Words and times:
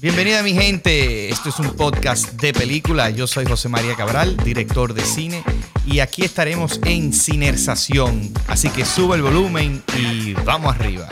Bienvenida 0.00 0.44
mi 0.44 0.52
gente, 0.52 1.28
esto 1.28 1.48
es 1.48 1.58
un 1.58 1.70
podcast 1.74 2.40
de 2.40 2.52
película. 2.52 3.10
Yo 3.10 3.26
soy 3.26 3.46
José 3.46 3.68
María 3.68 3.96
Cabral, 3.96 4.36
director 4.36 4.94
de 4.94 5.02
cine, 5.02 5.42
y 5.84 5.98
aquí 5.98 6.24
estaremos 6.24 6.80
en 6.84 7.12
Cinersación. 7.12 8.32
Así 8.46 8.70
que 8.70 8.84
sube 8.84 9.16
el 9.16 9.22
volumen 9.22 9.82
y 9.98 10.34
vamos 10.34 10.72
arriba. 10.76 11.08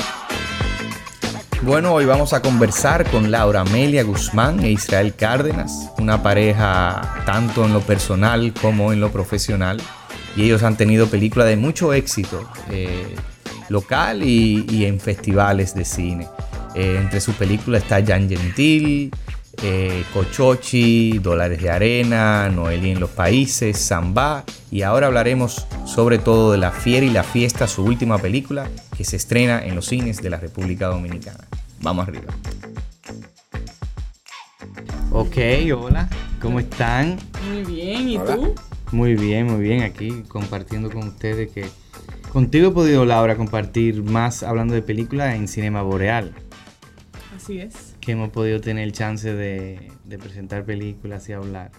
Bueno, 1.63 1.95
hoy 1.95 2.05
vamos 2.05 2.33
a 2.33 2.43
conversar 2.43 3.11
con 3.11 3.33
Laura 3.33 3.63
Amelia 3.63 4.05
Guzmán 4.05 4.63
e 4.63 4.71
Israel 4.71 5.17
Cárdenas, 5.17 5.91
una 5.99 6.23
pareja 6.23 7.25
tanto 7.27 7.65
en 7.65 7.73
lo 7.73 7.81
personal 7.81 8.55
como 8.55 8.93
en 8.93 9.01
lo 9.01 9.11
profesional. 9.11 9.83
Y 10.37 10.45
ellos 10.45 10.63
han 10.63 10.77
tenido 10.77 11.09
películas 11.09 11.49
de 11.49 11.57
mucho 11.57 11.93
éxito 11.93 12.49
eh, 12.71 13.17
local 13.69 14.23
y, 14.23 14.85
en 14.85 15.01
festivales 15.01 15.75
de 15.75 15.85
cine. 15.85 16.29
Eh, 16.77 16.99
entre 17.01 17.21
sus 17.21 17.35
películas 17.37 17.83
está 17.83 18.05
Jan 18.05 18.29
Gentil, 18.29 19.11
eh, 19.63 20.05
Cochochi, 20.13 21.19
Dólares 21.19 21.63
de 21.63 21.71
Arena, 21.71 22.51
Noelí 22.51 22.91
en 22.91 23.01
los 23.01 23.11
Países, 23.11 23.79
Zambá. 23.89 24.45
Y 24.71 24.83
ahora 24.83 25.07
hablaremos 25.07 25.67
sobre 25.87 26.19
todo 26.19 26.53
de 26.53 26.59
La 26.59 26.73
Fiera 26.73 27.07
y 27.07 27.11
la 27.11 27.23
Fiesta, 27.23 27.67
su 27.67 27.83
última 27.83 28.19
película, 28.19 28.69
que 28.97 29.05
se 29.05 29.17
estrena 29.17 29.65
en 29.65 29.75
los 29.75 29.87
cines 29.87 30.21
de 30.23 30.29
la 30.29 30.37
República 30.37 30.89
Dominicana. 30.89 31.47
Vamos 31.81 32.07
arriba. 32.07 32.35
Ok, 35.13 35.37
hola, 35.75 36.11
¿cómo 36.43 36.61
están? 36.61 37.17
Muy 37.49 37.65
bien, 37.65 38.09
¿y 38.11 38.19
tú? 38.19 38.55
Muy 38.93 39.15
bien, 39.15 39.47
muy 39.47 39.63
bien, 39.63 39.83
aquí 39.83 40.25
compartiendo 40.29 40.91
con 40.91 41.09
ustedes 41.09 41.51
que 41.51 41.65
contigo 42.33 42.69
he 42.69 42.73
podido, 42.73 43.07
Laura, 43.07 43.37
compartir 43.37 44.03
más 44.03 44.43
hablando 44.43 44.75
de 44.75 44.83
películas 44.83 45.35
en 45.35 45.49
Cinema 45.49 45.81
Boreal. 45.81 46.35
Así 47.47 47.61
es. 47.61 47.95
Que 48.01 48.11
hemos 48.11 48.31
podido 48.31 48.61
tener 48.61 48.83
el 48.83 48.91
chance 48.91 49.33
de, 49.33 49.93
de 50.05 50.19
presentar 50.19 50.65
películas 50.65 51.29
y 51.29 51.33
hablar. 51.33 51.71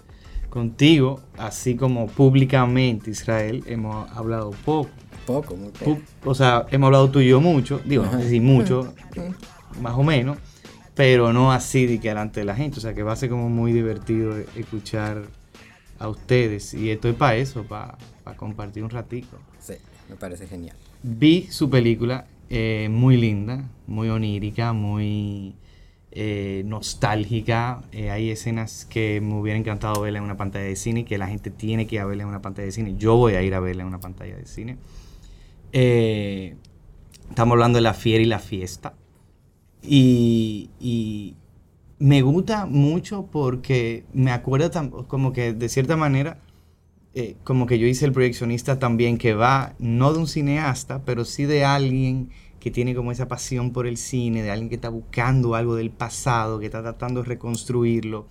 Contigo, 0.50 1.20
así 1.38 1.76
como 1.76 2.08
públicamente, 2.08 3.12
Israel, 3.12 3.66
hemos 3.68 4.10
hablado 4.12 4.52
poco. 4.64 4.90
Poco, 5.26 5.58
muy 5.58 5.72
poco. 5.72 6.00
O 6.24 6.34
sea, 6.34 6.66
hemos 6.72 6.88
hablado 6.88 7.12
tú 7.12 7.20
y 7.20 7.28
yo 7.28 7.42
mucho, 7.42 7.82
digo, 7.84 8.06
no 8.06 8.18
sé 8.18 8.30
si 8.30 8.40
mucho, 8.40 8.94
más 9.82 9.96
o 9.96 10.04
menos, 10.04 10.38
pero 10.96 11.34
no 11.34 11.52
así 11.52 11.86
de 11.86 12.00
que 12.00 12.08
delante 12.08 12.40
de 12.40 12.46
la 12.46 12.56
gente. 12.56 12.78
O 12.78 12.82
sea, 12.82 12.94
que 12.94 13.04
va 13.04 13.12
a 13.12 13.18
ser 13.18 13.30
como 13.30 13.50
muy 13.50 13.74
divertido 13.74 14.38
escuchar 14.56 15.24
a 16.00 16.08
ustedes. 16.08 16.74
Y 16.76 16.92
estoy 16.92 17.12
para 17.12 17.36
eso, 17.36 17.66
para 17.66 17.98
compartir 18.38 18.86
un 18.86 18.90
ratico. 18.90 19.38
Sí, 19.60 19.74
me 20.08 20.16
parece 20.16 20.48
genial. 20.48 20.78
Vi 21.04 21.48
su 21.52 21.70
película, 21.70 22.26
eh, 22.50 22.88
muy 22.90 23.18
linda, 23.18 23.70
muy 23.88 24.10
onírica, 24.10 24.74
muy 24.74 25.56
eh, 26.12 26.64
nostálgica. 26.66 27.84
Eh, 27.92 28.10
hay 28.10 28.30
escenas 28.30 28.86
que 28.86 29.20
me 29.22 29.36
hubiera 29.36 29.60
encantado 29.60 30.02
verla 30.02 30.20
en 30.20 30.26
una 30.26 30.38
pantalla 30.38 30.66
de 30.66 30.76
cine, 30.76 31.06
que 31.06 31.18
la 31.18 31.28
gente 31.28 31.52
tiene 31.52 31.88
que 31.88 31.96
ir 31.96 32.02
a 32.02 32.06
verla 32.06 32.24
en 32.24 32.30
una 32.30 32.42
pantalla 32.42 32.66
de 32.66 32.72
cine. 32.72 32.96
Yo 32.98 33.16
voy 33.18 33.34
a 33.34 33.42
ir 33.42 33.54
a 33.54 33.60
verla 33.60 33.84
en 33.84 33.88
una 33.88 34.00
pantalla 34.00 34.36
de 34.36 34.46
cine. 34.46 34.78
estamos 35.72 37.54
hablando 37.54 37.78
de 37.78 37.84
la 37.84 37.94
fiera 37.94 38.24
y 38.24 38.28
la 38.28 38.40
fiesta. 38.40 38.94
Y, 39.84 41.36
me 42.00 42.22
gusta 42.22 42.68
mucho 42.68 43.26
porque 43.32 44.06
me 44.14 44.32
acuerdo 44.32 45.08
como 45.08 45.34
que 45.34 45.54
de 45.54 45.68
cierta 45.68 45.98
manera, 45.98 46.40
eh, 47.20 47.36
como 47.44 47.66
que 47.66 47.80
yo 47.80 47.88
hice 47.88 48.06
el 48.06 48.12
proyeccionista 48.12 48.78
también, 48.78 49.18
que 49.18 49.34
va 49.34 49.74
no 49.80 50.14
de 50.14 50.20
un 50.20 50.28
cineasta, 50.28 51.02
pero 51.04 51.26
sí 51.26 51.46
de 51.46 51.66
alguien 51.66 52.30
que 52.60 52.70
tiene 52.70 52.94
como 52.94 53.12
esa 53.12 53.28
pasión 53.28 53.74
por 53.74 53.88
el 53.88 53.98
cine, 53.98 54.44
de 54.44 54.52
alguien 54.52 54.70
que 54.70 54.76
está 54.76 54.90
buscando 54.90 55.56
algo 55.56 55.76
del 55.76 55.90
pasado, 55.90 56.60
que 56.60 56.68
está 56.68 56.84
tratando 56.84 57.24
de 57.24 57.30
reconstruirlo. 57.30 58.28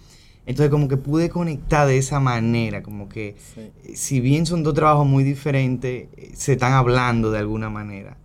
Entonces 0.46 0.70
como 0.70 0.86
que 0.86 0.96
pude 0.96 1.30
conectar 1.30 1.88
de 1.88 1.98
esa 1.98 2.20
manera, 2.20 2.84
como 2.84 3.08
que 3.08 3.34
eh, 3.56 3.72
si 3.96 4.20
bien 4.20 4.46
son 4.46 4.62
dos 4.62 4.74
trabajos 4.74 5.04
muy 5.04 5.24
diferentes, 5.24 6.06
eh, 6.16 6.30
se 6.34 6.52
están 6.52 6.72
hablando 6.72 7.32
de 7.32 7.40
alguna 7.40 7.68
manera. 7.68 8.18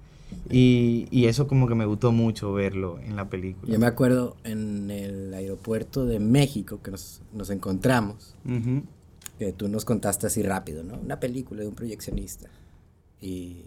Y, 0.47 1.25
eso 1.25 1.47
como 1.47 1.67
que 1.67 1.73
me 1.73 1.85
gustó 1.85 2.11
mucho 2.11 2.53
verlo 2.53 2.99
en 3.03 3.15
la 3.15 3.29
película. 3.29 3.73
Yo 3.73 3.79
me 3.79 3.87
acuerdo 3.87 4.37
en 4.43 4.91
el 4.91 5.33
aeropuerto 5.33 6.05
de 6.05 6.19
México 6.19 6.81
que 6.83 6.91
nos, 6.91 7.49
encontramos, 7.49 8.35
que 9.45 9.53
tú 9.53 9.67
nos 9.67 9.85
contaste 9.85 10.27
así 10.27 10.43
rápido, 10.43 10.83
¿no? 10.83 10.99
Una 10.99 11.19
película 11.19 11.61
de 11.61 11.67
un 11.67 11.73
proyeccionista. 11.73 12.47
Y, 13.19 13.65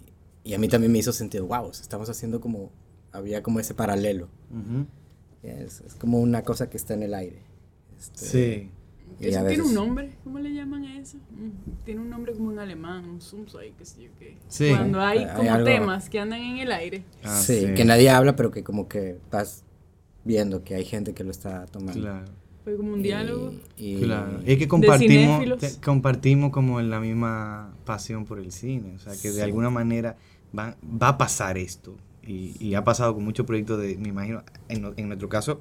a 0.55 0.57
mí 0.57 0.69
también 0.69 0.93
me 0.93 0.99
hizo 0.99 1.13
sentido, 1.13 1.47
wow, 1.47 1.69
estamos 1.69 2.09
haciendo 2.09 2.41
como, 2.41 2.71
había 3.11 3.43
como 3.43 3.59
ese 3.59 3.75
paralelo. 3.75 4.29
es, 5.43 5.83
como 5.99 6.21
una 6.21 6.43
cosa 6.43 6.71
que 6.71 6.77
está 6.77 6.95
en 6.95 7.03
el 7.03 7.13
aire. 7.13 7.43
Este, 7.99 8.25
sí. 8.25 8.71
¿Eso 9.19 9.45
tiene 9.47 9.65
un 9.65 9.75
nombre? 9.75 10.15
¿Cómo 10.23 10.39
le 10.39 10.55
llaman 10.55 10.85
a 10.85 10.97
eso? 10.97 11.19
Tiene 11.85 12.03
un 12.03 12.11
nombre 12.11 12.35
como 12.35 12.53
en 12.53 12.61
alemán, 12.61 13.05
un 13.07 13.21
Sumsai, 13.21 13.73
qué 13.77 13.85
sé 13.85 14.05
yo 14.05 14.11
qué. 14.17 14.37
Sí. 14.47 14.71
Cuando 14.71 15.01
hay 15.01 15.27
como 15.35 15.65
temas 15.65 16.09
que 16.09 16.21
andan 16.21 16.41
en 16.41 16.59
el 16.59 16.71
aire. 16.71 17.05
Ah, 17.25 17.41
sí, 17.41 17.75
que 17.75 17.85
nadie 17.85 18.11
habla, 18.11 18.37
pero 18.37 18.53
que 18.53 18.63
como 18.63 18.87
que 18.87 19.11
estás 19.11 19.65
viendo 20.23 20.63
que 20.63 20.77
hay 20.77 20.85
gente 20.85 21.15
que 21.15 21.25
lo 21.25 21.33
está 21.33 21.67
tomando. 21.67 22.01
Claro. 22.01 22.44
Fue 22.65 22.77
como 22.77 22.95
un 22.95 23.03
diálogo. 23.03 23.53
Y, 23.77 24.01
claro. 24.01 24.41
Es 24.47 24.59
que 24.59 24.67
compartimos, 24.67 25.45
compartimos 25.85 26.51
como 26.51 26.81
la 26.81 26.99
misma 26.99 27.75
pasión 27.85 28.25
por 28.25 28.39
el 28.39 28.53
cine. 28.53 28.95
O 28.97 28.99
sea, 28.99 29.13
que 29.21 29.31
de 29.31 29.43
alguna 29.43 29.69
manera 29.69 30.17
va, 30.59 30.75
va 30.83 31.09
a 31.09 31.19
pasar 31.19 31.59
esto. 31.59 31.95
Y, 32.27 32.57
y, 32.59 32.75
ha 32.75 32.83
pasado 32.83 33.15
con 33.15 33.23
muchos 33.23 33.45
proyectos 33.45 33.83
de, 33.83 33.99
me 33.99 34.09
imagino, 34.09 34.43
en, 34.71 34.95
en 34.97 35.09
nuestro 35.09 35.29
caso, 35.29 35.61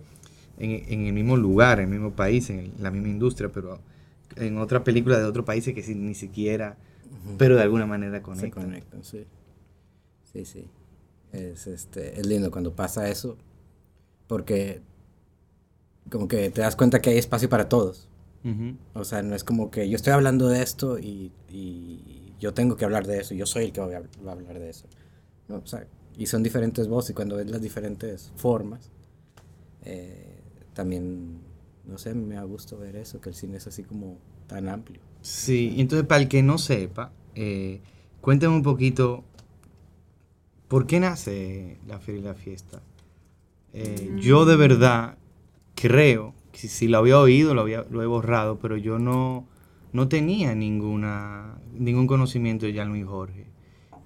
en, 0.57 1.05
el 1.05 1.13
mismo 1.13 1.35
lugar, 1.35 1.79
en 1.79 1.85
el 1.85 1.91
mismo 1.91 2.11
país, 2.11 2.49
en 2.49 2.71
la 2.79 2.89
misma 2.89 3.09
industria, 3.09 3.51
pero 3.51 3.79
en 4.37 4.57
otra 4.57 4.83
película 4.83 5.19
de 5.19 5.25
otro 5.25 5.43
país 5.43 5.65
que 5.65 5.95
ni 5.95 6.15
siquiera, 6.15 6.77
pero 7.37 7.57
de 7.57 7.63
alguna 7.63 7.85
manera 7.85 8.21
conectan. 8.21 8.49
Se 8.49 8.65
conectan, 8.67 9.03
sí. 9.03 9.25
Sí, 10.31 10.45
sí. 10.45 10.67
Es, 11.33 11.67
este, 11.67 12.19
es 12.19 12.25
lindo 12.25 12.49
cuando 12.49 12.73
pasa 12.73 13.09
eso, 13.09 13.37
porque 14.27 14.81
como 16.09 16.27
que 16.27 16.49
te 16.49 16.61
das 16.61 16.75
cuenta 16.75 17.01
que 17.01 17.11
hay 17.11 17.17
espacio 17.17 17.49
para 17.49 17.69
todos. 17.69 18.07
O 18.93 19.05
sea, 19.05 19.23
no 19.23 19.35
es 19.35 19.43
como 19.45 19.71
que 19.71 19.87
yo 19.89 19.95
estoy 19.95 20.11
hablando 20.11 20.49
de 20.49 20.61
esto 20.61 20.99
y, 20.99 21.31
y, 21.49 22.33
yo 22.39 22.53
tengo 22.53 22.75
que 22.75 22.83
hablar 22.83 23.07
de 23.07 23.21
eso, 23.21 23.33
yo 23.33 23.45
soy 23.45 23.65
el 23.65 23.71
que 23.71 23.79
va 23.79 23.87
a, 23.87 24.31
hablar 24.33 24.59
de 24.59 24.69
eso. 24.69 24.85
O 25.47 25.65
sea, 25.65 25.87
y 26.17 26.25
son 26.25 26.43
diferentes 26.43 26.89
voces 26.89 27.11
y 27.11 27.13
cuando 27.13 27.37
ves 27.37 27.49
las 27.49 27.61
diferentes 27.61 28.33
formas, 28.35 28.91
eh, 29.83 30.41
también, 30.73 31.39
no 31.85 31.97
sé, 31.97 32.13
me 32.13 32.35
ha 32.35 32.43
gusto 32.43 32.77
ver 32.77 32.97
eso, 32.97 33.21
que 33.21 33.29
el 33.29 33.35
cine 33.35 33.57
es 33.57 33.67
así 33.67 33.83
como 33.83 34.17
tan 34.47 34.67
amplio. 34.67 34.99
Sí, 35.21 35.75
entonces 35.77 36.05
para 36.05 36.21
el 36.21 36.27
que 36.27 36.43
no 36.43 36.57
sepa, 36.57 37.13
eh, 37.35 37.79
cuéntame 38.19 38.53
un 38.53 38.63
poquito, 38.63 39.23
¿por 40.67 40.85
qué 40.85 40.99
nace 40.99 41.77
la 41.87 41.99
Feria 41.99 42.19
y 42.19 42.23
la 42.25 42.33
Fiesta? 42.33 42.81
Eh, 43.71 44.09
mm. 44.11 44.17
Yo 44.17 44.43
de 44.43 44.57
verdad 44.57 45.17
creo, 45.75 46.33
que 46.51 46.67
si, 46.67 46.87
lo 46.87 46.99
había 46.99 47.19
oído, 47.19 47.53
lo, 47.53 47.61
había, 47.61 47.85
lo 47.89 48.01
he 48.01 48.05
borrado, 48.05 48.59
pero 48.59 48.77
yo 48.77 48.99
no, 48.99 49.47
no 49.91 50.07
tenía 50.07 50.55
ninguna, 50.55 51.55
ningún 51.73 52.07
conocimiento 52.07 52.65
de 52.65 52.73
Jean 52.73 52.89
Luis 52.89 53.05
Jorge. 53.05 53.47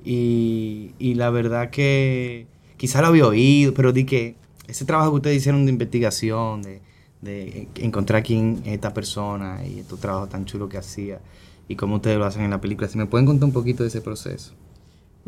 Y, 0.04 0.94
y 1.00 1.16
la 1.16 1.30
verdad 1.30 1.70
que 1.70 2.48
quizá 2.78 3.02
lo 3.02 3.08
había 3.08 3.28
oído, 3.28 3.74
pero 3.74 3.92
di 3.92 4.06
que 4.06 4.36
ese 4.68 4.86
trabajo 4.86 5.12
que 5.12 5.16
ustedes 5.18 5.38
hicieron 5.38 5.66
de 5.66 5.72
investigación, 5.72 6.62
de, 6.62 6.82
de 7.22 7.68
encontrar 7.76 8.24
quién 8.24 8.62
es 8.66 8.74
esta 8.74 8.94
persona 8.94 9.66
y 9.66 9.82
tu 9.84 9.98
trabajo 9.98 10.28
tan 10.28 10.46
chulo 10.46 10.70
que 10.70 10.78
hacía 10.78 11.20
y 11.68 11.76
cómo 11.76 11.96
ustedes 11.96 12.18
lo 12.18 12.26
hacen 12.26 12.44
en 12.44 12.52
la 12.52 12.62
película. 12.62 12.88
Si 12.88 12.98
me 12.98 13.06
pueden 13.06 13.26
contar 13.26 13.46
un 13.46 13.54
poquito 13.54 13.84
de 13.84 13.90
ese 13.90 14.02
proceso. 14.02 14.54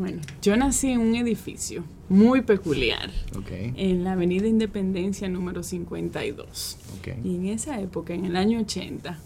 Bueno, 0.00 0.22
yo 0.40 0.56
nací 0.56 0.88
en 0.88 1.00
un 1.00 1.14
edificio 1.14 1.84
muy 2.08 2.40
peculiar, 2.40 3.10
en 3.50 4.02
la 4.02 4.12
Avenida 4.12 4.46
Independencia 4.46 5.28
número 5.28 5.62
52. 5.62 6.78
Y 7.22 7.36
en 7.36 7.46
esa 7.48 7.78
época, 7.82 8.14
en 8.14 8.24
el 8.24 8.34
año 8.34 8.60
80, 8.60 9.18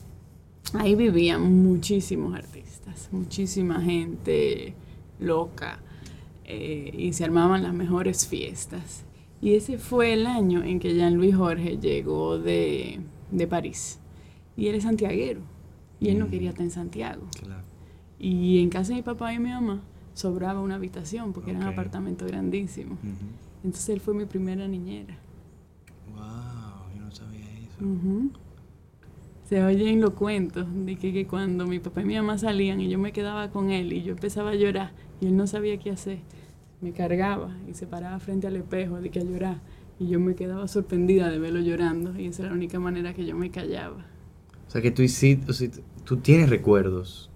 ahí 0.72 0.96
vivían 0.96 1.62
muchísimos 1.62 2.34
artistas, 2.34 3.08
muchísima 3.12 3.82
gente 3.82 4.74
loca, 5.20 5.78
eh, 6.44 6.92
y 6.92 7.12
se 7.12 7.22
armaban 7.22 7.62
las 7.62 7.72
mejores 7.72 8.26
fiestas. 8.26 9.04
Y 9.40 9.54
ese 9.54 9.78
fue 9.78 10.12
el 10.12 10.26
año 10.26 10.64
en 10.64 10.80
que 10.80 10.92
Jean-Louis 10.92 11.36
Jorge 11.36 11.78
llegó 11.78 12.36
de, 12.36 12.98
París. 13.48 14.00
Y 14.56 14.66
él 14.66 14.74
es 14.74 14.82
santiaguero. 14.82 15.40
Y 16.00 16.08
él 16.08 16.18
no 16.18 16.28
quería 16.28 16.48
estar 16.48 16.64
en 16.64 16.72
Santiago. 16.72 17.22
Y 18.18 18.58
en 18.58 18.70
casa 18.70 18.88
de 18.88 18.96
mi 18.96 19.02
papá 19.02 19.32
y 19.32 19.38
mi 19.38 19.50
mamá 19.50 19.80
sobraba 20.14 20.60
una 20.60 20.76
habitación 20.76 21.32
porque 21.32 21.50
era 21.50 21.60
un 21.60 21.66
apartamento 21.66 22.26
grandísimo. 22.26 22.96
Entonces 23.62 23.90
él 23.90 24.00
fue 24.00 24.14
mi 24.14 24.24
primera 24.24 24.66
niñera. 24.66 25.16
¡Wow! 26.14 26.96
Yo 26.96 27.04
no 27.04 27.10
sabía 27.10 27.46
eso. 27.58 28.38
Se 29.48 29.62
oyen 29.62 30.00
los 30.00 30.14
cuentos 30.14 30.66
de 30.86 30.96
que, 30.96 31.12
que, 31.12 31.26
cuando 31.26 31.66
mi 31.66 31.78
papá 31.78 32.00
y 32.00 32.04
mi 32.06 32.16
mamá 32.16 32.38
salían 32.38 32.80
y 32.80 32.88
yo 32.88 32.98
me 32.98 33.12
quedaba 33.12 33.50
con 33.50 33.70
él 33.70 33.92
y 33.92 34.02
yo 34.02 34.12
empezaba 34.12 34.50
a 34.50 34.54
llorar 34.54 34.92
y 35.20 35.26
él 35.26 35.36
no 35.36 35.46
sabía 35.46 35.78
qué 35.78 35.90
hacer 35.90 36.18
me 36.84 36.92
cargaba 36.92 37.56
y 37.68 37.74
se 37.74 37.86
paraba 37.86 38.18
frente 38.20 38.46
al 38.46 38.56
espejo 38.56 39.00
de 39.00 39.10
que 39.10 39.20
a 39.20 39.24
llorar 39.24 39.60
Y 39.98 40.08
yo 40.08 40.20
me 40.20 40.34
quedaba 40.34 40.68
sorprendida 40.68 41.30
de 41.30 41.38
verlo 41.38 41.60
llorando 41.60 42.18
y 42.18 42.26
esa 42.26 42.42
era 42.42 42.50
la 42.50 42.56
única 42.56 42.78
manera 42.78 43.14
que 43.14 43.24
yo 43.24 43.34
me 43.34 43.50
callaba. 43.50 44.04
O 44.68 44.70
sea, 44.70 44.82
que 44.82 44.90
tú 44.90 45.02
hiciste, 45.02 45.70
tú 46.04 46.18
tienes 46.18 46.50
recuerdos. 46.50 47.30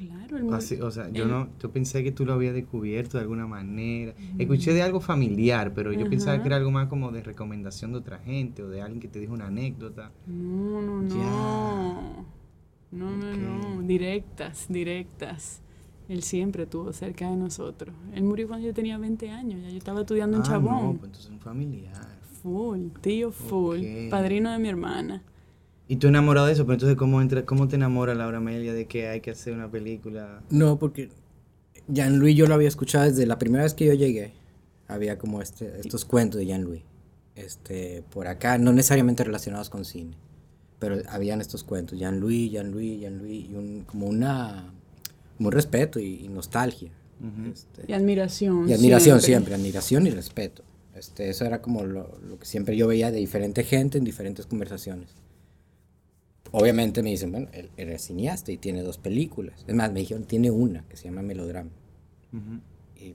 Claro, 0.00 0.38
el 0.38 0.54
Así, 0.54 0.80
O 0.80 0.90
sea, 0.90 1.10
yo 1.10 1.26
no, 1.26 1.50
yo 1.60 1.70
pensé 1.70 2.02
que 2.02 2.10
tú 2.10 2.24
lo 2.24 2.32
habías 2.32 2.54
descubierto 2.54 3.18
de 3.18 3.22
alguna 3.22 3.46
manera. 3.46 4.14
Escuché 4.38 4.72
de 4.72 4.82
algo 4.82 5.00
familiar, 5.00 5.74
pero 5.74 5.92
yo 5.92 6.08
pensaba 6.08 6.40
que 6.40 6.48
era 6.48 6.56
algo 6.56 6.70
más 6.70 6.88
como 6.88 7.12
de 7.12 7.22
recomendación 7.22 7.92
de 7.92 7.98
otra 7.98 8.18
gente 8.18 8.62
o 8.62 8.68
de 8.70 8.80
alguien 8.80 9.00
que 9.00 9.08
te 9.08 9.18
dijo 9.18 9.34
una 9.34 9.48
anécdota. 9.48 10.10
No, 10.26 10.80
no, 10.80 11.02
no. 11.02 12.26
No, 12.92 13.16
no, 13.16 13.36
no. 13.36 13.82
Directas, 13.82 14.66
directas. 14.68 15.60
Él 16.08 16.22
siempre 16.22 16.62
estuvo 16.62 16.92
cerca 16.92 17.30
de 17.30 17.36
nosotros. 17.36 17.94
Él 18.14 18.24
murió 18.24 18.48
cuando 18.48 18.66
yo 18.66 18.74
tenía 18.74 18.96
20 18.96 19.30
años, 19.30 19.62
ya 19.62 19.68
yo 19.68 19.76
estaba 19.76 20.00
estudiando 20.00 20.38
en 20.38 20.42
ah, 20.42 20.46
Chabón. 20.46 20.74
No, 20.74 20.92
pues 20.94 21.04
entonces 21.04 21.30
un 21.30 21.40
familiar. 21.40 22.18
Full, 22.42 22.86
tío 23.02 23.30
full, 23.30 24.08
padrino 24.08 24.50
de 24.50 24.58
mi 24.58 24.68
hermana. 24.68 25.22
¿Y 25.90 25.96
tú 25.96 26.06
enamorado 26.06 26.46
de 26.46 26.52
eso? 26.52 26.64
Pero 26.66 26.74
entonces, 26.74 26.96
¿cómo, 26.96 27.20
entra, 27.20 27.44
cómo 27.44 27.66
te 27.66 27.74
enamora 27.74 28.14
Laura 28.14 28.38
Amelia 28.38 28.72
de 28.72 28.86
que 28.86 29.08
hay 29.08 29.20
que 29.20 29.32
hacer 29.32 29.52
una 29.52 29.68
película? 29.68 30.40
No, 30.48 30.78
porque 30.78 31.08
Jean-Louis 31.88 32.36
yo 32.36 32.46
lo 32.46 32.54
había 32.54 32.68
escuchado 32.68 33.06
desde 33.06 33.26
la 33.26 33.40
primera 33.40 33.64
vez 33.64 33.74
que 33.74 33.86
yo 33.86 33.94
llegué. 33.94 34.32
Había 34.86 35.18
como 35.18 35.42
este, 35.42 35.80
estos 35.80 36.04
cuentos 36.04 36.38
de 36.38 36.46
Jean-Louis. 36.46 36.82
Este, 37.34 38.04
por 38.10 38.28
acá, 38.28 38.56
no 38.56 38.72
necesariamente 38.72 39.24
relacionados 39.24 39.68
con 39.68 39.84
cine. 39.84 40.12
Pero 40.78 40.98
habían 41.08 41.40
estos 41.40 41.64
cuentos, 41.64 41.98
Jean-Louis, 41.98 42.52
Jean-Louis, 42.52 43.00
Jean-Louis, 43.00 43.50
y 43.50 43.54
un, 43.56 43.82
como 43.84 44.06
una 44.06 44.72
muy 45.38 45.50
respeto 45.50 45.98
y, 45.98 46.28
nostalgia. 46.28 46.92
Este, 47.52 47.82
y 47.88 47.94
admiración. 47.94 48.68
Y 48.68 48.74
admiración 48.74 49.20
siempre. 49.20 49.56
admiración 49.56 50.06
y 50.06 50.10
respeto. 50.10 50.62
Este, 50.94 51.30
eso 51.30 51.44
era 51.46 51.60
como 51.60 51.82
lo, 51.82 52.06
que 52.38 52.46
siempre 52.46 52.76
yo 52.76 52.86
veía 52.86 53.10
de 53.10 53.18
diferente 53.18 53.64
gente 53.64 53.98
en 53.98 54.04
diferentes 54.04 54.46
conversaciones. 54.46 55.08
Obviamente 56.52 57.02
me 57.02 57.10
dicen, 57.10 57.30
bueno, 57.32 57.48
él 57.52 57.70
era 57.76 57.98
cineasta 57.98 58.52
y 58.52 58.56
tiene 58.56 58.82
dos 58.82 58.98
películas. 58.98 59.64
Es 59.66 59.74
más, 59.74 59.92
me 59.92 60.00
dijeron, 60.00 60.24
tiene 60.24 60.50
una 60.50 60.84
que 60.88 60.96
se 60.96 61.04
llama 61.04 61.22
Melodrama. 61.22 61.70
Y 62.96 63.14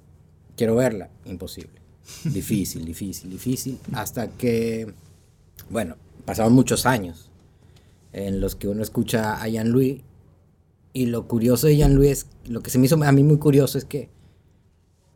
quiero 0.56 0.76
verla, 0.76 1.10
imposible. 1.26 1.82
difícil, 2.26 2.86
difícil, 2.86 3.30
difícil. 3.30 3.80
Hasta 3.94 4.30
que, 4.30 4.94
bueno, 5.70 5.98
pasaron 6.26 6.54
muchos 6.54 6.86
años 6.86 7.30
en 8.14 8.40
los 8.40 8.56
que 8.56 8.68
uno 8.68 8.82
escucha 8.82 9.42
a 9.42 9.48
Jean-Louis 9.48 10.02
y 10.94 11.08
lo 11.08 11.28
curioso 11.28 11.68
de 11.68 11.76
Jean-Louis, 11.76 12.28
lo 12.48 12.62
que 12.62 12.70
se 12.70 12.80
me 12.80 12.86
hizo 12.86 12.96
a 13.04 13.12
mí 13.12 13.22
muy 13.22 13.38
curioso 13.38 13.78
es 13.78 13.84
que 13.84 14.08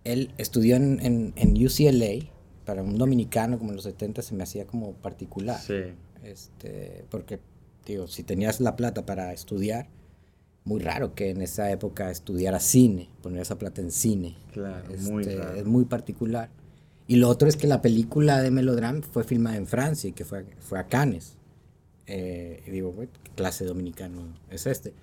él 0.04 0.33
estudió 0.38 0.75
en, 0.75 1.33
en, 1.36 1.66
UCLA, 1.66 2.30
para 2.66 2.83
un 2.83 2.98
dominicano 2.98 3.57
como 3.57 3.69
en 3.69 3.77
los 3.77 3.86
70 3.86 4.21
se 4.21 4.36
me 4.36 4.44
hacía 4.44 4.68
como 4.68 4.92
particular. 4.94 5.60
Sí. 5.60 5.94
Este, 6.24 7.06
porque, 7.10 7.39
digo, 7.85 8.07
si 8.07 8.23
tenías 8.23 8.59
la 8.59 8.75
plata 8.75 9.05
para 9.05 9.33
estudiar, 9.33 9.87
muy 10.63 10.81
raro 10.81 11.15
que 11.15 11.31
en 11.31 11.41
esa 11.41 11.71
época 11.71 12.11
estudiara 12.11 12.59
cine, 12.59 13.09
poner 13.21 13.41
esa 13.41 13.57
plata 13.57 13.81
en 13.81 13.91
cine. 13.91 14.35
Claro, 14.53 14.85
muy 14.99 15.23
este, 15.23 15.59
Es 15.59 15.65
muy 15.65 15.85
particular. 15.85 16.49
Y 17.07 17.15
lo 17.15 17.27
otro 17.27 17.49
es 17.49 17.57
que 17.57 17.65
la 17.65 17.81
película 17.81 18.41
de 18.41 18.51
Melodrama 18.51 19.01
fue 19.01 19.23
filmada 19.23 19.57
en 19.57 19.65
Francia 19.65 20.09
y 20.09 20.13
que 20.13 20.25
fue, 20.25 20.45
fue 20.59 20.77
a 20.77 20.83
Cannes. 20.85 21.37
Eh, 22.05 22.61
y 22.67 22.69
digo, 22.69 22.95
¿qué 22.99 23.07
clase 23.35 23.65
dominicano 23.65 24.21
es 24.51 24.67
este? 24.67 24.93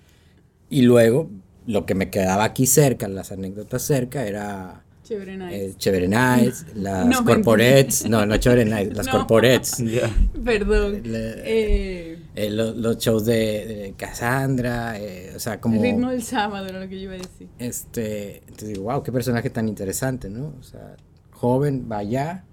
Y 0.69 0.83
luego, 0.83 1.29
lo 1.65 1.85
que 1.85 1.95
me 1.95 2.09
quedaba 2.09 2.45
aquí 2.45 2.65
cerca, 2.65 3.09
las 3.09 3.31
anécdotas 3.31 3.81
cerca, 3.81 4.25
era... 4.25 4.83
Chévere 5.03 5.37
Nights. 5.37 5.55
Eh, 5.55 5.73
Chévere 5.77 6.07
Nights, 6.07 6.65
las 6.75 7.05
no, 7.07 7.25
corporates. 7.25 8.09
No, 8.09 8.25
no 8.25 8.37
Chévere 8.37 8.63
Nights, 8.63 8.93
las 8.95 9.07
corporates. 9.09 9.83
Perdón. 10.45 11.01
eh, 11.05 12.16
eh, 12.39 12.51
los, 12.51 12.97
shows 12.99 13.25
de, 13.25 13.95
Cassandra, 13.97 14.99
eh, 14.99 15.33
o 15.35 15.39
sea, 15.39 15.59
como... 15.59 15.77
El 15.77 15.81
ritmo 15.81 16.11
del 16.11 16.21
sábado 16.21 16.67
era 16.67 16.79
lo 16.79 16.87
que 16.87 16.97
yo 16.97 17.05
iba 17.05 17.13
a 17.13 17.17
decir. 17.17 17.49
Este, 17.57 18.37
entonces 18.41 18.69
digo, 18.69 18.83
wow, 18.83 19.01
qué 19.01 19.11
personaje 19.11 19.49
tan 19.49 19.67
interesante, 19.67 20.29
¿no? 20.29 20.53
O 20.59 20.61
sea, 20.61 20.97
joven, 21.31 21.87
va 21.91 21.97
allá, 21.97 22.45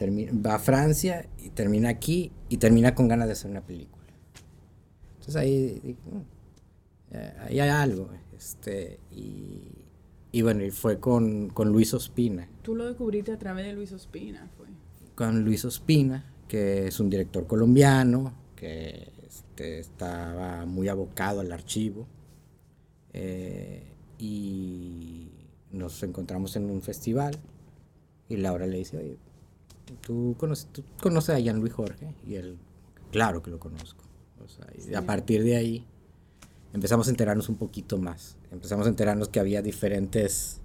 va 0.00 0.54
a 0.54 0.58
Francia 0.60 1.28
y 1.36 1.50
termina 1.50 1.88
aquí 1.88 2.30
y 2.48 2.58
termina 2.58 2.94
con 2.94 3.08
ganas 3.08 3.26
de 3.26 3.32
hacer 3.32 3.50
una 3.50 3.62
película. 3.62 4.04
Entonces 5.14 5.34
ahí 5.34 5.80
digo, 5.82 6.24
eh, 7.10 7.32
ahí 7.40 7.58
hay 7.58 7.70
algo. 7.70 8.10
Este, 8.36 9.00
y, 9.10 9.62
y 10.30 10.42
bueno, 10.42 10.62
y 10.62 10.70
fue 10.70 11.00
con, 11.00 11.48
con, 11.48 11.72
Luis 11.72 11.92
Ospina. 11.92 12.48
Tú 12.62 12.76
lo 12.76 12.86
descubriste 12.86 13.32
a 13.32 13.38
través 13.38 13.66
de 13.66 13.72
Luis 13.72 13.90
Ospina, 13.90 14.48
fue. 14.56 14.66
Con 15.16 15.44
Luis 15.44 15.64
Ospina, 15.64 16.24
que 16.46 16.86
es 16.86 17.00
un 17.00 17.10
director 17.10 17.48
colombiano, 17.48 18.46
que 18.58 19.12
este, 19.26 19.78
estaba 19.78 20.66
muy 20.66 20.88
abocado 20.88 21.40
al 21.40 21.52
archivo. 21.52 22.06
Eh, 23.12 23.82
y 24.18 25.28
nos 25.70 26.02
encontramos 26.02 26.56
en 26.56 26.70
un 26.70 26.82
festival 26.82 27.36
y 28.28 28.36
Laura 28.36 28.66
le 28.66 28.78
dice, 28.78 28.98
oye, 28.98 29.16
¿tú 30.02 30.34
conoces, 30.38 30.66
tú 30.72 30.82
conoces 31.00 31.36
a 31.36 31.38
Jean 31.38 31.60
Luis 31.60 31.72
Jorge? 31.72 32.14
Y 32.26 32.34
él, 32.34 32.58
claro 33.10 33.42
que 33.42 33.50
lo 33.50 33.58
conozco. 33.58 34.04
O 34.44 34.48
sea, 34.48 34.66
y 34.76 34.94
a 34.94 35.02
partir 35.02 35.42
de 35.44 35.56
ahí 35.56 35.86
empezamos 36.72 37.06
a 37.06 37.10
enterarnos 37.10 37.48
un 37.48 37.56
poquito 37.56 37.96
más. 37.96 38.36
Empezamos 38.50 38.86
a 38.86 38.90
enterarnos 38.90 39.28
que 39.28 39.40
había 39.40 39.62
diferentes 39.62 40.60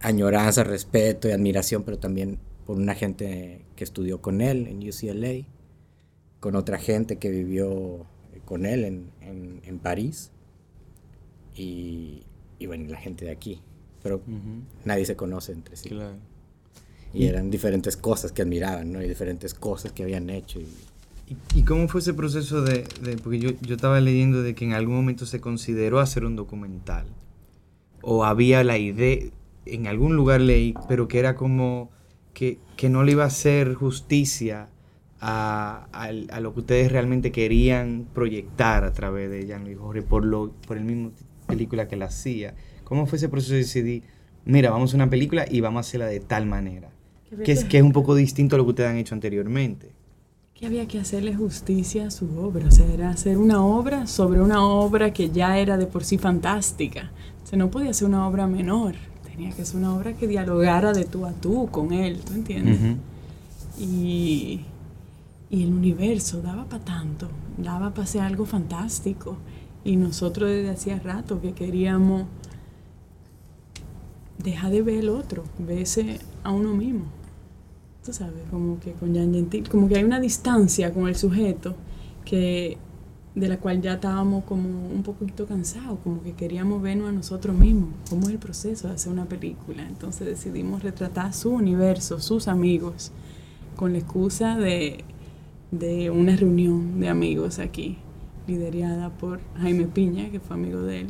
añoranzas, 0.00 0.66
respeto 0.66 1.28
y 1.28 1.32
admiración, 1.32 1.82
pero 1.82 1.98
también 1.98 2.38
por 2.66 2.76
una 2.76 2.94
gente 2.94 3.64
que 3.76 3.84
estudió 3.84 4.20
con 4.20 4.40
él 4.40 4.66
en 4.66 4.86
UCLA, 4.88 5.46
con 6.40 6.56
otra 6.56 6.78
gente 6.78 7.16
que 7.16 7.30
vivió 7.30 8.06
con 8.44 8.64
él 8.64 8.84
en, 8.84 9.60
en, 9.62 9.78
París 9.78 10.30
y, 11.54 12.22
y, 12.58 12.66
bueno, 12.66 12.88
la 12.88 12.98
gente 12.98 13.24
de 13.24 13.30
aquí. 13.30 13.60
Pero 14.02 14.22
nadie 14.84 15.04
se 15.04 15.16
conoce 15.16 15.52
entre 15.52 15.76
sí. 15.76 15.90
Y 17.12 17.26
eran 17.26 17.50
diferentes 17.50 17.96
cosas 17.96 18.32
que 18.32 18.42
admiraban, 18.42 18.92
¿no? 18.92 19.02
Y 19.02 19.08
diferentes 19.08 19.54
cosas 19.54 19.92
que 19.92 20.04
habían 20.04 20.30
hecho. 20.30 20.60
Y, 20.60 20.68
¿Y, 21.54 21.62
cómo 21.62 21.88
fue 21.88 22.00
ese 22.00 22.14
proceso 22.14 22.62
de, 22.62 22.86
porque 23.22 23.38
yo, 23.38 23.50
yo, 23.60 23.74
estaba 23.74 24.00
leyendo 24.00 24.42
de 24.42 24.54
que 24.54 24.64
en 24.64 24.72
algún 24.72 24.96
momento 24.96 25.26
se 25.26 25.40
consideró 25.40 26.00
hacer 26.00 26.24
un 26.24 26.36
documental, 26.36 27.06
o 28.00 28.24
había 28.24 28.64
la 28.64 28.78
idea, 28.78 29.18
en 29.66 29.86
algún 29.86 30.16
lugar 30.16 30.40
leí, 30.40 30.74
pero 30.88 31.06
que 31.08 31.18
era 31.18 31.34
como 31.34 31.90
que, 32.32 32.58
que 32.76 32.88
no 32.88 33.02
le 33.02 33.12
iba 33.12 33.24
a 33.24 33.26
hacer 33.26 33.74
justicia 33.74 34.70
a, 35.20 35.88
a, 35.92 36.40
lo 36.40 36.54
que 36.54 36.60
ustedes 36.60 36.92
realmente 36.92 37.32
querían 37.32 38.06
proyectar 38.14 38.84
a 38.84 38.92
través 38.92 39.30
de 39.30 39.46
Jean-Louis 39.46 39.78
Jorge 39.78 40.02
por, 40.02 40.24
lo, 40.24 40.52
por 40.66 40.76
el 40.76 40.84
mismo 40.84 41.12
película 41.46 41.88
que 41.88 41.96
la 41.96 42.06
hacía. 42.06 42.54
¿Cómo 42.84 43.06
fue 43.06 43.16
ese 43.16 43.28
proceso 43.28 43.52
de 43.52 43.58
decidir, 43.58 44.02
mira, 44.44 44.70
vamos 44.70 44.92
a 44.92 44.96
una 44.96 45.10
película 45.10 45.44
y 45.50 45.60
vamos 45.60 45.78
a 45.78 45.88
hacerla 45.88 46.06
de 46.06 46.20
tal 46.20 46.46
manera? 46.46 46.90
Que 47.44 47.52
es, 47.52 47.64
que 47.64 47.78
es 47.78 47.82
un 47.82 47.92
poco 47.92 48.14
distinto 48.14 48.56
a 48.56 48.58
lo 48.58 48.64
que 48.64 48.70
ustedes 48.70 48.90
han 48.90 48.96
hecho 48.96 49.14
anteriormente 49.14 49.92
que 50.58 50.66
había 50.66 50.88
que 50.88 50.98
hacerle 50.98 51.36
justicia 51.36 52.08
a 52.08 52.10
su 52.10 52.36
obra, 52.36 52.66
o 52.66 52.70
sea, 52.72 52.84
era 52.92 53.10
hacer 53.10 53.38
una 53.38 53.64
obra 53.64 54.08
sobre 54.08 54.40
una 54.40 54.64
obra 54.64 55.12
que 55.12 55.30
ya 55.30 55.56
era 55.56 55.76
de 55.76 55.86
por 55.86 56.02
sí 56.02 56.18
fantástica. 56.18 57.12
O 57.44 57.46
sea, 57.46 57.56
no 57.56 57.70
podía 57.70 57.92
ser 57.92 58.08
una 58.08 58.26
obra 58.26 58.48
menor, 58.48 58.96
tenía 59.22 59.52
que 59.52 59.64
ser 59.64 59.76
una 59.76 59.94
obra 59.94 60.14
que 60.14 60.26
dialogara 60.26 60.92
de 60.92 61.04
tú 61.04 61.26
a 61.26 61.32
tú 61.32 61.68
con 61.70 61.92
él, 61.92 62.18
¿tú 62.26 62.32
entiendes? 62.32 62.96
y, 63.78 64.62
y, 65.50 65.62
el 65.62 65.72
universo 65.72 66.42
daba 66.42 66.64
para 66.64 66.84
tanto, 66.84 67.28
daba 67.56 67.92
para 67.94 68.06
ser 68.06 68.22
algo 68.22 68.46
fantástico. 68.46 69.36
Y 69.84 69.96
nosotros 69.96 70.50
desde 70.50 70.70
hacía 70.70 70.98
rato 70.98 71.40
que 71.40 71.52
queríamos 71.52 72.24
dejar 74.42 74.70
de 74.70 74.82
ver 74.82 74.98
el 74.98 75.08
otro, 75.08 75.44
verse 75.58 76.20
a 76.44 76.52
uno 76.52 76.74
mismo 76.74 77.18
sabes, 78.12 78.42
como 78.50 78.78
que 78.80 78.92
con 78.92 79.14
Jean 79.14 79.32
Gentil, 79.32 79.68
como 79.68 79.88
que 79.88 79.96
hay 79.96 80.04
una 80.04 80.20
distancia 80.20 80.92
con 80.92 81.08
el 81.08 81.16
sujeto 81.16 81.74
que 82.24 82.78
de 83.34 83.48
la 83.48 83.58
cual 83.58 83.80
ya 83.80 83.94
estábamos 83.94 84.44
como 84.44 84.88
un 84.88 85.02
poquito 85.04 85.46
cansados, 85.46 85.98
como 86.02 86.22
que 86.22 86.32
queríamos 86.32 86.82
vernos 86.82 87.08
a 87.08 87.12
nosotros 87.12 87.56
mismos, 87.56 87.90
cómo 88.10 88.24
es 88.24 88.30
el 88.30 88.38
proceso 88.38 88.88
de 88.88 88.94
hacer 88.94 89.12
una 89.12 89.26
película. 89.26 89.86
Entonces 89.86 90.26
decidimos 90.26 90.82
retratar 90.82 91.32
su 91.32 91.50
universo, 91.50 92.18
sus 92.18 92.48
amigos, 92.48 93.12
con 93.76 93.92
la 93.92 94.00
excusa 94.00 94.56
de, 94.56 95.04
de 95.70 96.10
una 96.10 96.36
reunión 96.36 97.00
de 97.00 97.08
amigos 97.08 97.58
aquí 97.58 97.98
liderada 98.46 99.10
por 99.10 99.40
Jaime 99.60 99.84
Piña, 99.84 100.30
que 100.30 100.40
fue 100.40 100.56
amigo 100.56 100.80
de 100.80 101.00
él, 101.02 101.08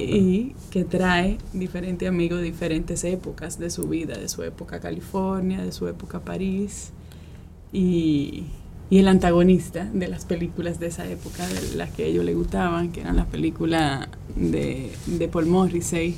y 0.00 0.54
que 0.70 0.84
trae 0.84 1.38
diferentes 1.52 2.08
amigos 2.08 2.38
de 2.38 2.44
diferentes 2.44 3.02
épocas 3.02 3.58
de 3.58 3.70
su 3.70 3.88
vida, 3.88 4.16
de 4.16 4.28
su 4.28 4.44
época 4.44 4.78
California, 4.78 5.62
de 5.64 5.72
su 5.72 5.88
época 5.88 6.20
París, 6.20 6.92
y, 7.72 8.44
y 8.88 8.98
el 8.98 9.08
antagonista 9.08 9.84
de 9.92 10.06
las 10.06 10.24
películas 10.24 10.78
de 10.78 10.86
esa 10.86 11.08
época, 11.10 11.44
de 11.48 11.76
las 11.76 11.90
que 11.90 12.04
a 12.04 12.06
ellos 12.06 12.24
les 12.24 12.36
gustaban, 12.36 12.92
que 12.92 13.00
eran 13.00 13.16
las 13.16 13.26
películas 13.26 14.08
de, 14.36 14.92
de 15.06 15.28
Paul 15.28 15.46
Morrissey, 15.46 16.14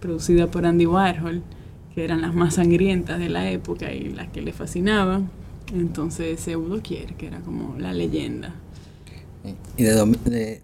producida 0.00 0.46
por 0.46 0.64
Andy 0.64 0.86
Warhol, 0.86 1.42
que 1.92 2.04
eran 2.04 2.20
las 2.22 2.34
más 2.34 2.54
sangrientas 2.54 3.18
de 3.18 3.30
la 3.30 3.50
época 3.50 3.92
y 3.92 4.10
las 4.10 4.28
que 4.28 4.42
le 4.42 4.52
fascinaban. 4.52 5.28
Entonces 5.72 6.40
ese 6.40 6.56
Udo 6.56 6.80
Kier, 6.80 7.14
que 7.14 7.26
era 7.26 7.40
como 7.40 7.78
la 7.78 7.92
leyenda. 7.92 8.54
Y 9.76 9.82
de, 9.84 10.62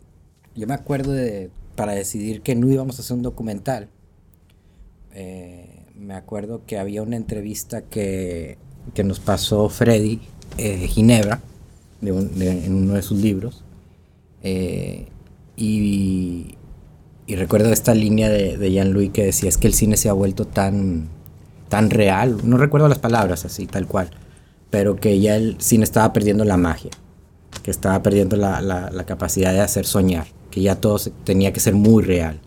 yo 0.54 0.66
me 0.66 0.74
acuerdo 0.74 1.12
de, 1.12 1.50
para 1.76 1.92
decidir 1.92 2.42
que 2.42 2.54
no 2.54 2.70
íbamos 2.70 2.98
a 2.98 3.02
hacer 3.02 3.16
un 3.16 3.22
documental, 3.22 3.88
eh, 5.12 5.86
me 5.94 6.14
acuerdo 6.14 6.62
que 6.66 6.78
había 6.78 7.02
una 7.02 7.16
entrevista 7.16 7.82
que, 7.82 8.58
que 8.94 9.04
nos 9.04 9.20
pasó 9.20 9.68
Freddy 9.68 10.20
eh, 10.58 10.88
Ginebra 10.88 11.40
en 12.00 12.74
uno 12.74 12.94
de 12.94 13.02
sus 13.02 13.20
libros. 13.20 13.62
Eh, 14.42 15.06
y, 15.56 16.56
y, 17.26 17.36
recuerdo 17.36 17.72
esta 17.72 17.94
línea 17.94 18.28
de, 18.28 18.56
de 18.56 18.72
Jean-Louis 18.72 19.12
que 19.12 19.24
decía, 19.24 19.48
es 19.48 19.58
que 19.58 19.68
el 19.68 19.74
cine 19.74 19.96
se 19.96 20.08
ha 20.08 20.12
vuelto 20.12 20.46
tan, 20.46 21.08
tan 21.68 21.90
real, 21.90 22.38
no 22.42 22.56
recuerdo 22.56 22.88
las 22.88 22.98
palabras 22.98 23.44
así, 23.44 23.66
tal 23.66 23.86
cual, 23.86 24.10
pero 24.72 24.96
que 24.96 25.20
ya 25.20 25.36
el 25.36 25.56
cine 25.60 25.84
estaba 25.84 26.14
perdiendo 26.14 26.46
la 26.46 26.56
magia, 26.56 26.90
que 27.62 27.70
estaba 27.70 28.02
perdiendo 28.02 28.36
la, 28.36 28.62
la, 28.62 29.04
capacidad 29.04 29.52
de 29.52 29.60
hacer 29.60 29.84
soñar, 29.84 30.26
que 30.50 30.62
ya 30.62 30.76
todo 30.76 30.98
tenía 31.24 31.52
que 31.52 31.60
ser 31.60 31.74
muy 31.74 32.02
real. 32.02 32.40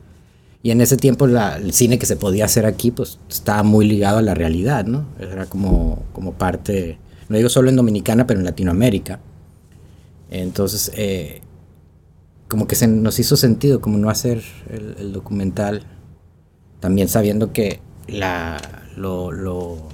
Y 0.64 0.72
en 0.72 0.82
ese 0.82 0.98
tiempo 0.98 1.26
el 1.26 1.72
cine 1.72 2.00
que 2.00 2.08
se 2.08 2.16
podía 2.16 2.46
hacer 2.46 2.66
aquí 2.66 2.90
pues 2.90 3.20
estaba 3.30 3.62
muy 3.62 3.88
ligado 3.88 4.18
a 4.18 4.24
la 4.24 4.34
realidad, 4.34 4.86
¿no? 4.88 5.06
Era 5.20 5.46
como, 5.46 6.02
como 6.14 6.34
parte, 6.34 6.98
no 7.30 7.38
digo 7.38 7.48
solo 7.48 7.70
en 7.70 7.76
Dominicana, 7.76 8.26
pero 8.26 8.40
en 8.40 8.46
Latinoamérica. 8.46 9.20
Entonces, 10.32 10.92
eh, 10.96 11.42
como 12.48 12.66
que 12.66 12.74
se 12.74 12.88
nos 12.88 13.20
hizo 13.20 13.38
sentido 13.38 13.82
como 13.82 14.00
no 14.00 14.10
hacer 14.10 14.42
el, 14.72 15.14
documental, 15.14 15.84
también 16.80 17.08
sabiendo 17.08 17.54
que 17.54 17.82
la, 18.08 18.58
lo, 18.98 19.32
lo, 19.32 19.94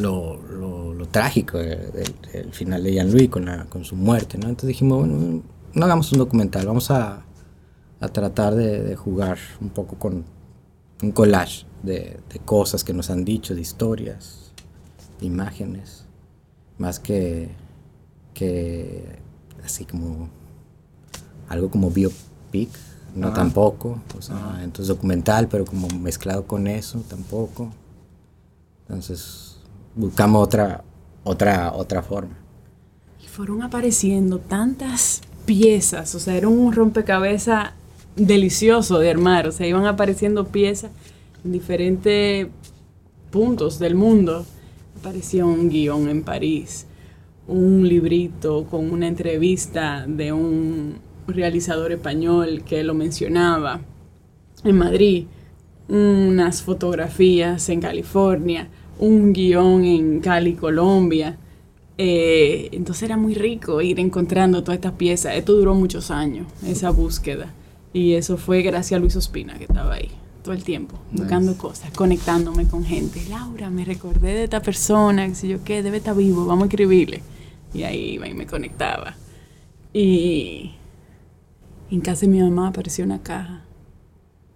lo, 0.00 1.06
trágico 1.10 1.58
del, 1.58 2.52
final 2.52 2.82
de 2.82 2.94
Jean-Louis 2.94 3.28
con, 3.28 3.48
con 3.68 3.84
su 3.84 3.96
muerte, 3.96 4.38
¿no? 4.38 4.48
Entonces 4.48 4.68
dijimos, 4.68 5.00
bueno, 5.00 5.42
no 5.74 5.84
hagamos 5.84 6.12
un 6.12 6.18
documental, 6.18 6.66
vamos 6.66 6.90
a, 6.90 7.24
a 8.00 8.08
tratar 8.08 8.54
de, 8.54 8.96
jugar 8.96 9.38
un 9.60 9.70
poco 9.70 9.96
con 9.96 10.24
un 11.02 11.12
collage 11.12 11.66
de, 11.82 12.20
de, 12.28 12.38
cosas 12.40 12.84
que 12.84 12.92
nos 12.92 13.10
han 13.10 13.24
dicho, 13.24 13.54
de 13.54 13.60
historias, 13.60 14.52
de 15.18 15.26
imágenes, 15.26 16.04
más 16.78 16.98
que, 16.98 17.50
que 18.34 19.18
así 19.64 19.84
como 19.84 20.28
algo 21.48 21.70
como 21.70 21.90
biopic, 21.90 22.70
no 23.14 23.32
tampoco, 23.32 24.00
entonces 24.62 24.86
documental, 24.86 25.48
pero 25.48 25.64
como 25.64 25.88
mezclado 25.88 26.46
con 26.46 26.68
eso, 26.68 27.02
tampoco. 27.08 27.72
Entonces 28.82 29.59
buscamos 29.94 30.44
otra, 30.44 30.84
otra, 31.24 31.72
otra 31.74 32.02
forma. 32.02 32.36
Y 33.22 33.26
fueron 33.26 33.62
apareciendo 33.62 34.38
tantas 34.38 35.22
piezas, 35.46 36.14
o 36.14 36.20
sea, 36.20 36.36
era 36.36 36.48
un 36.48 36.72
rompecabezas 36.72 37.72
delicioso 38.16 38.98
de 38.98 39.10
armar, 39.10 39.46
o 39.48 39.52
sea, 39.52 39.66
iban 39.66 39.86
apareciendo 39.86 40.46
piezas 40.48 40.90
en 41.44 41.52
diferentes 41.52 42.48
puntos 43.30 43.78
del 43.78 43.94
mundo. 43.94 44.44
Apareció 44.98 45.46
un 45.46 45.70
guion 45.70 46.08
en 46.08 46.22
París, 46.22 46.86
un 47.46 47.88
librito 47.88 48.64
con 48.64 48.92
una 48.92 49.08
entrevista 49.08 50.04
de 50.06 50.32
un 50.32 50.98
realizador 51.26 51.92
español 51.92 52.62
que 52.64 52.82
lo 52.82 52.94
mencionaba 52.94 53.80
en 54.64 54.76
Madrid, 54.76 55.26
unas 55.88 56.62
fotografías 56.62 57.68
en 57.68 57.80
California, 57.80 58.68
un 59.00 59.32
guion 59.32 59.84
en 59.84 60.20
Cali, 60.20 60.54
Colombia. 60.54 61.36
Eh, 61.98 62.68
entonces 62.72 63.02
era 63.02 63.16
muy 63.16 63.34
rico 63.34 63.80
ir 63.82 63.98
encontrando 63.98 64.62
todas 64.62 64.76
estas 64.76 64.92
piezas. 64.92 65.34
Esto 65.34 65.54
duró 65.54 65.74
muchos 65.74 66.10
años, 66.10 66.46
esa 66.66 66.90
búsqueda. 66.90 67.52
Y 67.92 68.12
eso 68.12 68.36
fue 68.36 68.62
gracias 68.62 68.96
a 68.96 69.00
Luis 69.00 69.16
Ospina, 69.16 69.58
que 69.58 69.64
estaba 69.64 69.94
ahí 69.94 70.10
todo 70.42 70.54
el 70.54 70.64
tiempo, 70.64 70.96
buscando 71.12 71.56
cosas, 71.58 71.90
conectándome 71.90 72.66
con 72.66 72.84
gente. 72.84 73.22
Laura, 73.28 73.68
me 73.68 73.84
recordé 73.84 74.28
de 74.28 74.44
esta 74.44 74.62
persona, 74.62 75.26
que 75.26 75.34
sé 75.34 75.48
yo 75.48 75.62
qué, 75.64 75.82
debe 75.82 75.98
estar 75.98 76.16
vivo, 76.16 76.46
vamos 76.46 76.64
a 76.64 76.66
escribirle. 76.66 77.22
Y 77.74 77.82
ahí 77.82 78.14
iba 78.14 78.26
y 78.28 78.34
me 78.34 78.46
conectaba. 78.46 79.16
Y 79.92 80.72
en 81.90 82.00
casa 82.00 82.22
de 82.22 82.28
mi 82.28 82.40
mamá 82.40 82.68
apareció 82.68 83.04
una 83.04 83.22
caja 83.22 83.64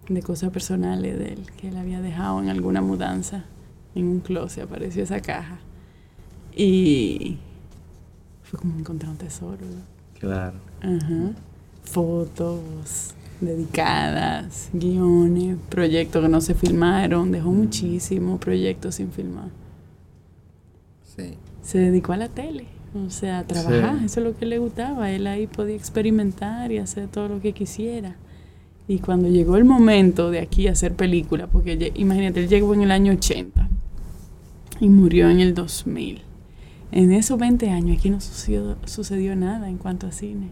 de 0.07 0.21
cosas 0.21 0.51
personales 0.51 1.17
de 1.17 1.33
él 1.33 1.39
que 1.57 1.67
él 1.67 1.77
había 1.77 2.01
dejado 2.01 2.41
en 2.41 2.49
alguna 2.49 2.81
mudanza. 2.81 3.45
En 3.95 4.07
un 4.07 4.19
closet 4.19 4.65
apareció 4.65 5.03
esa 5.03 5.21
caja. 5.21 5.57
Y 6.55 7.37
fue 8.43 8.59
como 8.59 8.77
encontrar 8.77 9.11
un 9.11 9.17
tesoro. 9.17 9.65
Claro. 10.19 10.57
Ajá. 10.81 11.31
Fotos 11.83 13.13
dedicadas, 13.41 14.69
guiones, 14.73 15.57
proyectos 15.69 16.23
que 16.23 16.29
no 16.29 16.41
se 16.41 16.53
filmaron. 16.53 17.31
Dejó 17.31 17.51
mm. 17.51 17.57
muchísimos 17.57 18.39
proyectos 18.39 18.95
sin 18.95 19.11
filmar. 19.11 19.49
Sí. 21.15 21.35
Se 21.61 21.79
dedicó 21.79 22.13
a 22.13 22.17
la 22.17 22.29
tele. 22.29 22.67
O 22.95 23.09
sea, 23.09 23.43
trabajar, 23.43 23.97
eso 24.05 24.21
es 24.21 24.25
lo 24.25 24.37
que 24.37 24.45
le 24.45 24.57
gustaba. 24.57 25.11
Él 25.11 25.27
ahí 25.27 25.47
podía 25.47 25.75
experimentar 25.75 26.71
y 26.71 26.77
hacer 26.77 27.09
todo 27.09 27.27
lo 27.27 27.41
que 27.41 27.51
quisiera. 27.51 28.15
Y 28.87 28.99
cuando 28.99 29.27
llegó 29.27 29.57
el 29.57 29.65
momento 29.65 30.31
de 30.31 30.39
aquí 30.39 30.67
hacer 30.67 30.93
película, 30.93 31.47
porque 31.47 31.91
imagínate, 31.95 32.41
él 32.41 32.47
llegó 32.47 32.73
en 32.73 32.83
el 32.83 32.91
año 32.91 33.13
80 33.13 33.69
y 34.79 34.89
murió 34.89 35.29
en 35.29 35.39
el 35.39 35.53
2000. 35.53 36.21
En 36.91 37.11
esos 37.11 37.37
20 37.37 37.69
años 37.69 37.97
aquí 37.97 38.09
no 38.09 38.21
sucedió, 38.21 38.77
sucedió 38.85 39.35
nada 39.35 39.69
en 39.69 39.77
cuanto 39.77 40.07
a 40.07 40.11
cine. 40.11 40.49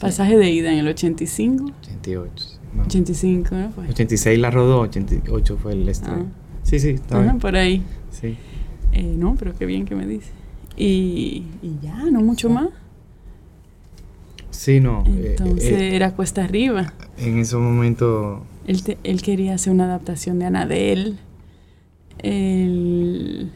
Pasaje 0.00 0.36
de 0.36 0.50
ida 0.50 0.72
en 0.72 0.78
el 0.78 0.88
85. 0.88 1.72
88. 1.80 2.46
85, 2.86 3.54
¿no 3.54 3.70
fue? 3.70 3.88
86 3.88 4.38
la 4.38 4.50
rodó, 4.50 4.80
88 4.80 5.58
fue 5.62 5.72
el 5.72 5.88
estreno. 5.88 6.26
Ah. 6.28 6.58
Sí, 6.62 6.78
sí, 6.78 6.90
está 6.90 7.38
por 7.38 7.56
ahí. 7.56 7.82
Sí. 8.10 8.36
Eh, 8.92 9.14
no, 9.16 9.36
pero 9.38 9.54
qué 9.54 9.66
bien 9.66 9.84
que 9.84 9.94
me 9.94 10.06
dice. 10.06 10.30
Y, 10.76 11.44
ya, 11.82 12.04
no 12.10 12.20
mucho 12.20 12.48
más. 12.48 12.68
Sí, 14.50 14.80
no. 14.80 15.04
Eh, 15.06 15.36
Entonces 15.38 15.72
eh, 15.72 15.96
era 15.96 16.14
cuesta 16.14 16.44
arriba. 16.44 16.92
En 17.18 17.38
ese 17.38 17.56
momento... 17.56 18.44
Él, 18.66 18.80
él 19.02 19.22
quería 19.22 19.54
hacer 19.54 19.72
una 19.72 19.84
adaptación 19.84 20.38
de 20.38 20.46
Anadel. 20.46 21.18
Él 22.18 23.50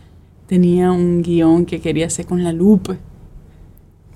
tenía 0.46 0.92
un 0.92 1.22
guion 1.22 1.66
que 1.66 1.80
quería 1.80 2.06
hacer 2.06 2.26
con 2.26 2.42
la 2.42 2.52
Lupe. 2.52 2.96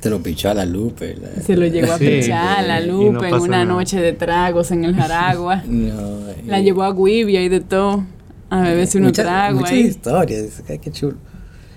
Se 0.01 0.09
lo 0.09 0.23
pichó 0.23 0.51
a 0.51 0.55
la 0.55 0.65
Lupe. 0.65 1.17
Se 1.45 1.57
lo 1.57 1.67
llevó 1.67 1.93
a 1.93 1.99
pichar 1.99 2.59
a 2.59 2.63
la 2.63 2.81
Lupe 2.81 3.29
en 3.29 3.35
una 3.35 3.65
noche 3.65 4.01
de 4.01 4.13
tragos 4.13 4.71
en 4.71 4.85
el 4.85 4.95
Jaragua. 4.95 5.63
la 6.47 6.61
llevó 6.61 6.85
a 6.85 6.95
Guivia 6.95 7.43
y 7.43 7.49
de 7.49 7.61
todo. 7.61 8.05
A 8.49 8.63
beberse 8.63 8.99
unos 8.99 9.13
tragos. 9.13 9.61
Muchas 9.61 9.77
historias. 9.77 10.63
Qué 10.67 10.91
chulo. 10.91 11.17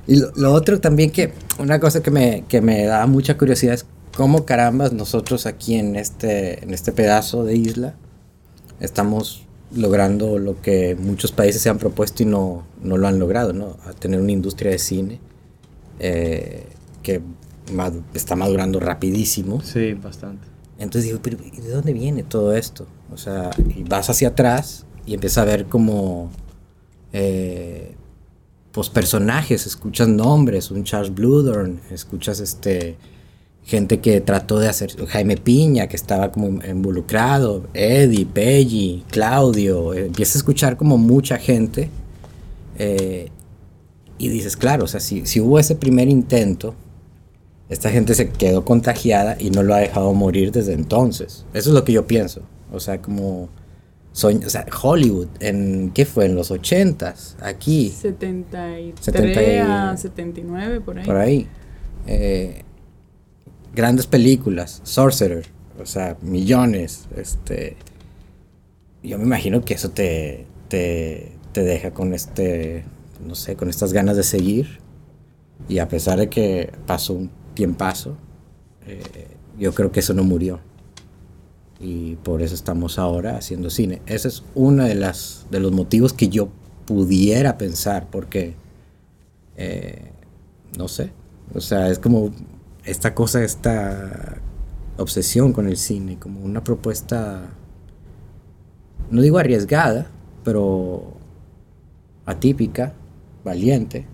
Y 0.08 0.20
lo, 0.36 0.54
otro 0.54 0.80
también 0.80 1.12
que, 1.12 1.34
una 1.60 1.80
cosa 1.80 2.02
que 2.02 2.12
me, 2.12 2.44
que 2.48 2.62
me 2.62 2.86
da 2.86 3.06
mucha 3.08 3.38
curiosidad 3.38 3.76
es 3.76 3.86
cómo 4.16 4.46
carambas 4.46 4.92
nosotros 4.94 5.46
aquí 5.46 5.76
en 5.76 5.96
este, 5.96 6.64
en 6.64 6.74
este 6.74 6.92
pedazo 6.92 7.44
de 7.44 7.56
isla 7.56 7.96
estamos 8.80 9.46
logrando 9.76 10.38
lo 10.38 10.62
que 10.62 10.96
muchos 10.96 11.32
países 11.32 11.62
se 11.62 11.70
han 11.70 11.78
propuesto 11.78 12.24
y 12.24 12.26
no, 12.26 12.66
no 12.82 12.98
lo 12.98 13.08
han 13.08 13.20
logrado, 13.20 13.54
¿no? 13.54 13.78
A 13.86 13.94
tener 13.94 14.20
una 14.20 14.32
industria 14.32 14.72
de 14.72 14.80
cine 14.80 15.20
eh, 16.00 16.68
que 17.02 17.22
está 18.14 18.36
madurando 18.36 18.80
rapidísimo. 18.80 19.62
Sí, 19.62 19.94
bastante. 19.94 20.48
Entonces 20.78 21.06
digo, 21.06 21.20
pero 21.22 21.38
¿de 21.38 21.70
dónde 21.70 21.94
viene 21.94 22.24
todo 22.24 22.56
esto? 22.56 22.88
O 23.12 23.18
sea, 23.18 23.52
y 23.76 23.84
vas 23.84 24.10
hacia 24.10 24.30
atrás 24.30 24.86
y 25.06 25.14
empiezas 25.14 25.40
a 25.40 25.46
ver 25.46 25.66
como 25.66 26.30
eh, 27.14 27.96
pues 28.72 28.90
personajes, 28.90 29.68
escuchas 29.68 30.08
nombres, 30.08 30.72
un 30.72 30.84
Charles 30.84 31.14
Bludorn, 31.14 31.80
escuchas 31.92 32.40
este 32.40 32.98
gente 33.66 34.00
que 34.00 34.20
trató 34.22 34.60
de 34.60 34.68
hacer, 34.68 34.92
Jaime 35.08 35.38
Piña, 35.38 35.88
que 35.88 35.96
estaba 35.96 36.32
como 36.32 36.62
involucrado, 36.64 37.64
Eddie, 37.74 38.26
Peggy, 38.26 39.04
Claudio, 39.10 39.94
empiezas 39.94 40.36
a 40.36 40.40
escuchar 40.40 40.78
como 40.78 40.98
mucha 40.98 41.38
gente 41.38 41.90
eh, 42.78 43.30
y 44.18 44.30
dices, 44.30 44.58
claro, 44.58 44.84
o 44.84 44.88
sea, 44.88 45.00
si, 45.00 45.26
si 45.26 45.40
hubo 45.40 45.60
ese 45.60 45.76
primer 45.76 46.10
intento, 46.10 46.76
esta 47.70 47.90
gente 47.90 48.14
se 48.16 48.30
quedó 48.30 48.66
contagiada 48.66 49.38
y 49.40 49.50
no 49.50 49.64
lo 49.64 49.74
ha 49.74 49.80
dejado 49.80 50.14
morir 50.14 50.52
desde 50.52 50.74
entonces. 50.74 51.46
Eso 51.54 51.70
es 51.70 51.74
lo 51.74 51.84
que 51.84 51.94
yo 51.94 52.06
pienso. 52.06 52.42
O 52.72 52.80
sea, 52.80 53.02
como 53.02 53.50
o 54.14 54.50
sea, 54.50 54.66
Hollywood, 54.84 55.28
en 55.40 55.92
¿qué 55.92 56.06
fue? 56.06 56.26
En 56.26 56.36
los 56.36 56.52
80s, 56.52 57.36
aquí. 57.42 57.90
73 57.90 59.66
a 59.68 59.98
79, 59.98 60.82
por 60.82 61.00
ahí. 61.00 61.06
Por 61.06 61.16
ahí. 61.16 61.48
Eh, 62.06 62.62
grandes 63.74 64.08
películas, 64.08 64.82
Sorcerer, 64.84 65.48
o 65.82 65.86
sea, 65.86 66.18
millones. 66.22 67.08
Este, 67.16 67.78
yo 69.02 69.18
me 69.18 69.26
imagino 69.26 69.64
que 69.64 69.74
eso 69.74 69.90
te, 69.90 70.46
te, 70.70 71.32
te 71.52 71.64
deja 71.64 71.92
con 71.92 72.14
este, 72.14 72.84
no 73.26 73.36
sé, 73.36 73.56
con 73.56 73.70
estas 73.70 73.94
ganas 73.94 74.18
de 74.18 74.24
seguir. 74.24 74.80
Y 75.70 75.80
a 75.80 75.88
pesar 75.88 76.20
de 76.20 76.30
que 76.30 76.72
pasó 76.86 77.14
un 77.14 77.30
tiempazo, 77.54 78.18
eh, 78.86 79.28
yo 79.58 79.74
creo 79.74 79.92
que 79.92 80.02
eso 80.02 80.14
no 80.14 80.24
murió. 80.24 80.60
Y 81.80 82.16
por 82.18 82.42
eso 82.42 82.56
estamos 82.56 82.98
ahora 83.00 83.38
haciendo 83.38 83.70
cine. 83.70 84.02
Ese 84.06 84.28
es 84.28 84.44
uno 84.56 84.86
de, 84.86 84.96
las, 84.96 85.48
de 85.52 85.60
los 85.60 85.72
motivos 85.72 86.14
que 86.14 86.30
yo 86.30 86.50
pudiera 86.86 87.58
pensar, 87.58 88.08
porque, 88.10 88.56
eh, 89.58 90.12
no 90.78 90.88
sé, 90.88 91.12
o 91.54 91.62
sea, 91.62 91.90
es 91.90 92.00
como 92.00 92.32
esta 92.86 93.16
cosa, 93.16 93.44
esta 93.44 94.38
obsesión 94.98 95.54
con 95.54 95.68
el 95.68 95.78
cine, 95.78 96.20
como 96.20 96.42
una 96.42 96.64
propuesta, 96.64 97.50
no 99.10 99.22
digo 99.22 99.38
arriesgada, 99.38 100.08
pero 100.44 101.14
atípica, 102.26 102.94
valiente 103.44 104.06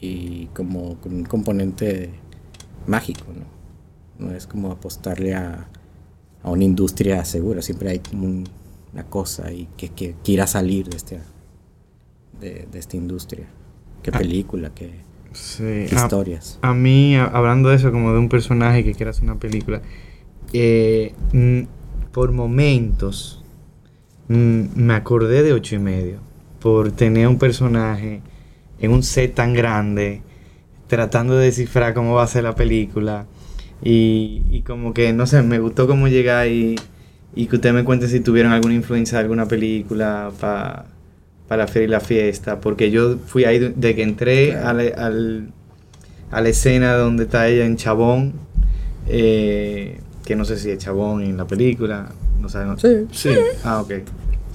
y 0.00 0.46
como 0.46 1.00
con 1.00 1.14
un 1.14 1.24
componente 1.24 2.10
mágico, 2.86 3.24
¿no? 3.32 3.54
No 4.26 4.32
es 4.32 4.46
como 4.46 4.70
apostarle 4.70 5.34
a, 5.34 5.68
a 6.42 6.50
una 6.50 6.64
industria 6.64 7.24
segura, 7.24 7.62
siempre 7.62 7.90
hay 7.90 7.98
como 7.98 8.44
una 8.92 9.04
cosa 9.08 9.50
y 9.52 9.68
que, 9.76 9.88
que 9.88 10.14
quiera 10.22 10.46
salir 10.46 10.88
de, 10.88 10.96
este, 10.96 11.20
de, 12.40 12.68
de 12.70 12.78
esta 12.78 12.96
industria. 12.96 13.46
¿Qué 14.02 14.10
ah. 14.12 14.18
película? 14.18 14.72
¿Qué, 14.72 15.00
historias? 15.34 16.58
A, 16.62 16.74
mí, 16.74 17.16
hablando 17.16 17.68
de 17.68 17.76
eso, 17.76 17.92
como 17.92 18.12
de 18.12 18.18
un 18.18 18.28
personaje 18.28 18.84
que 18.84 18.94
quiera 18.94 19.10
hacer 19.10 19.24
una 19.24 19.38
película, 19.38 19.82
eh, 20.52 21.14
por 22.12 22.32
momentos 22.32 23.44
me 24.28 24.94
acordé 24.94 25.42
de 25.42 25.52
ocho 25.52 25.76
y 25.76 25.78
medio, 25.78 26.18
por 26.60 26.92
tener 26.92 27.28
un 27.28 27.38
personaje 27.38 28.22
en 28.80 28.92
un 28.92 29.02
set 29.02 29.34
tan 29.34 29.52
grande, 29.52 30.22
tratando 30.86 31.36
de 31.36 31.46
descifrar 31.46 31.94
cómo 31.94 32.14
va 32.14 32.22
a 32.22 32.26
ser 32.26 32.44
la 32.44 32.54
película. 32.54 33.26
Y, 33.82 34.62
como 34.66 34.94
que, 34.94 35.12
no 35.12 35.26
sé, 35.26 35.42
me 35.42 35.58
gustó 35.58 35.86
cómo 35.86 36.08
llegar 36.08 36.48
y, 36.48 36.76
y 37.34 37.46
que 37.46 37.56
usted 37.56 37.74
me 37.74 37.84
cuente 37.84 38.08
si 38.08 38.20
tuvieron 38.20 38.52
alguna 38.52 38.74
influencia 38.74 39.18
de 39.18 39.24
alguna 39.24 39.46
película 39.46 40.30
para 40.40 40.86
la 41.50 41.66
feria 41.66 41.86
y 41.86 41.90
la 41.90 42.00
fiesta. 42.00 42.60
Porque 42.60 42.90
yo 42.90 43.16
fui 43.26 43.44
ahí 43.44 43.58
de 43.58 43.94
que 43.94 44.02
entré 44.02 44.56
a, 44.56 44.72
la, 44.72 46.48
escena 46.48 46.94
donde 46.94 47.24
está 47.24 47.48
ella 47.48 47.64
en 47.64 47.76
Chabón. 47.76 48.34
Eh, 49.06 49.98
que 50.24 50.36
no 50.36 50.44
sé 50.44 50.56
si 50.58 50.70
es 50.70 50.78
Chabón 50.78 51.22
en 51.22 51.36
la 51.36 51.46
película. 51.46 52.10
No 52.40 52.48
sabemos. 52.48 52.80
Sí. 52.80 53.06
Sí. 53.12 53.30
Ah, 53.62 53.80
ok. 53.80 53.92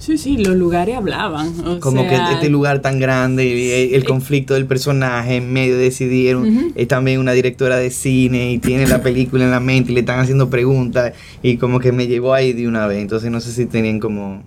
Sí, 0.00 0.16
sí, 0.16 0.38
los 0.38 0.56
lugares 0.56 0.96
hablaban. 0.96 1.78
Como 1.78 2.08
que 2.08 2.16
este 2.32 2.48
lugar 2.48 2.80
tan 2.80 2.98
grande, 2.98 3.44
y 3.44 3.94
el 3.94 4.02
conflicto 4.04 4.54
del 4.54 4.64
personaje 4.64 5.36
en 5.36 5.52
medio 5.52 5.76
decidieron, 5.76 6.72
es 6.74 6.88
también 6.88 7.20
una 7.20 7.32
directora 7.32 7.76
de 7.76 7.90
cine 7.90 8.50
y 8.52 8.58
tiene 8.58 8.86
la 8.86 9.02
película 9.02 9.44
en 9.44 9.50
la 9.50 9.60
mente 9.60 9.92
y 9.92 9.94
le 9.94 10.00
están 10.00 10.18
haciendo 10.18 10.48
preguntas 10.48 11.12
y 11.42 11.58
como 11.58 11.80
que 11.80 11.92
me 11.92 12.06
llevó 12.06 12.32
ahí 12.32 12.54
de 12.54 12.66
una 12.66 12.86
vez, 12.86 12.98
entonces 12.98 13.30
no 13.30 13.40
sé 13.40 13.52
si 13.52 13.66
tenían 13.66 14.00
como... 14.00 14.42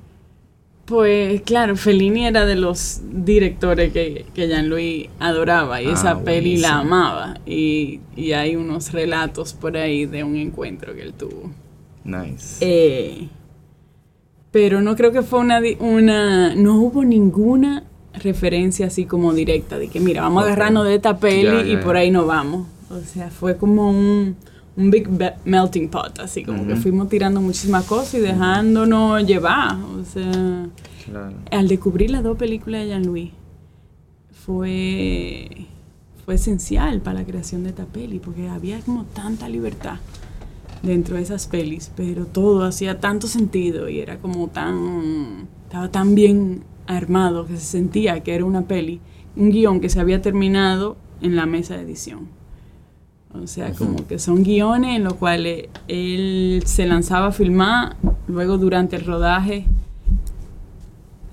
Pues 0.86 1.42
claro, 1.44 1.78
Fellini 1.78 2.25
era 2.25 2.46
de 2.46 2.56
los 2.56 3.02
directores 3.10 3.94
que, 3.94 4.25
que 4.34 4.48
Jean-Louis 4.50 5.10
adoraba 5.18 5.82
y 5.82 5.88
esa 5.88 6.12
ah, 6.12 6.24
peli 6.24 6.58
la 6.58 6.80
amaba 6.80 7.40
y, 7.46 8.02
y, 8.18 8.34
hay 8.34 8.58
unos 8.58 8.92
relatos 8.92 9.54
por 9.54 9.78
ahí 9.78 10.06
de 10.06 10.25
un 10.25 10.36
encuentro 10.36 10.94
que 10.94 11.04
él 11.04 11.13
tuvo. 11.13 11.52
Nice. 12.04 12.58
Eh, 12.60 13.30
pero 14.52 14.82
no 14.82 14.98
creo 14.98 15.13
que 15.13 15.22
fue 15.22 15.40
una, 15.40 15.62
una, 15.80 16.54
no 16.54 16.75
hubo 16.75 17.06
ninguna 17.06 17.86
referencia 18.13 18.88
así 18.88 19.06
como 19.06 19.34
directa 19.34 19.80
de 19.80 19.88
que 19.88 20.02
mira, 20.02 20.22
vamos 20.22 20.44
a 20.44 20.48
agarrarnos 20.48 20.86
de 20.86 20.96
esta 20.96 21.18
peli 21.18 21.72
y 21.72 21.78
por 21.78 21.96
ahí 21.96 22.12
nos 22.12 22.28
vamos. 22.28 22.68
O 22.90 23.00
sea, 23.00 23.30
fue 23.30 23.56
como 23.58 23.90
un, 23.90 24.36
un 24.75 24.90
big 24.90 25.07
melting 25.46 25.90
pot, 25.90 26.20
así 26.20 26.44
como 26.44 26.66
que 26.66 26.75
fuimos 26.75 27.07
tirando 27.09 27.42
muchísimas 27.42 27.86
cosas 27.86 28.16
y 28.16 28.20
dejándonos 28.20 29.25
llevar. 29.25 29.75
O 29.75 30.03
sea, 30.03 30.68
al 31.51 31.68
descubrir 31.68 32.09
las 32.12 32.24
dos 32.24 32.38
películas 32.38 32.81
de 32.81 32.88
Jean-Louis 32.90 33.31
fue, 34.46 35.68
fue 36.25 36.36
esencial 36.36 37.01
para 37.01 37.20
la 37.20 37.25
creación 37.25 37.64
de 37.64 37.70
esta 37.70 37.86
peli 37.86 38.20
porque 38.20 38.48
había 38.50 38.79
como 38.81 39.05
tanta 39.05 39.48
libertad 39.48 39.98
dentro 40.81 41.16
de 41.16 41.22
esas 41.22 41.48
pelis, 41.48 41.92
pero 41.96 42.25
todo 42.25 42.64
hacía 42.64 43.00
tanto 43.00 43.27
sentido 43.27 43.90
y 43.90 44.00
era 44.00 44.18
como 44.18 44.50
tan, 44.50 45.48
estaba 45.64 45.90
tan 45.90 46.16
bien 46.16 46.64
armado 46.88 47.46
que 47.46 47.55
se 47.57 47.66
sentía 47.66 48.22
que 48.22 48.36
era 48.36 48.44
una 48.44 48.64
peli, 48.64 49.00
un 49.36 49.51
guion 49.51 49.79
que 49.79 49.90
se 49.90 50.00
había 50.00 50.22
terminado 50.22 50.98
en 51.22 51.36
la 51.36 51.46
mesa 51.46 51.77
de 51.77 51.83
edición. 51.83 52.27
O 53.41 53.48
sea, 53.48 53.72
como 53.74 54.07
que 54.07 54.19
son 54.19 54.43
guiones 54.43 54.96
en 54.96 55.03
los 55.03 55.15
cuales 55.15 55.65
él 55.87 56.63
se 56.65 56.85
lanzaba 56.85 57.27
a 57.27 57.31
filmar, 57.31 57.96
luego 58.27 58.57
durante 58.57 58.96
el 58.96 59.05
rodaje 59.05 59.65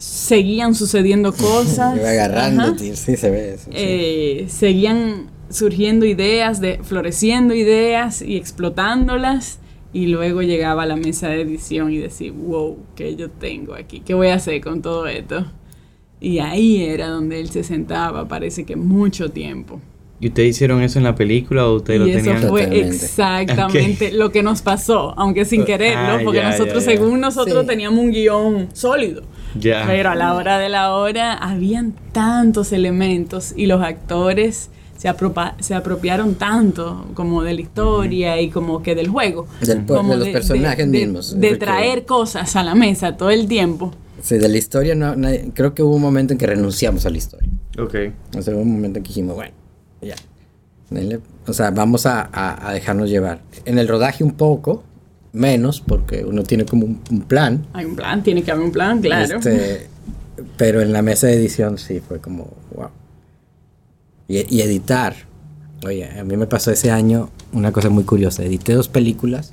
seguían 0.00 0.74
sucediendo 0.74 1.32
cosas. 1.36 1.98
agarrando, 1.98 2.76
sí 2.78 2.94
se 2.94 3.30
ve 3.30 3.54
eso. 3.54 3.70
Eh, 3.72 4.46
seguían 4.48 5.30
surgiendo 5.50 6.06
ideas, 6.06 6.60
de, 6.60 6.80
floreciendo 6.82 7.54
ideas 7.54 8.22
y 8.22 8.36
explotándolas. 8.36 9.58
Y 9.92 10.06
luego 10.06 10.40
llegaba 10.40 10.84
a 10.84 10.86
la 10.86 10.94
mesa 10.94 11.28
de 11.28 11.40
edición 11.40 11.92
y 11.92 11.98
decir, 11.98 12.32
wow, 12.32 12.78
¿qué 12.94 13.16
yo 13.16 13.28
tengo 13.28 13.74
aquí? 13.74 14.00
¿Qué 14.00 14.14
voy 14.14 14.28
a 14.28 14.36
hacer 14.36 14.60
con 14.60 14.82
todo 14.82 15.06
esto? 15.08 15.44
Y 16.20 16.38
ahí 16.38 16.84
era 16.84 17.08
donde 17.08 17.40
él 17.40 17.50
se 17.50 17.64
sentaba, 17.64 18.28
parece 18.28 18.64
que 18.64 18.76
mucho 18.76 19.30
tiempo. 19.30 19.80
¿Y 20.20 20.28
ustedes 20.28 20.50
hicieron 20.50 20.83
eso 20.83 20.98
en 20.98 21.04
la 21.04 21.14
película 21.14 21.66
o 21.66 21.76
ustedes 21.76 22.00
lo 22.00 22.06
tenían? 22.06 22.37
Eso 22.37 22.48
fue 22.48 22.78
exactamente 22.78 24.12
lo 24.12 24.30
que 24.30 24.42
nos 24.42 24.61
pasó, 24.61 25.14
aunque 25.16 25.46
sin 25.46 25.64
quererlo, 25.64 26.00
ah, 26.00 26.20
porque 26.22 26.42
nosotros, 26.42 26.85
según 26.85 27.20
nosotros, 27.20 27.66
teníamos 27.66 27.98
un 27.98 28.11
guion 28.11 28.68
sólido. 28.74 29.22
Pero 29.61 30.11
a 30.11 30.14
la 30.14 30.35
hora 30.35 30.59
de 30.59 30.68
la 30.68 30.94
hora 30.94 31.33
habían 31.33 31.94
tantos 32.12 32.72
elementos 32.72 33.54
y 33.56 33.64
los 33.64 33.83
actores 33.83 34.68
se, 34.98 35.09
se 35.61 35.74
apropiaron 35.74 36.35
tanto 36.35 37.06
como 37.14 37.42
de 37.42 37.54
la 37.54 37.61
historia 37.62 38.40
y 38.42 38.50
como 38.50 38.83
que 38.83 38.94
del 38.94 39.09
juego. 39.09 39.46
como 39.87 40.12
de 40.12 40.18
los 40.18 40.28
personajes 40.28 40.87
mismos. 40.87 41.40
De, 41.40 41.56
traer 41.56 42.04
cosas 42.04 42.54
a 42.56 42.62
la 42.62 42.74
mesa 42.74 43.16
todo 43.16 43.30
el 43.30 43.48
tiempo. 43.48 43.92
Sí, 44.22 44.37
de 44.37 44.50
la 44.50 44.59
historia 44.59 44.94
no, 44.94 45.14
creo 45.54 45.72
que 45.72 45.83
hubo 45.83 45.96
un 45.96 46.02
momento 46.02 46.35
en 46.35 46.38
que 46.38 46.46
renunciamos 46.46 47.06
a 47.06 47.11
la 47.11 47.16
historia. 47.16 47.48
Ok. 47.78 47.94
O 48.37 48.42
sea, 48.42 48.54
hubo 48.54 48.61
un 48.61 48.72
momento 48.72 48.98
en 48.98 49.02
que 49.02 49.09
dijimos, 49.09 49.35
bueno, 49.35 49.54
ya. 50.02 50.16
O 51.46 51.52
sea, 51.52 51.70
vamos 51.70 52.06
a, 52.06 52.28
a, 52.32 52.72
dejarnos 52.72 53.08
llevar. 53.08 53.40
En 53.64 53.78
el 53.78 53.86
rodaje 53.86 54.24
un 54.24 54.32
poco, 54.32 54.82
menos, 55.32 55.80
porque 55.80 56.24
uno 56.24 56.42
tiene 56.42 56.64
como 56.64 56.86
un, 56.86 57.00
un, 57.10 57.20
plan. 57.22 57.66
Hay 57.72 57.84
un 57.84 57.94
plan, 57.94 58.22
tiene 58.22 58.42
que 58.42 58.50
haber 58.50 58.64
un 58.64 58.72
plan, 58.72 59.00
claro. 59.00 59.36
Este, 59.38 59.88
pero 60.56 60.80
en 60.80 60.92
la 60.92 61.02
mesa 61.02 61.28
de 61.28 61.34
edición 61.34 61.78
sí 61.78 62.00
fue 62.00 62.18
como, 62.18 62.48
wow 62.74 62.90
y, 64.30 64.60
editar. 64.60 65.14
Oye, 65.84 66.08
a 66.18 66.24
mí 66.24 66.36
me 66.36 66.46
pasó 66.46 66.70
ese 66.70 66.90
año 66.90 67.30
una 67.52 67.72
cosa 67.72 67.88
muy 67.90 68.04
curiosa. 68.04 68.44
Edité 68.44 68.74
dos 68.74 68.88
películas 68.88 69.52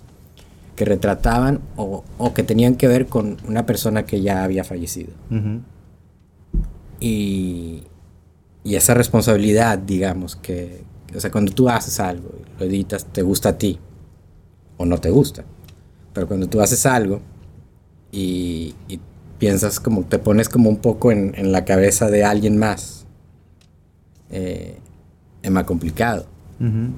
que 0.75 0.85
retrataban 0.85 1.61
o, 1.75 2.03
que 2.35 2.43
tenían 2.43 2.75
que 2.75 2.87
ver 2.87 3.07
con 3.07 3.37
una 3.47 3.65
persona 3.65 4.05
que 4.05 4.21
ya 4.21 4.43
había 4.43 4.63
fallecido. 4.63 5.11
y, 6.99 7.83
y, 8.67 8.75
esa 8.75 8.93
responsabilidad, 8.93 9.77
digamos, 9.77 10.35
que, 10.35 10.83
o 11.15 11.19
sea, 11.19 11.31
cuando 11.31 11.53
tú 11.53 11.69
haces 11.69 11.99
algo, 11.99 12.29
lo 12.59 12.65
editas, 12.65 13.05
te 13.05 13.21
gusta 13.21 13.49
a 13.49 13.57
ti 13.57 13.79
o 14.77 14.85
no 14.85 14.97
te 14.99 15.09
gusta. 15.09 15.43
Pero 16.13 16.27
cuando 16.27 16.47
tú 16.47 16.61
haces 16.61 16.85
algo 16.85 17.21
y, 18.11 18.75
piensas 19.37 19.79
como, 19.79 20.03
te 20.03 20.17
pones 20.17 20.49
como 20.49 20.67
un 20.67 20.77
poco 20.77 21.11
en, 21.11 21.33
en 21.35 21.51
la 21.51 21.63
cabeza 21.63 22.09
de 22.09 22.23
alguien 22.23 22.57
más 22.57 22.97
eh, 24.29 24.77
es 25.41 25.51
más 25.51 25.63
complicado. 25.65 26.25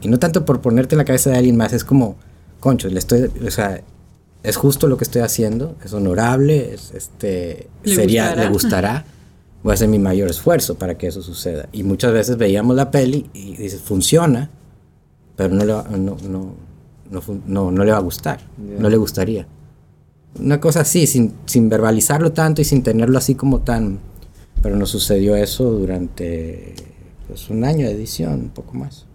Y 0.01 0.07
no 0.07 0.19
tanto 0.19 0.45
por 0.45 0.61
ponerte 0.61 0.95
en 0.95 0.99
la 0.99 1.05
cabeza 1.05 1.31
de 1.31 1.37
alguien 1.37 1.57
más, 1.57 1.73
es 1.73 1.83
como, 1.83 2.15
concho, 2.61 2.87
le 2.87 2.97
estoy, 2.97 3.29
o 3.45 3.51
sea, 3.51 3.81
es 4.41 4.55
justo 4.55 4.87
lo 4.87 4.95
que 4.95 5.03
estoy 5.03 5.21
haciendo, 5.21 5.75
es 5.83 5.91
honorable, 5.91 6.73
es, 6.73 6.93
este, 6.93 7.67
¿Le 7.83 7.93
sería, 7.93 8.27
gustará? 8.27 8.41
le 8.41 8.49
gustará, 8.49 9.05
voy 9.63 9.71
a 9.71 9.73
hacer 9.73 9.87
mi 9.87 9.99
mayor 9.99 10.29
esfuerzo 10.29 10.75
para 10.75 10.97
que 10.97 11.07
eso 11.07 11.21
suceda. 11.21 11.67
Y 11.71 11.83
muchas 11.83 12.13
veces 12.13 12.37
veíamos 12.37 12.75
la 12.75 12.91
peli 12.91 13.29
y 13.33 13.55
dices, 13.55 13.81
funciona, 13.81 14.49
pero 15.35 15.53
no 15.53 15.65
le 15.65 15.73
va, 15.73 15.83
no, 15.89 16.17
no, 16.27 16.53
no, 17.47 17.71
no, 17.71 17.83
le 17.83 17.91
va 17.91 17.97
a 17.97 18.01
gustar, 18.01 18.39
no 18.57 18.89
le 18.89 18.97
gustaría. 18.97 19.47
Una 20.39 20.59
cosa 20.59 20.81
así, 20.81 21.07
sin, 21.07 21.33
sin 21.45 21.69
verbalizarlo 21.69 22.31
tanto 22.31 22.61
y 22.61 22.65
sin 22.65 22.83
tenerlo 22.83 23.17
así 23.17 23.35
como 23.35 23.61
tan... 23.61 23.99
Pero 24.61 24.75
nos 24.75 24.89
sucedió 24.89 25.35
eso 25.35 25.71
durante 25.71 26.75
pues 27.27 27.49
un 27.49 27.63
año 27.63 27.87
de 27.87 27.93
edición, 27.93 28.33
un 28.33 28.49
poco 28.49 28.73
más. 28.73 29.05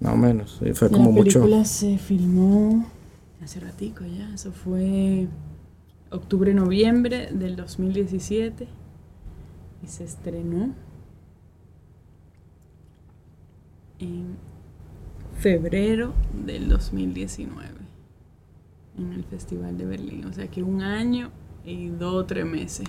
Más 0.00 0.12
o 0.12 0.16
menos. 0.16 0.60
Fue 0.74 0.90
como 0.90 1.10
mucho. 1.10 1.38
La 1.38 1.44
película 1.46 1.64
se 1.64 1.96
filmó 1.96 2.86
hace 3.42 3.60
ratico 3.60 4.04
ya. 4.04 4.30
Eso 4.34 4.52
fue 4.52 5.26
octubre-noviembre 6.10 7.30
del 7.32 7.56
2017 7.56 8.68
y 9.82 9.88
se 9.88 10.04
estrenó 10.04 10.74
en 13.98 14.36
febrero 15.38 16.14
del 16.32 16.68
2019 16.68 17.68
en 18.98 19.12
el 19.12 19.24
Festival 19.24 19.78
de 19.78 19.86
Berlín. 19.86 20.24
O 20.26 20.32
sea 20.32 20.48
que 20.48 20.62
un 20.62 20.82
año 20.82 21.30
y 21.64 21.88
dos 21.88 22.14
o 22.14 22.24
tres 22.24 22.46
meses 22.46 22.86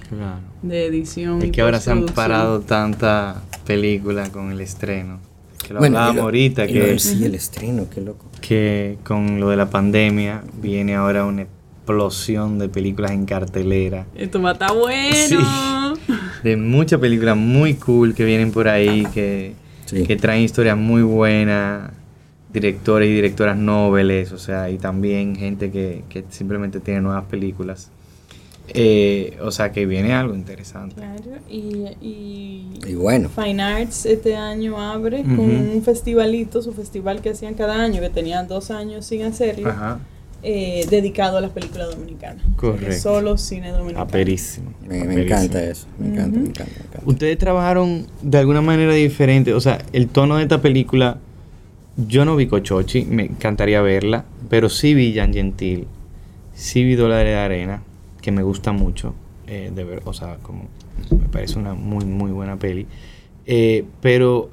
de 0.61 0.85
edición. 0.85 1.41
Es 1.41 1.51
que 1.51 1.61
ahora 1.61 1.79
se 1.79 1.91
han 1.91 2.05
parado 2.05 2.61
tanta 2.61 3.43
película 3.65 4.29
con 4.29 4.51
el 4.51 4.61
estreno. 4.61 5.19
Que 5.65 5.73
lo 5.73 5.83
hablábamos 5.83 6.23
ahorita. 6.23 6.65
que, 6.65 6.97
sí, 6.99 7.23
el 7.25 7.35
estreno, 7.35 7.87
qué 7.93 8.01
loco. 8.01 8.25
Que 8.41 8.97
con 9.03 9.39
lo 9.39 9.49
de 9.49 9.57
la 9.57 9.69
pandemia 9.69 10.43
viene 10.61 10.95
ahora 10.95 11.25
una 11.25 11.43
explosión 11.43 12.57
de 12.57 12.69
películas 12.69 13.11
en 13.11 13.25
cartelera. 13.25 14.05
Esto 14.15 14.41
va 14.41 14.51
a 14.51 14.53
estar 14.53 14.75
bueno. 14.75 15.88
De 16.43 16.57
muchas 16.57 16.99
películas 16.99 17.37
muy 17.37 17.75
cool 17.75 18.13
que 18.13 18.25
vienen 18.25 18.51
por 18.51 18.67
ahí, 18.67 19.05
que, 19.13 19.53
que 19.89 20.15
traen 20.15 20.43
historias 20.43 20.77
muy 20.77 21.01
buenas 21.01 21.91
directores 22.51 23.09
y 23.09 23.13
directoras 23.13 23.57
nobles, 23.57 24.31
o 24.31 24.37
sea, 24.37 24.69
y 24.69 24.77
también 24.77 25.35
gente 25.35 25.71
que, 25.71 26.03
que 26.09 26.23
simplemente 26.29 26.79
tiene 26.79 27.01
nuevas 27.01 27.25
películas. 27.25 27.91
Eh, 28.73 29.37
o 29.41 29.51
sea 29.51 29.71
que 29.71 29.85
viene 29.85 30.13
algo 30.13 30.35
interesante. 30.35 30.95
Claro, 30.95 31.41
y, 31.49 31.85
y, 32.01 32.93
bueno. 32.93 33.29
Fine 33.29 33.63
Arts 33.63 34.05
este 34.05 34.35
año 34.35 34.79
abre 34.79 35.23
con 35.23 35.39
un 35.39 35.81
festivalito, 35.83 36.61
su 36.61 36.73
festival 36.73 37.21
que 37.21 37.31
hacían 37.31 37.55
cada 37.55 37.81
año, 37.81 37.99
que 37.99 38.09
tenían 38.09 38.47
dos 38.47 38.69
años 38.69 39.05
sin 39.05 39.23
hacerlo, 39.23 39.73
eh, 40.43 40.85
dedicado 40.89 41.37
a 41.37 41.41
las 41.41 41.51
películas 41.51 41.89
dominicanas. 41.89 42.43
Correcto. 42.55 42.95
solo 42.95 43.37
cine 43.37 43.71
dominicano. 43.71 44.03
Aperísimo. 44.03 44.73
Me, 44.87 44.99
encanta 45.23 45.63
eso, 45.63 45.87
me 45.97 46.07
encanta, 46.07 46.39
me 46.39 46.47
encanta, 46.47 46.73
me 46.77 46.85
encanta. 46.85 47.01
Ustedes 47.05 47.37
trabajaron 47.37 48.07
de 48.21 48.37
alguna 48.37 48.61
manera 48.61 48.93
diferente, 48.93 49.53
o 49.53 49.61
sea, 49.61 49.79
el 49.93 50.07
tono 50.07 50.37
de 50.37 50.43
esta 50.43 50.61
película, 50.61 51.17
yo 52.07 52.25
no 52.25 52.35
vi 52.35 52.47
Cochochi, 52.47 53.05
me 53.05 53.25
encantaría 53.25 53.81
verla, 53.81 54.25
pero 54.49 54.69
sí 54.69 54.93
vi 54.93 55.13
Jan 55.13 55.33
Gentil, 55.33 55.87
sí 56.53 56.83
vi 56.83 56.95
Dólares 56.95 57.33
de 57.33 57.39
Arena 57.39 57.83
que 58.21 58.31
me 58.31 58.43
gusta 58.43 58.71
mucho, 58.71 59.13
eh, 59.47 59.71
de 59.73 59.83
ver, 59.83 60.01
o 60.05 60.13
sea, 60.13 60.37
como 60.41 60.67
me 61.11 61.27
parece 61.29 61.57
una 61.57 61.73
muy, 61.73 62.05
muy 62.05 62.31
buena 62.31 62.57
peli. 62.57 62.85
Eh, 63.45 63.85
pero, 64.01 64.49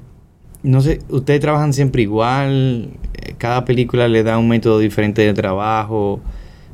no 0.63 0.81
sé, 0.81 0.99
ustedes 1.09 1.39
trabajan 1.39 1.73
siempre 1.73 2.01
igual, 2.01 2.89
eh, 3.13 3.35
cada 3.37 3.65
película 3.65 4.07
le 4.07 4.23
da 4.23 4.37
un 4.37 4.47
método 4.47 4.79
diferente 4.79 5.21
de 5.21 5.33
trabajo, 5.33 6.19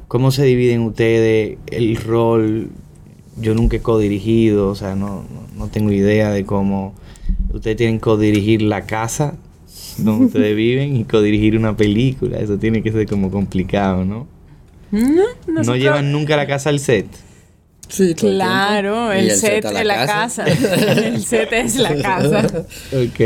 ¿cómo 0.07 0.31
se 0.31 0.43
dividen 0.43 0.81
ustedes 0.81 1.57
el 1.67 1.95
rol? 1.97 2.69
Yo 3.39 3.55
nunca 3.55 3.77
he 3.77 3.81
codirigido, 3.81 4.69
o 4.69 4.75
sea, 4.75 4.95
no, 4.95 5.23
no, 5.57 5.67
tengo 5.67 5.91
idea 5.91 6.31
de 6.31 6.45
cómo 6.45 6.93
ustedes 7.51 7.77
tienen 7.77 7.97
que 7.97 8.01
codirigir 8.01 8.61
la 8.61 8.85
casa 8.85 9.35
donde 9.97 10.25
ustedes 10.27 10.55
viven 10.55 10.95
y 10.95 11.03
codirigir 11.03 11.57
una 11.57 11.75
película, 11.75 12.37
eso 12.37 12.57
tiene 12.57 12.83
que 12.83 12.91
ser 12.91 13.07
como 13.07 13.31
complicado, 13.31 14.05
¿no? 14.05 14.27
No, 15.47 15.75
llevan 15.75 16.11
nunca 16.11 16.37
la 16.37 16.45
casa 16.45 16.69
al 16.69 16.79
set. 16.79 17.07
Sí, 17.87 18.15
claro, 18.15 19.11
el, 19.13 19.31
set, 19.31 19.65
es 19.65 19.85
la 19.85 20.05
casa. 20.05 20.45
el 20.45 21.23
set 21.23 21.53
es 21.53 21.75
la 21.75 21.95
casa. 22.01 22.47
ok. 22.91 23.19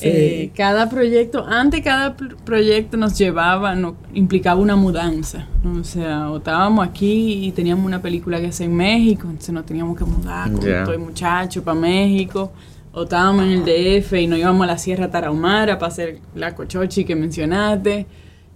Eh, 0.00 0.50
cada 0.56 0.88
proyecto, 0.88 1.44
antes 1.46 1.82
cada 1.82 2.16
proyecto 2.16 2.96
nos 2.96 3.16
llevaba, 3.16 3.76
implicaba 4.14 4.60
una 4.60 4.76
mudanza. 4.76 5.46
O 5.64 5.84
sea, 5.84 6.30
o 6.30 6.38
estábamos 6.38 6.86
aquí 6.86 7.46
y 7.46 7.52
teníamos 7.52 7.84
una 7.86 8.02
película 8.02 8.40
que 8.40 8.48
hacer 8.48 8.66
en 8.66 8.76
México, 8.76 9.22
entonces 9.24 9.54
nos 9.54 9.66
teníamos 9.66 9.96
que 9.96 10.04
mudar 10.04 10.50
con 10.50 10.60
todo 10.60 10.92
el 10.92 11.00
muchacho 11.00 11.62
para 11.62 11.78
México. 11.78 12.52
O 12.92 13.04
estábamos 13.04 13.44
en 13.44 13.50
el 13.50 13.64
DF 13.64 14.14
y 14.14 14.26
nos 14.26 14.38
íbamos 14.38 14.64
a 14.64 14.66
la 14.66 14.78
Sierra 14.78 15.10
Tarahumara 15.10 15.78
para 15.78 15.92
hacer 15.92 16.18
la 16.34 16.54
cochochi 16.54 17.04
que 17.04 17.14
mencionaste 17.14 18.06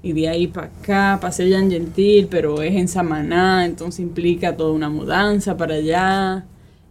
y 0.02 0.12
de 0.12 0.28
ahí 0.28 0.48
para 0.48 0.66
acá, 0.66 1.18
pasé 1.20 1.48
ya 1.48 1.58
en 1.58 1.70
Gentil, 1.70 2.26
pero 2.28 2.60
es 2.60 2.74
en 2.74 2.88
Samaná, 2.88 3.64
entonces 3.64 4.00
implica 4.00 4.56
toda 4.56 4.72
una 4.72 4.90
mudanza 4.90 5.56
para 5.56 5.76
allá 5.76 6.44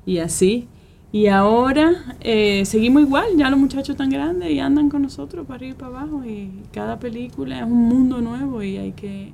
y 0.06 0.20
así. 0.20 0.68
Y 1.12 1.28
ahora 1.28 2.16
eh, 2.22 2.64
seguimos 2.66 3.02
igual, 3.04 3.26
ya 3.36 3.50
los 3.50 3.60
muchachos 3.60 3.90
están 3.90 4.10
grandes 4.10 4.50
y 4.50 4.60
andan 4.60 4.90
con 4.90 5.02
nosotros 5.02 5.46
para 5.46 5.58
arriba 5.58 5.74
y 5.74 5.78
para 5.78 5.98
abajo 5.98 6.24
y 6.24 6.52
cada 6.72 7.00
película 7.00 7.60
es 7.60 7.66
un 7.66 7.90
mundo 7.90 8.22
nuevo 8.22 8.64
y 8.64 8.78
hay 8.78 8.94
que 8.94 9.34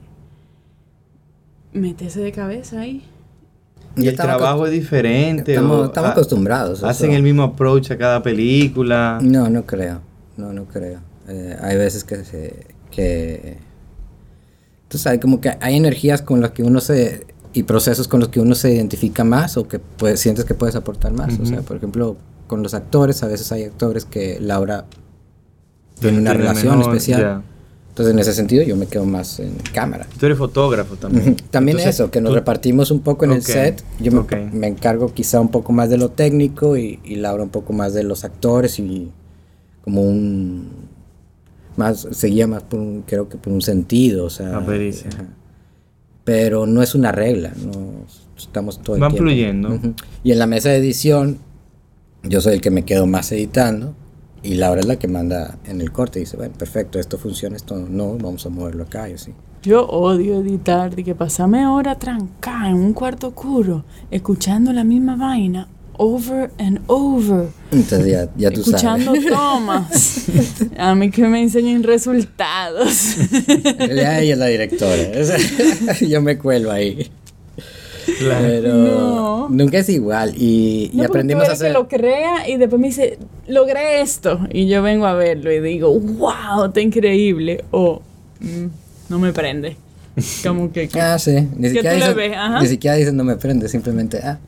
meterse 1.74 2.20
de 2.20 2.32
cabeza 2.32 2.80
ahí. 2.80 3.04
Y 3.96 4.08
el 4.08 4.16
trabajo 4.16 4.66
es 4.66 4.72
diferente. 4.72 5.54
Estamos, 5.54 5.92
acostumbrados. 5.96 6.84
¿Hacen 6.84 7.12
el 7.12 7.22
mismo 7.22 7.44
approach 7.44 7.92
a 7.92 7.98
cada 7.98 8.22
película? 8.22 9.20
No, 9.22 9.50
no 9.50 9.66
creo. 9.66 10.02
No, 10.36 10.54
no 10.54 10.66
creo. 10.66 11.00
Eh, 11.28 11.58
hay 11.62 11.78
veces 11.78 12.04
que 12.04 12.24
se, 12.24 12.68
que 12.92 13.58
tú 14.88 14.98
sabes, 14.98 15.20
como 15.20 15.42
que 15.42 15.58
hay 15.60 15.76
energías 15.76 16.22
con 16.22 16.42
las 16.42 16.52
que 16.52 16.64
uno 16.64 16.80
se 16.80 17.26
y 17.54 17.64
procesos 17.64 18.08
con 18.08 18.20
los 18.20 18.30
que 18.30 18.40
uno 18.40 18.54
se 18.54 18.74
identifica 18.74 19.24
más 19.24 19.58
o 19.58 19.68
que 19.68 19.80
pues, 19.80 20.20
sientes 20.20 20.46
que 20.46 20.54
puedes 20.54 20.76
aportar 20.76 21.12
más. 21.12 21.40
O 21.40 21.46
sea, 21.46 21.62
por 21.62 21.78
ejemplo, 21.78 22.16
con 22.46 22.62
los 22.62 22.76
actores, 22.76 23.24
a 23.24 23.28
veces 23.28 23.52
hay 23.52 23.64
actores 23.64 24.06
que 24.06 24.40
Laura 24.40 24.86
tiene 26.00 26.20
una 26.20 26.34
relación 26.34 26.82
especial. 26.82 27.44
Entonces, 27.90 28.14
en 28.14 28.20
ese 28.20 28.34
sentido, 28.34 28.64
yo 28.64 28.76
me 28.76 28.86
quedo 28.86 29.06
más 29.06 29.40
en 29.40 29.56
cámara. 29.74 30.06
Tú 30.20 30.28
eres 30.28 30.38
fotógrafo 30.38 30.98
también. 30.98 31.36
también 31.50 31.80
eso, 31.80 32.12
que 32.12 32.22
nos 32.22 32.34
repartimos 32.34 32.92
un 32.92 33.00
poco 33.00 33.26
en 33.26 33.32
el 33.32 33.42
set. 33.42 33.84
Yo 34.00 34.12
me, 34.12 34.68
encargo 34.68 35.12
quizá 35.12 35.42
un 35.42 35.50
poco 35.50 35.74
más 35.74 35.90
de 35.90 35.98
lo 35.98 36.10
técnico 36.10 36.78
y, 36.78 37.00
y 37.04 37.16
Laura 37.16 37.42
un 37.42 37.50
poco 37.50 37.74
más 37.74 37.96
de 37.96 38.04
los 38.04 38.24
actores 38.24 38.78
y 38.78 39.10
como 39.84 40.04
un 40.04 40.87
más 41.78 42.08
seguía 42.12 42.48
más 42.48 42.64
por 42.64 42.80
un, 42.80 43.04
creo 43.04 43.30
que 43.30 43.38
por 43.38 43.54
un 43.54 43.62
sentido, 43.62 44.26
o 44.26 44.30
sea, 44.30 44.66
pero 46.24 46.66
no 46.66 46.84
es 46.84 46.94
una 46.94 47.12
regla, 47.12 47.54
no 47.64 48.06
estamos 48.38 48.82
todo 48.82 48.96
el 48.96 49.02
Van 49.02 49.16
fluyendo. 49.16 49.80
Y 50.24 50.32
en 50.32 50.40
la 50.40 50.48
mesa 50.48 50.70
de 50.70 50.78
edición 50.78 51.38
yo 52.24 52.42
soy 52.42 52.56
el 52.56 52.62
que 52.62 52.72
me 52.72 52.84
quedo 52.84 53.06
más 53.06 53.32
editando 53.32 53.96
y 54.44 54.56
Laura 54.56 54.82
es 54.82 54.88
la 54.88 54.98
que 54.98 55.08
manda 55.08 55.58
en 55.66 55.82
el 55.82 55.92
corte 55.92 56.20
y 56.20 56.24
dice, 56.24 56.38
bueno, 56.38 56.54
perfecto, 56.58 57.00
esto 57.00 57.18
funciona, 57.18 57.56
esto 57.56 57.76
no, 57.78 58.18
vamos 58.18 58.46
a 58.46 58.50
moverlo 58.50 58.84
acá 58.84 59.10
y 59.10 59.14
así. 59.14 59.34
Yo 59.64 59.86
odio 59.88 60.42
editar, 60.42 60.96
de 60.96 61.04
que 61.04 61.16
pasame 61.16 61.64
ahora 61.64 61.98
trancada 61.98 62.70
en 62.70 62.76
un 62.76 62.94
cuarto 62.94 63.30
oscuro, 63.30 63.84
escuchando 64.12 64.72
la 64.72 64.84
misma 64.84 65.16
vaina 65.16 65.68
over 65.98 66.52
and 66.60 66.80
over. 66.88 67.50
Entonces 67.72 68.12
ya, 68.12 68.30
ya 68.38 68.52
tú 68.52 68.62
Escuchando 68.62 69.14
tomas. 69.30 70.26
A 70.78 70.96
mí 70.96 71.12
que 71.12 71.28
me 71.28 71.42
enseñen 71.42 71.84
resultados. 71.84 73.18
Ella 73.80 74.22
es 74.22 74.38
la 74.38 74.48
directora. 74.48 75.12
Yo 76.02 76.22
me 76.22 76.38
cuelo 76.38 76.72
ahí. 76.72 77.10
Pero 78.20 79.48
nunca 79.50 79.80
es 79.80 79.90
igual. 79.90 80.34
Y, 80.38 80.92
y 80.94 81.02
aprendimos 81.04 81.48
a 81.50 81.54
hacer. 81.54 81.68
Que 81.68 81.74
lo 81.74 81.88
crea 81.88 82.48
y 82.48 82.58
después 82.58 82.80
me 82.80 82.88
dice, 82.88 83.20
logré 83.48 84.02
esto. 84.02 84.40
Y 84.52 84.68
yo 84.68 84.82
vengo 84.82 85.06
a 85.06 85.14
verlo 85.14 85.52
y 85.52 85.60
digo, 85.60 85.92
wow, 86.00 86.66
está 86.68 86.80
increíble. 86.80 87.66
O 87.72 88.02
mm, 88.40 88.66
no 89.10 89.20
me 89.20 89.34
prende. 89.34 89.76
Como 90.44 90.72
que. 90.72 90.90
ah, 91.00 91.20
sí. 91.20 91.48
Ni 91.56 91.70
siquiera, 91.70 91.94
dice, 91.94 92.36
ni 92.62 92.68
siquiera 92.68 92.96
dice 92.96 93.12
no 93.12 93.24
me 93.24 93.36
prende, 93.36 93.70
simplemente, 93.70 94.20
ah. 94.24 94.40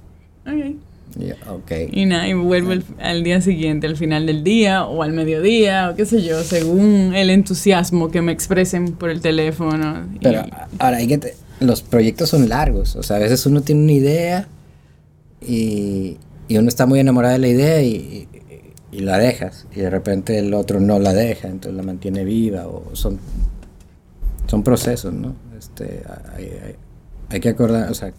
Ok. 1.16 1.64
okay. 1.64 1.90
Y 1.92 2.06
nada, 2.06 2.28
y 2.28 2.34
vuelvo 2.34 2.74
al 3.00 3.24
día 3.24 3.42
siguiente, 3.42 3.88
al 3.88 3.98
final 3.98 4.26
del 4.26 4.44
día 4.44 4.86
o 4.86 5.04
al 5.04 5.14
mediodía 5.14 5.90
o 5.90 5.96
qué 5.96 6.06
sé 6.06 6.22
yo, 6.22 6.44
según 6.44 7.14
el 7.16 7.30
entusiasmo 7.30 8.10
que 8.10 8.22
me 8.22 8.32
expresen 8.32 8.94
por 8.94 9.10
el 9.10 9.22
teléfono. 9.22 10.08
Pero 10.22 10.44
ahora 10.78 10.98
hay 10.98 11.08
que... 11.08 11.34
los 11.60 11.82
proyectos 11.82 12.30
son 12.30 12.48
largos, 12.48 12.96
o 12.96 13.04
sea, 13.04 13.18
a 13.18 13.20
veces 13.20 13.46
uno 13.46 13.62
tiene 13.62 13.84
una 13.84 13.92
idea 13.92 14.48
y, 15.46 16.18
y 16.48 16.58
uno 16.58 16.68
está 16.68 16.86
muy 16.86 17.00
enamorado 17.00 17.34
de 17.34 17.40
la 17.40 17.48
idea 17.48 17.82
y, 17.82 18.28
y, 18.92 19.00
la 19.00 19.18
dejas 19.18 19.66
y 19.76 19.80
de 19.80 19.90
repente 19.90 20.38
el 20.40 20.54
otro 20.54 20.80
no 20.80 21.00
la 21.00 21.14
deja, 21.14 21.48
entonces 21.48 21.76
la 21.76 21.84
mantiene 21.84 22.24
viva 22.24 22.68
o 22.68 22.92
son, 22.94 23.20
son 24.48 24.64
procesos, 24.64 25.14
¿no? 25.14 25.36
Este, 25.58 26.04
hay, 26.36 26.46
hay, 26.46 26.76
hay 27.30 27.40
que 27.40 27.50
acordar, 27.50 27.90
o 27.92 27.94
sea, 27.94 28.14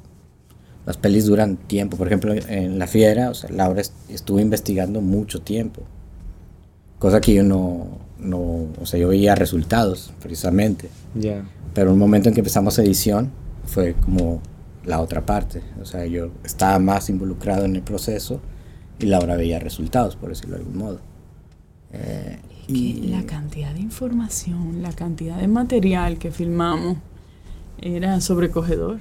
las 0.86 0.96
pelis 0.96 1.26
duran 1.26 1.56
tiempo. 1.56 1.96
Por 1.96 2.06
ejemplo, 2.06 2.34
en 2.34 2.78
La 2.78 2.86
Fiera, 2.86 3.30
o 3.30 3.34
sea, 3.34 3.50
Laura 3.50 3.82
estuvo 4.08 4.40
investigando 4.40 5.00
mucho 5.00 5.40
tiempo. 5.40 5.82
Cosa 6.98 7.20
que 7.20 7.34
yo 7.34 7.42
no, 7.42 7.98
no 8.18 8.66
o 8.80 8.86
sea, 8.86 8.98
yo 8.98 9.08
veía 9.08 9.34
resultados, 9.34 10.12
precisamente. 10.20 10.90
Ya. 11.14 11.44
Pero 11.74 11.92
un 11.92 11.98
momento 11.98 12.28
en 12.28 12.34
que 12.34 12.40
empezamos 12.40 12.78
edición 12.78 13.30
fue 13.64 13.94
como 13.94 14.40
la 14.84 15.00
otra 15.00 15.24
parte. 15.24 15.62
O 15.80 15.84
sea, 15.84 16.06
yo 16.06 16.30
estaba 16.44 16.78
más 16.78 17.08
involucrado 17.10 17.64
en 17.64 17.76
el 17.76 17.82
proceso 17.82 18.40
y 18.98 19.06
Laura 19.06 19.36
veía 19.36 19.58
resultados, 19.58 20.16
por 20.16 20.30
decirlo 20.30 20.56
de 20.56 20.62
algún 20.62 20.78
modo. 20.78 21.00
Eh, 21.92 22.38
y 22.68 23.08
la 23.08 23.24
cantidad 23.24 23.74
de 23.74 23.80
información, 23.80 24.82
la 24.82 24.92
cantidad 24.92 25.38
de 25.38 25.48
material 25.48 26.18
que 26.18 26.30
filmamos 26.30 26.98
era 27.80 28.20
sobrecogedor. 28.20 29.00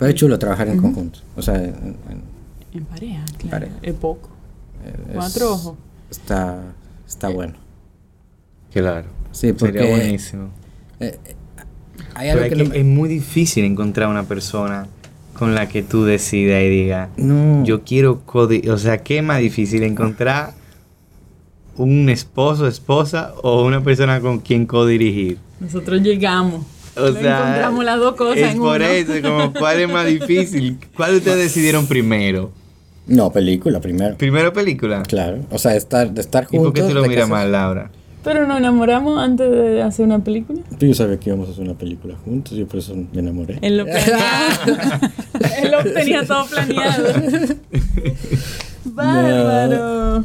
Pero 0.00 0.08
es 0.08 0.14
chulo 0.14 0.38
trabajar 0.38 0.66
en 0.68 0.78
conjunto. 0.78 1.18
O 1.36 1.42
sea, 1.42 1.62
en, 1.62 2.84
pareja, 2.86 3.22
claro. 3.36 3.66
Es 3.82 3.92
poco. 3.92 4.30
Cuatro 5.12 5.52
ojos. 5.52 5.74
Está, 6.10 6.72
está 7.06 7.28
bueno. 7.28 7.52
Claro. 8.72 9.08
Sí, 9.30 9.52
porque, 9.52 9.78
Sería 9.78 9.96
buenísimo. 9.96 10.48
Eh, 11.00 11.18
es 12.18 12.84
muy 12.86 13.10
difícil 13.10 13.64
encontrar 13.64 14.08
una 14.08 14.22
persona 14.22 14.88
con 15.34 15.54
la 15.54 15.68
que 15.68 15.82
tú 15.82 16.04
decidas 16.04 16.62
y 16.62 16.68
digas, 16.68 17.10
no. 17.18 17.62
yo 17.64 17.82
quiero 17.82 18.22
O 18.24 18.78
sea, 18.78 19.02
¿qué 19.02 19.18
es 19.18 19.22
más 19.22 19.40
difícil 19.40 19.82
encontrar 19.82 20.54
un 21.76 22.08
esposo, 22.08 22.66
esposa 22.66 23.34
o 23.42 23.66
una 23.66 23.84
persona 23.84 24.18
con 24.22 24.40
quien 24.40 24.64
codirigir? 24.64 25.36
Nosotros 25.60 26.00
llegamos. 26.00 26.64
O 26.96 27.12
sea, 27.12 27.38
encontramos 27.38 27.84
las 27.84 27.98
dos 27.98 28.14
cosas 28.16 28.38
es 28.38 28.56
por 28.56 28.82
eso, 28.82 29.12
como, 29.22 29.52
¿cuál 29.52 29.80
es 29.80 29.88
más 29.88 30.06
difícil? 30.06 30.78
¿Cuál 30.96 31.16
ustedes 31.16 31.38
decidieron 31.38 31.86
primero? 31.86 32.52
No, 33.06 33.32
película 33.32 33.80
primero. 33.80 34.16
¿Primero 34.16 34.52
película? 34.52 35.02
Claro, 35.02 35.40
o 35.50 35.58
sea, 35.58 35.76
estar, 35.76 36.10
de 36.10 36.20
estar 36.20 36.44
juntos. 36.44 36.60
¿Y 36.60 36.64
por 36.64 36.72
qué 36.72 36.82
tú 36.82 36.94
lo 36.94 37.06
miras 37.06 37.28
mal, 37.28 37.50
Laura? 37.50 37.90
Pero 38.22 38.46
nos 38.46 38.58
enamoramos 38.58 39.18
antes 39.18 39.50
de 39.50 39.82
hacer 39.82 40.04
una 40.04 40.22
película. 40.22 40.60
Yo 40.78 40.94
sabía 40.94 41.18
que 41.18 41.30
íbamos 41.30 41.48
a 41.48 41.52
hacer 41.52 41.64
una 41.64 41.74
película 41.74 42.16
juntos, 42.22 42.56
yo 42.56 42.66
por 42.66 42.80
eso 42.80 42.94
me 42.94 43.20
enamoré. 43.20 43.58
Él 43.62 43.78
lo 43.78 43.86
Él 45.62 45.70
lo 45.70 45.84
tenía 45.92 46.26
todo 46.26 46.46
planeado. 46.46 47.04
Bárbaro. 48.84 50.24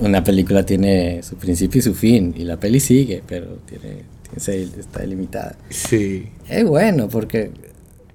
una 0.00 0.24
película 0.24 0.64
tiene 0.64 1.22
su 1.22 1.36
principio 1.36 1.78
y 1.78 1.82
su 1.82 1.94
fin, 1.94 2.34
y 2.36 2.44
la 2.44 2.56
peli 2.56 2.80
sigue, 2.80 3.22
pero 3.26 3.58
tiene, 3.66 4.02
está 4.34 5.00
delimitada. 5.00 5.56
Sí. 5.70 6.30
Es 6.48 6.64
bueno, 6.64 7.08
porque 7.08 7.52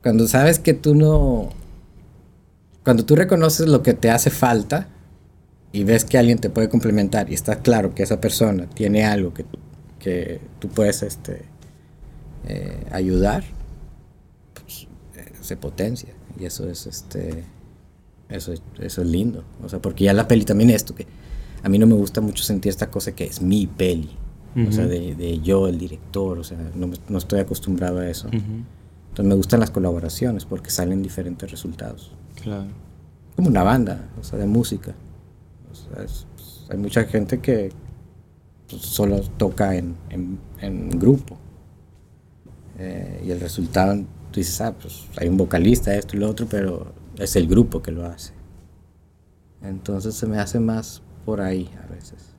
cuando 0.01 0.27
sabes 0.27 0.59
que 0.59 0.73
tú 0.73 0.95
no. 0.95 1.49
Cuando 2.83 3.05
tú 3.05 3.15
reconoces 3.15 3.67
lo 3.67 3.83
que 3.83 3.93
te 3.93 4.09
hace 4.09 4.31
falta 4.31 4.87
y 5.71 5.83
ves 5.83 6.03
que 6.03 6.17
alguien 6.17 6.39
te 6.39 6.49
puede 6.49 6.67
complementar 6.67 7.29
y 7.29 7.35
está 7.35 7.59
claro 7.59 7.93
que 7.93 8.03
esa 8.03 8.19
persona 8.19 8.67
tiene 8.67 9.05
algo 9.05 9.33
que, 9.33 9.45
que 9.99 10.41
tú 10.59 10.67
puedes 10.67 11.03
este, 11.03 11.43
eh, 12.47 12.83
ayudar, 12.91 13.43
pues, 14.55 14.87
eh, 15.15 15.31
se 15.41 15.57
potencia. 15.57 16.09
Y 16.39 16.45
eso 16.45 16.67
es 16.67 16.87
este 16.87 17.43
eso, 18.31 18.53
eso 18.79 19.01
es 19.01 19.07
lindo. 19.07 19.43
O 19.63 19.69
sea, 19.69 19.79
porque 19.79 20.05
ya 20.05 20.13
la 20.13 20.27
peli 20.27 20.45
también 20.45 20.69
esto, 20.69 20.95
que 20.95 21.05
a 21.63 21.69
mí 21.69 21.77
no 21.77 21.85
me 21.85 21.95
gusta 21.95 22.21
mucho 22.21 22.43
sentir 22.43 22.69
esta 22.69 22.89
cosa 22.89 23.13
que 23.13 23.25
es 23.25 23.41
mi 23.41 23.67
peli. 23.67 24.09
O 24.55 24.71
sea, 24.71 24.85
de, 24.85 25.15
de, 25.15 25.39
yo, 25.39 25.67
el 25.67 25.77
director, 25.77 26.37
o 26.37 26.43
sea, 26.43 26.57
no, 26.75 26.89
no 27.07 27.17
estoy 27.17 27.39
acostumbrado 27.39 27.99
a 27.99 28.09
eso. 28.09 28.27
Entonces 28.31 29.25
me 29.25 29.35
gustan 29.35 29.59
las 29.59 29.71
colaboraciones 29.71 30.45
porque 30.45 30.69
salen 30.69 31.01
diferentes 31.01 31.49
resultados. 31.49 32.11
Claro. 32.41 32.67
Como 33.35 33.47
una 33.47 33.63
banda, 33.63 34.09
o 34.19 34.23
sea, 34.23 34.39
de 34.39 34.45
música. 34.45 34.93
Pues, 35.93 36.27
hay 36.69 36.77
mucha 36.77 37.05
gente 37.05 37.39
que 37.39 37.71
pues, 38.69 38.81
solo 38.81 39.21
toca 39.37 39.75
en, 39.75 39.95
en, 40.09 40.89
grupo. 40.99 41.37
Eh, 42.77 43.23
y 43.25 43.31
el 43.31 43.39
resultado, 43.39 43.95
tú 44.31 44.39
dices, 44.39 44.59
ah, 44.61 44.73
pues 44.73 45.05
hay 45.17 45.27
un 45.27 45.37
vocalista, 45.37 45.93
esto 45.95 46.15
y 46.15 46.19
lo 46.19 46.29
otro, 46.29 46.47
pero 46.49 46.93
es 47.17 47.35
el 47.35 47.47
grupo 47.47 47.81
que 47.81 47.91
lo 47.91 48.05
hace. 48.05 48.33
Entonces 49.61 50.15
se 50.15 50.25
me 50.25 50.39
hace 50.39 50.59
más 50.59 51.01
por 51.25 51.41
ahí 51.41 51.69
a 51.83 51.91
veces. 51.93 52.35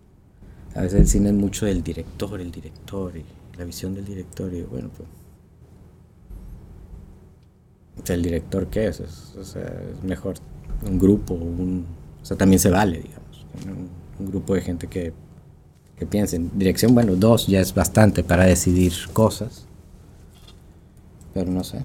A 0.74 0.82
veces 0.82 1.00
el 1.00 1.08
cine 1.08 1.28
es 1.30 1.34
mucho 1.34 1.66
del 1.66 1.82
director, 1.82 2.40
el 2.40 2.50
director 2.50 3.16
y 3.16 3.24
la 3.58 3.64
visión 3.64 3.94
del 3.94 4.04
director. 4.04 4.52
Y 4.52 4.62
bueno, 4.62 4.90
pues. 4.96 5.08
¿El 8.08 8.22
director 8.22 8.66
qué 8.68 8.88
es? 8.88 9.00
o 9.00 9.44
sea, 9.44 9.62
es 9.62 10.02
mejor 10.02 10.36
un 10.86 10.98
grupo, 10.98 11.34
un, 11.34 11.84
o 12.20 12.24
sea, 12.24 12.36
también 12.36 12.58
se 12.58 12.70
vale, 12.70 13.00
digamos 13.00 13.22
un, 13.66 14.26
grupo 14.26 14.54
de 14.54 14.60
gente 14.60 14.86
que, 14.86 15.12
que 15.98 16.06
piense 16.06 16.36
en 16.36 16.50
dirección. 16.58 16.94
Bueno, 16.94 17.16
dos 17.16 17.46
ya 17.46 17.60
es 17.60 17.74
bastante 17.74 18.22
para 18.22 18.44
decidir 18.44 18.92
cosas. 19.12 19.66
Pero 21.34 21.50
no 21.50 21.64
sé. 21.64 21.84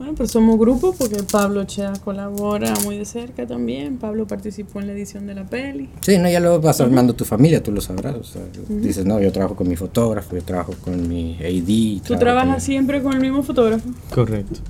Bueno, 0.00 0.14
pues 0.14 0.30
somos 0.30 0.58
grupo 0.58 0.94
porque 0.96 1.22
Pablo 1.30 1.62
Chea 1.64 1.92
colabora 2.02 2.72
muy 2.84 2.96
de 2.96 3.04
cerca 3.04 3.46
también. 3.46 3.98
Pablo 3.98 4.26
participó 4.26 4.80
en 4.80 4.86
la 4.86 4.94
edición 4.94 5.26
de 5.26 5.34
la 5.34 5.44
peli. 5.44 5.90
Sí, 6.00 6.16
no, 6.16 6.26
ya 6.30 6.40
lo 6.40 6.58
vas 6.58 6.80
armando 6.80 7.12
tu 7.12 7.26
familia, 7.26 7.62
tú 7.62 7.70
lo 7.70 7.82
sabrás. 7.82 8.14
O 8.14 8.24
sea, 8.24 8.40
Dices, 8.70 9.04
no, 9.04 9.20
yo 9.20 9.30
trabajo 9.30 9.54
con 9.54 9.68
mi 9.68 9.76
fotógrafo, 9.76 10.34
yo 10.34 10.42
trabajo 10.42 10.72
con 10.82 11.06
mi 11.06 11.36
AD. 11.36 12.02
¿Tú 12.06 12.16
trabajas 12.16 12.64
siempre 12.64 13.02
con 13.02 13.12
el 13.12 13.20
mismo 13.20 13.42
fotógrafo? 13.42 13.90
Correcto. 14.08 14.60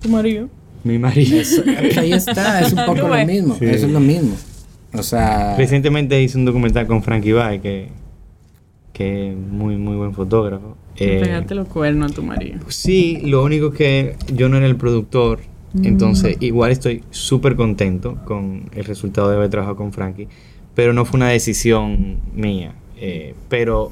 ¿Tu 0.00 0.08
marido? 0.08 0.48
Mi 0.84 0.96
marido. 0.96 1.42
ahí 1.98 2.12
está, 2.12 2.60
es 2.60 2.72
un 2.72 2.78
poco 2.86 3.08
lo 3.08 3.26
mismo. 3.26 3.56
Eso 3.60 3.86
es 3.86 3.92
lo 3.92 3.98
mismo. 3.98 4.36
O 4.92 5.02
sea. 5.02 5.56
Recientemente 5.56 6.22
hice 6.22 6.38
un 6.38 6.44
documental 6.44 6.86
con 6.86 7.02
Frankie 7.02 7.32
Bay, 7.32 7.58
que, 7.58 7.88
que 9.00 9.30
es 9.30 9.34
muy, 9.34 9.78
muy 9.78 9.96
buen 9.96 10.12
fotógrafo. 10.12 10.76
Eh, 10.96 11.42
los 11.48 11.68
cuernos 11.68 12.12
a 12.12 12.14
tu 12.14 12.22
marido. 12.22 12.58
Sí, 12.68 13.18
lo 13.24 13.42
único 13.42 13.70
que 13.70 14.16
yo 14.30 14.50
no 14.50 14.58
era 14.58 14.66
el 14.66 14.76
productor, 14.76 15.40
mm. 15.72 15.86
entonces 15.86 16.36
igual 16.40 16.70
estoy 16.70 17.02
súper 17.08 17.56
contento 17.56 18.18
con 18.26 18.68
el 18.74 18.84
resultado 18.84 19.30
de 19.30 19.36
haber 19.36 19.48
trabajado 19.48 19.76
con 19.76 19.94
Frankie, 19.94 20.28
pero 20.74 20.92
no 20.92 21.06
fue 21.06 21.16
una 21.16 21.30
decisión 21.30 22.18
mía. 22.34 22.74
Eh, 22.98 23.34
pero 23.48 23.90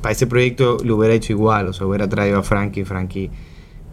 para 0.00 0.12
ese 0.12 0.28
proyecto 0.28 0.76
lo 0.84 0.96
hubiera 0.96 1.12
hecho 1.12 1.32
igual, 1.32 1.66
o 1.66 1.72
sea, 1.72 1.88
hubiera 1.88 2.08
traído 2.08 2.38
a 2.38 2.44
Frankie. 2.44 2.84
Frankie 2.84 3.28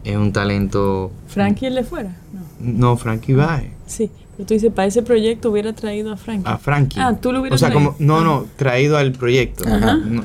es 0.04 0.16
un 0.16 0.32
talento. 0.32 1.12
¿Frankie 1.26 1.72
le 1.72 1.84
fuera? 1.84 2.16
No, 2.60 2.92
no 2.92 2.98
Frankie 2.98 3.34
Bae. 3.34 3.72
Sí, 3.88 4.12
tú 4.46 4.54
dices, 4.54 4.72
para 4.72 4.88
ese 4.88 5.02
proyecto 5.02 5.52
hubiera 5.52 5.74
traído 5.74 6.12
a 6.14 6.18
Frankie. 6.18 6.50
A 6.50 6.58
Frankie. 6.58 7.00
Ah, 7.00 7.18
tú 7.20 7.32
lo 7.34 7.42
hubieras 7.42 7.62
O 7.62 7.66
sea, 7.66 7.74
como, 7.74 7.96
no, 8.00 8.24
no, 8.24 8.46
traído 8.56 8.98
al 8.98 9.12
proyecto. 9.12 9.66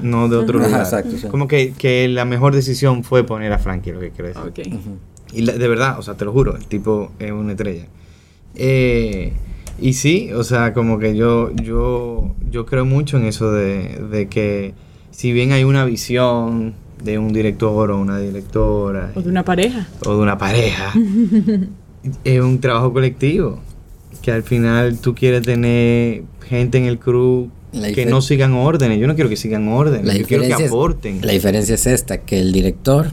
No, 0.02 0.28
de 0.28 0.36
otro 0.36 0.58
lugar. 0.58 0.80
exacto, 0.80 1.16
Como 1.30 1.48
que, 1.48 1.72
que, 1.72 2.06
la 2.08 2.24
mejor 2.24 2.54
decisión 2.54 3.02
fue 3.02 3.24
poner 3.24 3.52
a 3.52 3.58
Frankie, 3.58 3.92
lo 3.92 4.00
que 4.00 4.10
quiero 4.10 4.28
decir. 4.28 4.42
Ok. 4.46 4.80
Y 5.32 5.44
de 5.44 5.68
verdad, 5.68 5.98
o 5.98 6.02
sea, 6.02 6.14
te 6.14 6.24
lo 6.24 6.32
juro, 6.32 6.56
el 6.56 6.66
tipo 6.66 7.10
es 7.18 7.32
una 7.32 7.52
estrella. 7.52 7.86
Eh, 8.54 9.32
y 9.80 9.94
sí, 9.94 10.32
o 10.32 10.44
sea, 10.44 10.72
como 10.74 11.00
que 11.00 11.16
yo, 11.16 11.50
yo, 11.56 12.32
yo 12.50 12.66
creo 12.66 12.84
mucho 12.84 13.16
en 13.16 13.24
eso 13.24 13.50
de, 13.50 14.00
de 14.10 14.28
que 14.28 14.74
si 15.10 15.32
bien 15.32 15.50
hay 15.50 15.64
una 15.64 15.84
visión 15.84 16.74
de 17.02 17.18
un 17.18 17.32
director 17.32 17.90
o 17.90 17.98
una 17.98 18.18
directora. 18.18 19.10
O 19.16 19.22
de 19.22 19.28
una 19.28 19.44
pareja. 19.44 19.88
O 20.06 20.14
de 20.14 20.22
una 20.22 20.38
pareja. 20.38 20.92
es 22.24 22.40
un 22.40 22.60
trabajo 22.60 22.92
colectivo 22.92 23.60
que 24.24 24.32
al 24.32 24.42
final 24.42 24.96
tú 25.00 25.14
quieres 25.14 25.42
tener 25.42 26.22
gente 26.48 26.78
en 26.78 26.86
el 26.86 26.98
crew 26.98 27.50
que 27.94 28.06
no 28.06 28.22
sigan 28.22 28.54
órdenes. 28.54 28.98
Yo 28.98 29.06
no 29.06 29.14
quiero 29.14 29.28
que 29.28 29.36
sigan 29.36 29.68
órdenes, 29.68 30.18
yo 30.18 30.26
quiero 30.26 30.44
que 30.44 30.54
aporten. 30.54 31.20
la 31.20 31.32
diferencia 31.32 31.74
es 31.74 31.86
esta, 31.86 32.22
que 32.22 32.40
el 32.40 32.50
director, 32.50 33.10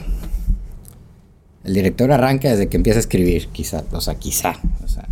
el 1.66 1.74
director 1.74 2.14
arranca 2.14 2.50
desde 2.50 2.70
que 2.70 2.78
empieza 2.78 3.00
a 3.00 3.02
escribir, 3.02 3.50
quizá, 3.52 3.84
o 3.92 4.00
sea, 4.00 4.16
quizá, 4.16 4.54
o 4.82 4.88
sea, 4.88 5.06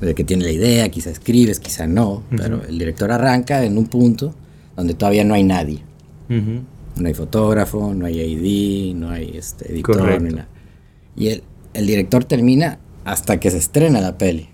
desde 0.00 0.16
que 0.16 0.24
tiene 0.24 0.42
la 0.42 0.50
idea, 0.50 0.88
quizá 0.88 1.10
escribes, 1.10 1.60
quizá 1.60 1.86
no, 1.86 2.24
pero 2.36 2.64
el 2.64 2.76
director 2.76 3.12
arranca 3.12 3.64
en 3.64 3.78
un 3.78 3.86
punto 3.86 4.34
donde 4.76 4.94
todavía 4.94 5.22
no 5.22 5.34
hay 5.34 5.44
nadie. 5.44 5.82
No 6.28 7.06
hay 7.06 7.14
fotógrafo, 7.14 7.94
no 7.94 8.06
hay 8.06 8.20
AD, 8.20 8.96
no 8.96 9.10
hay 9.10 9.36
este, 9.36 9.72
editor, 9.72 10.20
ni 10.20 10.30
nada. 10.30 10.48
Y 11.16 11.28
el, 11.28 11.44
el 11.74 11.86
director 11.86 12.24
termina 12.24 12.80
hasta 13.04 13.38
que 13.38 13.52
se 13.52 13.58
estrena 13.58 14.00
la 14.00 14.18
peli. 14.18 14.48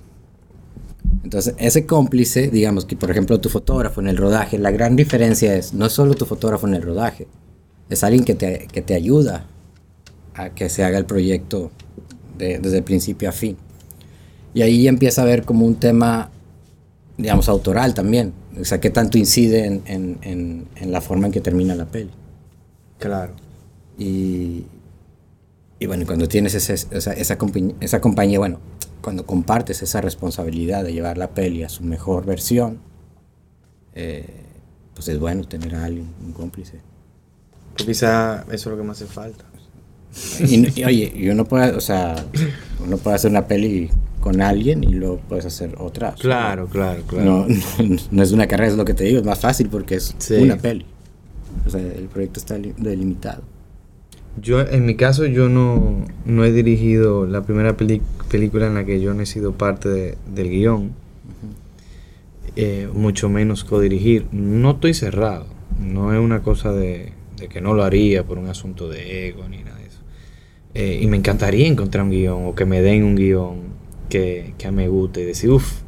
Entonces, 1.23 1.55
ese 1.59 1.87
cómplice, 1.87 2.49
digamos 2.49 2.85
que 2.85 2.97
por 2.97 3.11
ejemplo 3.11 3.41
tu 3.41 3.49
fotógrafo 3.49 4.01
en 4.01 4.09
el 4.09 4.17
rodaje, 4.17 4.59
la 4.59 4.71
gran 4.71 4.97
diferencia 4.97 5.55
es, 5.55 5.75
no 5.75 5.87
es 5.87 5.93
solo 5.93 6.15
tu 6.15 6.27
fotógrafo 6.27 6.67
en 6.67 6.75
el 6.75 6.83
rodaje, 6.83 7.27
es 7.89 8.05
alguien 8.05 8.25
que 8.25 8.35
te, 8.35 8.69
que 8.73 8.83
te 8.83 8.95
ayuda 8.95 9.47
a 10.35 10.51
que 10.51 10.69
se 10.69 10.85
haga 10.85 10.99
el 10.99 11.07
proyecto 11.07 11.71
desde 12.39 12.79
el 12.79 12.85
principio 12.85 13.29
a 13.29 13.33
fin. 13.33 13.57
Y 14.53 14.63
ahí 14.63 14.87
empieza 14.87 15.23
a 15.23 15.25
ver 15.25 15.45
como 15.45 15.67
un 15.67 15.77
tema, 15.77 16.31
digamos, 17.17 17.49
autoral 17.49 17.95
también. 17.95 18.33
O 18.61 18.65
sea, 18.65 18.81
qué 18.81 18.91
tanto 18.91 19.19
incide 19.19 19.67
en, 19.67 19.83
en, 19.87 20.69
en, 20.75 20.93
la 20.93 21.01
forma 21.01 21.27
en 21.27 21.33
que 21.33 21.41
termina 21.41 21.75
la 21.75 21.87
peli. 21.87 22.11
Claro. 22.99 23.33
Y, 23.99 24.65
y 25.81 25.87
bueno, 25.87 26.07
cuando 26.07 26.29
tienes 26.29 26.55
esa, 26.55 26.73
esa, 26.73 27.13
esa, 27.13 28.01
compañía, 28.01 28.39
bueno, 28.39 28.61
cuando 29.05 29.27
compartes 29.27 29.83
esa 29.83 30.01
responsabilidad 30.01 30.83
de 30.83 30.95
llevar 30.95 31.19
la 31.19 31.35
peli 31.35 31.63
a 31.63 31.69
su 31.69 31.85
mejor 31.85 32.25
versión, 32.25 32.79
eh, 33.95 34.25
pues 34.95 35.09
es 35.09 35.19
bueno 35.19 35.45
tener 35.45 35.75
a 35.75 35.85
alguien, 35.85 36.09
un 36.25 36.33
cómplice. 36.33 36.81
quizá 37.77 38.45
eso 38.45 38.55
es 38.55 38.67
lo 38.67 38.77
que 38.79 38.83
más 38.83 39.03
hace 39.03 39.13
falta. 39.13 39.45
Y, 40.41 40.85
oye, 40.85 41.13
y 41.15 41.29
uno 41.29 41.45
puede, 41.45 41.73
o 41.73 41.81
sea, 41.81 42.15
uno 42.85 42.97
puede 42.97 43.17
hacer 43.17 43.31
una 43.31 43.47
peli 43.47 43.91
con 44.21 44.41
alguien 44.41 44.83
y 44.83 44.95
luego 44.95 45.21
puedes 45.29 45.45
hacer 45.45 45.75
otra. 45.79 46.15
Claro, 46.15 46.67
claro, 46.69 47.03
claro. 47.03 47.25
No, 47.25 47.47
no, 48.11 48.23
es 48.23 48.33
una 48.33 48.47
carrera, 48.47 48.71
es 48.71 48.77
lo 48.79 48.87
que 48.87 48.95
te 48.95 49.05
digo, 49.05 49.19
es 49.19 49.27
más 49.27 49.41
fácil 49.41 49.69
porque 49.69 49.97
es 49.97 50.15
una 50.31 50.57
peli. 50.57 50.87
O 51.67 51.71
sea, 51.71 51.81
el 51.81 52.09
proyecto 52.09 52.41
está 52.41 52.57
delimitado. 52.57 53.43
Yo, 54.41 54.63
en 54.63 54.87
mi 54.87 54.97
caso, 54.97 55.27
yo 55.27 55.49
no, 55.49 56.07
no 56.25 56.45
he 56.45 56.53
dirigido 56.53 57.27
la 57.27 57.43
primera 57.43 57.77
película 57.77 58.24
en 58.33 58.75
la 58.75 58.85
que 58.85 59.01
yo 59.01 59.15
no 59.15 59.23
he 59.23 59.27
sido 59.27 59.53
parte 59.53 60.17
del 60.27 60.51
guion. 60.51 60.93
Eh, 62.57 62.89
mucho 62.93 63.29
menos 63.29 63.65
codirigir. 63.65 64.27
No 64.33 64.73
estoy 64.73 64.95
cerrado. 64.95 65.47
No 65.81 66.13
es 66.13 66.21
una 66.21 66.43
cosa 66.43 66.73
de, 66.73 67.13
que 67.49 67.61
no 67.61 67.75
lo 67.75 67.85
haría 67.85 68.25
por 68.25 68.39
un 68.39 68.49
asunto 68.49 68.89
de 68.89 69.29
ego 69.29 69.49
ni 69.49 69.59
nada 69.59 69.79
de 69.79 69.87
eso. 69.87 70.01
Eh, 70.75 70.99
y 71.03 71.07
me 71.07 71.17
encantaría 71.17 71.67
encontrar 71.67 72.05
un 72.05 72.11
guion 72.11 72.47
o 72.47 72.55
que 72.55 72.65
me 72.65 72.81
den 72.81 73.05
un 73.05 73.15
guion 73.17 73.75
que, 74.09 74.55
que 74.59 74.71
me 74.71 74.89
guste 74.89 75.23
y 75.23 75.25
decir, 75.25 75.51
uff, 75.51 75.84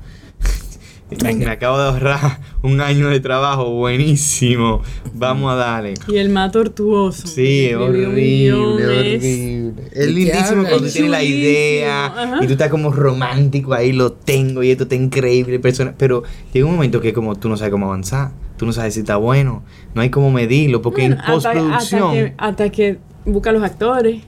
me 1.10 1.46
acabo 1.46 1.78
de 1.78 1.84
ahorrar 1.84 2.40
un 2.62 2.80
año 2.80 3.08
de 3.08 3.20
trabajo 3.20 3.70
buenísimo. 3.70 4.82
Vamos 5.14 5.52
a 5.52 5.56
darle. 5.56 5.94
Y 6.08 6.16
el 6.16 6.30
más 6.30 6.50
tortuoso. 6.52 7.26
Sí, 7.26 7.72
horrible, 7.74 8.52
horrible. 8.52 9.74
Es 9.92 10.08
lindísimo 10.08 10.64
cuando 10.68 10.88
tienes 10.88 11.10
la 11.10 11.22
idea 11.22 12.38
y 12.40 12.46
tú 12.46 12.52
estás 12.52 12.70
como 12.70 12.90
romántico 12.90 13.72
ahí, 13.74 13.92
lo 13.92 14.12
tengo 14.12 14.62
y 14.62 14.70
esto 14.70 14.84
está 14.84 14.96
increíble. 14.96 15.58
Persona, 15.60 15.94
pero 15.96 16.24
llega 16.52 16.66
un 16.66 16.74
momento 16.74 17.00
que 17.00 17.12
como 17.12 17.36
tú 17.36 17.48
no 17.48 17.56
sabes 17.56 17.70
cómo 17.70 17.86
avanzar, 17.86 18.32
tú 18.56 18.66
no 18.66 18.72
sabes 18.72 18.94
si 18.94 19.00
está 19.00 19.16
bueno, 19.16 19.62
no 19.94 20.02
hay 20.02 20.10
cómo 20.10 20.30
medirlo, 20.30 20.82
porque 20.82 21.04
en 21.04 21.18
postproducción. 21.18 22.34
Hasta, 22.38 22.70
que, 22.70 22.98
busca 23.24 23.52
los 23.52 23.62
actores 23.62 24.22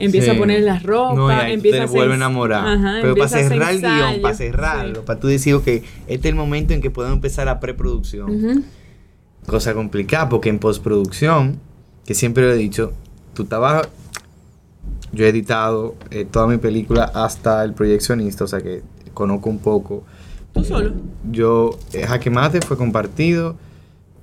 empieza 0.00 0.32
a 0.32 0.36
poner 0.36 0.62
las 0.62 0.82
ropas, 0.82 1.44
empieza 1.48 1.80
te 1.80 1.86
vuelve 1.86 2.14
a 2.14 2.16
enamorar. 2.16 3.00
Pero 3.02 3.14
para 3.14 3.28
cerrar 3.28 3.72
el 3.72 3.80
guion, 3.80 4.22
para 4.22 4.34
cerrarlo, 4.34 5.04
para 5.04 5.20
tú 5.20 5.28
decir, 5.28 5.54
ok, 5.54 5.66
este 5.66 5.84
es 6.06 6.24
el 6.24 6.34
momento 6.34 6.74
en 6.74 6.80
que 6.80 6.90
podemos 6.90 7.16
empezar 7.16 7.46
la 7.46 7.60
preproducción. 7.60 8.64
Cosa 9.46 9.74
complicada, 9.74 10.28
porque 10.28 10.48
en 10.48 10.58
postproducción, 10.58 11.58
que 12.04 12.14
siempre 12.14 12.44
lo 12.44 12.52
he 12.52 12.56
dicho, 12.56 12.92
tu 13.34 13.44
trabajo, 13.44 13.88
yo 15.12 15.24
he 15.24 15.28
editado 15.28 15.96
eh, 16.10 16.24
toda 16.24 16.46
mi 16.46 16.58
película 16.58 17.04
hasta 17.04 17.64
el 17.64 17.74
proyeccionista, 17.74 18.44
o 18.44 18.46
sea 18.46 18.60
que 18.60 18.82
conozco 19.14 19.50
un 19.50 19.58
poco. 19.58 20.04
¿Tú 20.52 20.64
solo? 20.64 20.92
Yo, 21.30 21.78
eh, 21.92 22.06
Jaque 22.06 22.30
Mate 22.30 22.60
fue 22.60 22.76
compartido. 22.76 23.56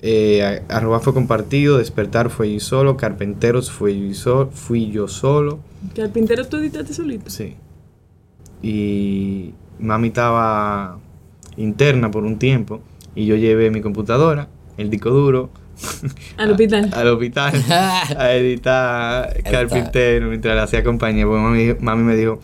Eh, 0.01 0.62
Arroba 0.69 0.99
fue 0.99 1.13
compartido, 1.13 1.79
Despertar 1.79 2.29
fue 2.29 2.53
yo 2.53 2.60
solo, 2.60 2.97
Carpenteros 2.97 3.71
fue 3.71 3.97
yo, 4.13 4.49
fui 4.51 4.91
yo 4.91 5.07
solo. 5.07 5.60
¿Carpinteros 5.95 6.49
tú 6.49 6.57
editaste 6.57 6.93
solito? 6.93 7.29
Sí. 7.29 7.55
Y 8.62 9.53
mami 9.79 10.10
estaba 10.10 10.99
interna 11.55 12.12
por 12.12 12.23
un 12.23 12.38
tiempo 12.38 12.81
y 13.15 13.25
yo 13.25 13.36
llevé 13.36 13.71
mi 13.71 13.81
computadora, 13.81 14.49
el 14.77 14.89
disco 14.89 15.10
duro. 15.10 15.49
Al 16.38 16.51
hospital. 16.51 16.91
al 16.93 17.07
hospital 17.10 17.53
a 17.69 18.33
editar 18.33 19.43
Carpintero 19.51 20.27
mientras 20.27 20.55
le 20.55 20.62
hacía 20.62 20.83
compañía. 20.83 21.25
Pues 21.27 21.79
mami, 21.81 22.03
me 22.03 22.15
dijo, 22.15 22.39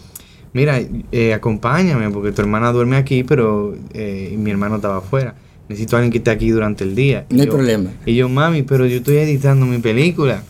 mira, 0.53 0.79
eh, 1.11 1.33
acompáñame 1.33 2.09
porque 2.11 2.31
tu 2.31 2.41
hermana 2.41 2.71
duerme 2.71 2.95
aquí, 2.95 3.23
pero 3.23 3.75
eh, 3.93 4.35
mi 4.37 4.51
hermano 4.51 4.75
estaba 4.75 4.97
afuera 4.97 5.35
necesito 5.69 5.95
a 5.95 5.99
alguien 5.99 6.12
que 6.12 6.17
esté 6.19 6.32
aquí 6.32 6.49
durante 6.49 6.84
el 6.84 6.95
día. 6.95 7.26
No 7.30 7.41
hay 7.41 7.47
problema. 7.47 7.91
Y 8.06 8.15
yo, 8.15 8.30
mami, 8.30 8.63
pero 8.63 8.86
yo 8.86 8.97
estoy 8.97 9.17
editando 9.17 9.65
mi 9.65 9.80
película. 9.80 10.43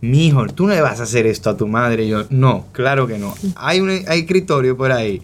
Mi 0.00 0.28
hijo, 0.28 0.46
tú 0.46 0.66
no 0.66 0.74
le 0.74 0.80
vas 0.80 1.00
a 1.00 1.02
hacer 1.02 1.26
esto 1.26 1.50
a 1.50 1.56
tu 1.56 1.66
madre. 1.66 2.04
Y 2.04 2.08
yo, 2.08 2.24
no, 2.30 2.66
claro 2.72 3.06
que 3.06 3.18
no. 3.18 3.34
Hay 3.56 3.80
un 3.80 3.90
hay 3.90 4.20
escritorio 4.20 4.76
por 4.76 4.92
ahí. 4.92 5.22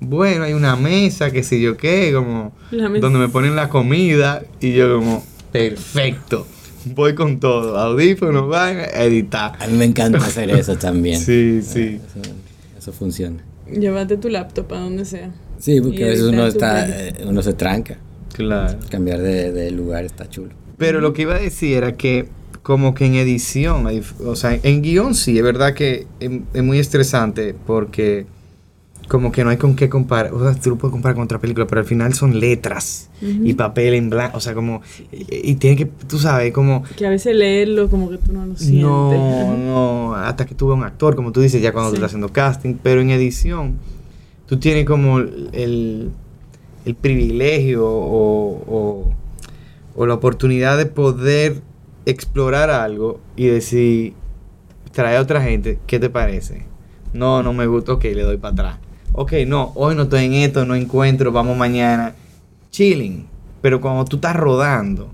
Bueno, 0.00 0.44
hay 0.44 0.52
una 0.52 0.76
mesa, 0.76 1.32
que 1.32 1.42
sé 1.42 1.60
yo 1.60 1.76
qué, 1.76 2.12
como 2.14 2.52
donde 2.70 3.18
me 3.18 3.28
ponen 3.28 3.56
la 3.56 3.68
comida 3.68 4.44
y 4.60 4.72
yo 4.72 4.96
como, 4.96 5.24
perfecto. 5.50 6.46
Voy 6.84 7.16
con 7.16 7.40
todo, 7.40 7.76
audífonos, 7.76 8.48
van 8.48 8.78
a 8.78 9.02
editar. 9.02 9.54
A 9.58 9.66
mí 9.66 9.76
me 9.76 9.86
encanta 9.86 10.18
hacer 10.24 10.50
eso 10.50 10.76
también. 10.76 11.18
sí, 11.20 11.62
sí. 11.62 12.00
Eso, 12.78 12.92
funciona. 12.92 13.42
Llévate 13.68 14.16
tu 14.18 14.28
laptop 14.28 14.72
a 14.72 14.78
donde 14.78 15.04
sea. 15.04 15.32
Sí, 15.58 15.80
porque 15.80 16.04
a 16.04 16.08
veces 16.08 16.26
uno 16.26 16.46
está, 16.46 16.88
uno 17.26 17.42
se 17.42 17.54
tranca. 17.54 17.98
Claro. 18.38 18.78
Cambiar 18.88 19.20
de, 19.20 19.70
lugar 19.72 20.04
está 20.04 20.28
chulo. 20.30 20.50
Pero 20.76 21.00
lo 21.00 21.12
que 21.12 21.22
iba 21.22 21.34
a 21.34 21.40
decir 21.40 21.76
era 21.76 21.96
que 21.96 22.28
como 22.62 22.94
que 22.94 23.06
en 23.06 23.16
edición, 23.16 23.86
o 24.24 24.36
sea, 24.36 24.58
en 24.62 24.82
guion 24.82 25.14
sí, 25.14 25.36
es 25.36 25.42
verdad 25.42 25.74
que 25.74 26.06
es, 26.20 26.62
muy 26.62 26.78
estresante 26.78 27.54
porque 27.66 28.26
como 29.08 29.32
que 29.32 29.42
no 29.42 29.50
hay 29.50 29.56
con 29.56 29.74
qué 29.74 29.88
comparar, 29.88 30.32
o 30.34 30.40
sea, 30.40 30.60
tú 30.60 30.70
lo 30.70 30.76
puedes 30.76 30.92
comparar 30.92 31.16
con 31.16 31.24
otra 31.24 31.40
película, 31.40 31.66
pero 31.66 31.80
al 31.80 31.86
final 31.86 32.14
son 32.14 32.38
letras 32.38 33.10
y 33.20 33.54
papel 33.54 33.94
en 33.94 34.10
blanco, 34.10 34.36
o 34.36 34.40
sea, 34.40 34.54
como, 34.54 34.82
y, 35.10 35.54
tiene 35.56 35.76
que, 35.76 35.86
tú 35.86 36.18
sabes, 36.18 36.52
como... 36.52 36.84
Que 36.96 37.06
a 37.06 37.10
veces 37.10 37.34
leerlo 37.34 37.88
como 37.88 38.10
que 38.10 38.18
tú 38.18 38.32
no 38.32 38.46
lo 38.46 38.54
sientes. 38.54 38.82
No, 38.82 39.56
no, 39.56 40.14
hasta 40.14 40.46
que 40.46 40.54
tú 40.54 40.68
ves 40.68 40.76
un 40.76 40.84
actor, 40.84 41.16
como 41.16 41.32
tú 41.32 41.40
dices, 41.40 41.60
ya 41.60 41.72
cuando 41.72 41.90
tú 41.90 41.96
estás 41.96 42.10
haciendo 42.10 42.28
casting, 42.28 42.74
pero 42.80 43.00
en 43.00 43.10
edición, 43.10 43.78
tú 44.46 44.58
tienes 44.58 44.84
como 44.84 45.18
el 45.18 46.12
el 46.88 46.94
privilegio 46.94 47.84
o, 47.86 49.12
la 49.96 50.14
oportunidad 50.14 50.78
de 50.78 50.86
poder 50.86 51.60
explorar 52.06 52.70
algo 52.70 53.20
y 53.36 53.46
decir, 53.46 54.14
trae 54.92 55.16
a 55.16 55.20
otra 55.20 55.42
gente, 55.42 55.78
¿qué 55.86 55.98
te 55.98 56.08
parece? 56.08 56.64
No, 57.12 57.42
no 57.42 57.52
me 57.52 57.66
gusta, 57.66 57.92
ok, 57.92 58.04
le 58.04 58.22
doy 58.22 58.38
para 58.38 58.52
atrás. 58.52 58.78
Ok, 59.12 59.32
no, 59.46 59.72
hoy 59.74 59.94
no 59.94 60.02
estoy 60.04 60.26
en 60.26 60.34
esto, 60.34 60.64
no 60.64 60.74
encuentro, 60.74 61.32
vamos 61.32 61.56
mañana. 61.56 62.14
Chilling. 62.70 63.26
Pero 63.60 63.80
cuando 63.80 64.04
tú 64.04 64.16
estás 64.16 64.36
rodando, 64.36 65.10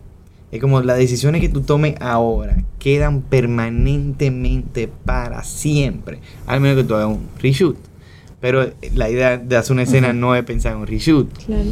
es 0.52 0.60
como 0.60 0.80
las 0.82 0.98
decisiones 0.98 1.40
que 1.40 1.48
tú 1.48 1.62
tomes 1.62 1.94
ahora 2.00 2.62
quedan 2.78 3.22
permanentemente 3.22 4.88
para 4.88 5.42
siempre. 5.42 6.20
Al 6.46 6.60
menos 6.60 6.76
que 6.76 6.84
tú 6.84 6.94
hagas 6.94 7.08
un 7.08 7.26
reshoot. 7.40 7.78
Pero 8.44 8.70
la 8.94 9.08
idea 9.08 9.38
de 9.38 9.56
hacer 9.56 9.72
una 9.72 9.84
escena 9.84 10.12
no 10.12 10.36
es 10.36 10.44
pensar 10.44 10.74
en 10.74 10.80
un 10.80 10.86
reshoot. 10.86 11.32
Claro. 11.46 11.70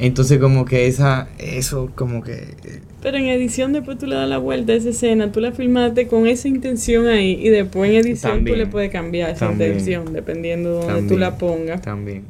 Entonces 0.00 0.40
como 0.40 0.64
que 0.64 0.88
esa, 0.88 1.28
eso 1.38 1.92
como 1.94 2.24
que... 2.24 2.56
Pero 3.00 3.18
en 3.18 3.26
edición 3.26 3.72
después 3.72 3.98
tú 3.98 4.08
le 4.08 4.16
das 4.16 4.28
la 4.28 4.38
vuelta 4.38 4.72
a 4.72 4.74
esa 4.74 4.88
escena, 4.88 5.30
tú 5.30 5.38
la 5.38 5.52
filmaste 5.52 6.08
con 6.08 6.26
esa 6.26 6.48
intención 6.48 7.06
ahí 7.06 7.38
y 7.40 7.50
después 7.50 7.88
en 7.90 7.98
edición 7.98 8.44
tú 8.44 8.56
le 8.56 8.66
puedes 8.66 8.90
cambiar 8.90 9.30
esa 9.30 9.52
intención 9.52 10.12
dependiendo 10.12 10.80
de 10.80 10.86
donde 10.88 11.08
tú 11.08 11.16
la 11.20 11.38
pongas. 11.38 11.82
También. 11.82 12.24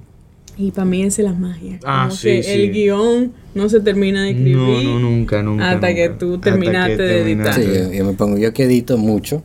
Y 0.59 0.71
para 0.71 0.85
mí 0.85 1.03
esa 1.03 1.23
es 1.23 1.29
la 1.29 1.33
magia. 1.33 1.81
Ah, 1.83 2.11
sí, 2.13 2.43
El 2.45 2.71
guion 2.73 3.33
no 3.55 3.71
se 3.71 3.81
termina 3.81 4.25
de 4.25 4.33
escribir. 4.33 4.55
No, 4.55 4.83
no, 4.83 5.01
nunca, 5.01 5.43
nunca. 5.43 5.71
Hasta 5.71 5.95
que 5.95 6.11
tú 6.11 6.37
terminaste 6.37 7.01
de 7.01 7.23
editar. 7.23 7.55
Sí, 7.55 7.63
yo, 7.97 8.05
me 8.05 8.13
pongo, 8.13 8.37
yo 8.37 8.53
que 8.53 8.65
edito 8.65 8.99
mucho, 8.99 9.43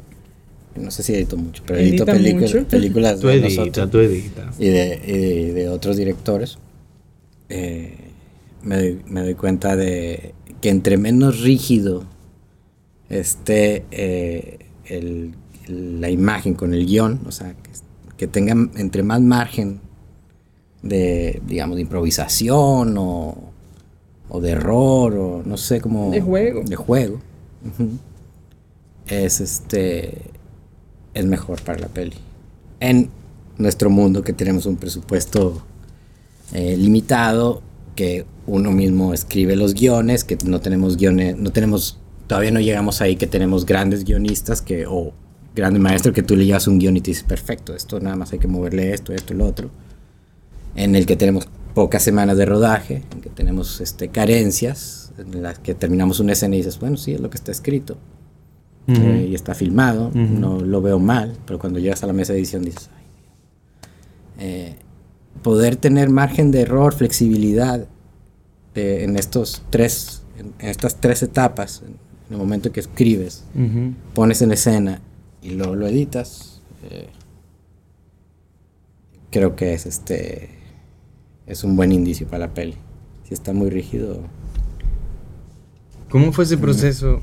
no 0.76 0.92
sé 0.92 1.04
si 1.04 1.14
edito 1.14 1.38
mucho, 1.38 1.64
pero 1.66 1.80
edito 1.80 2.06
películas, 2.06 2.66
películas 2.66 3.22
de 3.22 3.42
nosotros 3.42 3.92
tú. 3.92 4.00
Y 4.02 4.68
de, 4.68 5.52
de 5.54 5.70
otros 5.70 5.98
directores. 5.98 6.58
Eh, 7.50 7.98
me, 8.64 8.98
me, 9.08 9.22
doy 9.22 9.36
cuenta 9.36 9.76
de 9.76 10.34
que 10.62 10.70
entre 10.70 10.98
menos 10.98 11.42
rígido 11.42 12.06
esté 13.10 13.86
eh, 13.92 14.60
el, 14.86 15.36
la 15.68 16.10
imagen 16.10 16.54
con 16.54 16.74
el 16.74 16.86
guion, 16.86 17.22
o 17.28 17.32
sea, 17.32 17.54
que, 17.54 17.70
que 18.18 18.28
tenga 18.28 18.54
entre 18.78 19.04
más 19.04 19.22
margen 19.22 19.82
de, 20.82 21.42
digamos, 21.46 21.76
de 21.76 21.84
improvisación 21.84 22.96
o, 22.98 23.52
o 24.30 24.42
de 24.42 24.52
error 24.52 25.14
o 25.16 25.44
no 25.46 25.58
sé 25.58 25.82
cómo... 25.82 26.10
De 26.12 26.22
juego. 26.22 26.64
De 26.64 26.76
juego. 26.76 27.20
Es 29.06 29.42
este 29.42 30.33
es 31.14 31.26
mejor 31.26 31.62
para 31.62 31.80
la 31.80 31.88
peli. 31.88 32.16
En 32.80 33.10
nuestro 33.58 33.90
mundo 33.90 34.24
que 34.24 34.34
tenemos 34.34 34.66
un 34.66 34.78
presupuesto 34.78 35.62
eh, 36.54 36.76
limitado, 36.78 37.62
que 37.96 38.26
uno 38.48 38.72
mismo 38.72 39.14
escribe 39.14 39.56
los 39.56 39.74
guiones, 39.74 40.24
que 40.24 40.38
no 40.46 40.60
tenemos 40.60 40.98
guiones, 40.98 41.38
no 41.38 41.52
tenemos, 41.52 42.00
todavía 42.28 42.52
no 42.52 42.60
llegamos 42.60 43.02
ahí 43.02 43.16
que 43.16 43.28
tenemos 43.28 43.66
grandes 43.66 44.04
guionistas 44.04 44.62
que, 44.62 44.86
o 44.88 45.14
grandes 45.56 45.82
maestros 45.82 46.16
que 46.16 46.24
tú 46.24 46.36
le 46.36 46.46
llevas 46.46 46.68
un 46.68 46.80
guion 46.80 46.98
y 46.98 47.02
te 47.02 47.12
dices, 47.12 47.24
perfecto, 47.24 47.76
esto 47.76 48.00
nada 48.00 48.16
más 48.16 48.34
hay 48.34 48.40
que 48.40 48.48
moverle 48.48 48.94
esto, 48.94 49.14
esto 49.14 49.34
lo 49.34 49.46
otro. 49.46 49.70
En 50.76 50.96
el 50.96 51.06
que 51.06 51.16
tenemos 51.16 51.48
pocas 51.76 52.02
semanas 52.02 52.38
de 52.38 52.46
rodaje, 52.46 53.04
en 53.12 53.22
que 53.22 53.30
tenemos 53.30 53.80
este, 53.80 54.10
carencias, 54.10 55.12
en 55.20 55.44
las 55.44 55.60
que 55.60 55.76
terminamos 55.76 56.20
una 56.20 56.34
escena 56.34 56.56
y 56.56 56.60
dices, 56.60 56.80
bueno, 56.80 56.98
sí, 56.98 57.14
es 57.14 57.20
lo 57.20 57.30
que 57.30 57.38
está 57.38 57.52
escrito 57.52 57.98
eh, 58.88 59.28
y 59.30 59.36
está 59.36 59.54
filmado, 59.54 60.12
no 60.14 60.60
lo 60.60 60.82
veo 60.82 61.00
mal, 61.00 61.38
pero 61.46 61.60
cuando 61.60 61.80
llegas 61.80 62.04
a 62.04 62.08
la 62.08 62.14
mesa 62.14 62.34
de 62.34 62.40
edición 62.40 62.64
dices, 62.64 62.90
eh, 64.40 64.76
poder 65.42 65.76
tener 65.76 66.10
margen 66.10 66.52
de 66.52 66.62
error, 66.62 66.94
flexibilidad 66.94 67.88
eh, 68.76 69.04
en 69.04 69.18
estos 69.18 69.64
tres, 69.70 70.24
en, 70.38 70.54
estas 70.60 71.00
tres 71.00 71.24
etapas, 71.24 71.82
en, 71.86 71.96
el 72.30 72.38
momento 72.38 72.72
que 72.72 72.80
escribes, 72.80 73.44
pones 74.16 74.42
en 74.42 74.52
escena 74.52 75.02
y 75.42 75.52
luego 75.52 75.76
lo 75.76 75.88
editas, 75.88 76.62
creo 79.30 79.56
que 79.56 79.74
es 79.74 79.86
este 79.86 80.50
es 81.46 81.64
un 81.64 81.76
buen 81.76 81.92
indicio 81.92 82.28
para 82.28 82.48
la 82.48 82.54
peli. 82.54 82.76
Si 83.28 83.34
está 83.34 83.54
muy 83.54 83.70
rígido. 83.70 84.20
¿Cómo 86.10 86.32
fue 86.32 86.46
ese 86.46 86.58
proceso? 86.58 87.22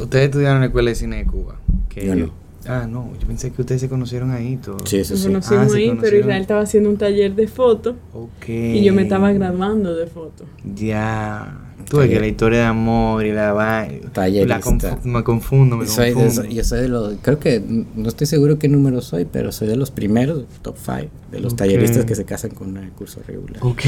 Ustedes 0.00 0.26
estudiaron 0.26 0.56
en 0.56 0.60
la 0.60 0.66
Escuela 0.66 0.90
de 0.90 0.94
Cine 0.94 1.16
de 1.16 1.24
Cuba. 1.26 1.56
Que 1.88 2.06
Yo 2.06 2.14
no. 2.14 2.30
Ah, 2.66 2.86
no, 2.88 3.12
yo 3.18 3.26
pensé 3.26 3.50
que 3.50 3.62
ustedes 3.62 3.80
se 3.80 3.88
conocieron 3.88 4.30
ahí 4.30 4.56
todos. 4.58 4.82
Sí, 4.90 5.02
sí, 5.04 5.12
Nos 5.14 5.22
conocimos 5.26 5.72
Ah, 5.72 5.76
ahí, 5.76 5.86
pero 5.86 5.96
conocieron. 5.96 6.20
Israel 6.20 6.42
estaba 6.42 6.60
haciendo 6.60 6.90
un 6.90 6.96
taller 6.98 7.34
de 7.34 7.48
foto 7.48 7.96
Ok. 8.12 8.48
y 8.48 8.84
yo 8.84 8.92
me 8.92 9.02
estaba 9.02 9.32
graduando 9.32 9.94
de 9.94 10.06
foto. 10.06 10.44
Ya. 10.74 11.67
Tú 11.88 11.98
ves 11.98 12.10
que 12.10 12.20
la 12.20 12.26
historia 12.26 12.58
de 12.60 12.64
amor 12.66 13.24
y 13.24 13.32
la 13.32 13.52
vaina. 13.52 14.08
Tallerista. 14.12 14.60
la 14.82 14.98
me 15.04 15.24
confundo, 15.24 15.76
me 15.76 15.86
Soy 15.86 16.12
confundo. 16.12 16.42
eso- 16.42 16.50
yo 16.52 16.64
soy 16.64 16.80
de 16.82 16.88
los, 16.88 17.14
creo 17.22 17.38
que, 17.38 17.62
no 17.94 18.08
estoy 18.08 18.26
seguro 18.26 18.58
qué 18.58 18.68
número 18.68 19.00
soy, 19.00 19.24
pero 19.24 19.52
soy 19.52 19.68
de 19.68 19.76
los 19.76 19.90
primeros, 19.90 20.44
top 20.62 20.76
5, 20.76 21.08
de 21.32 21.40
los 21.40 21.56
talleristas 21.56 22.04
que 22.04 22.14
se 22.14 22.24
casan 22.24 22.50
con 22.50 22.76
un 22.76 22.90
curso 22.90 23.20
regular. 23.26 23.58
Ok. 23.62 23.84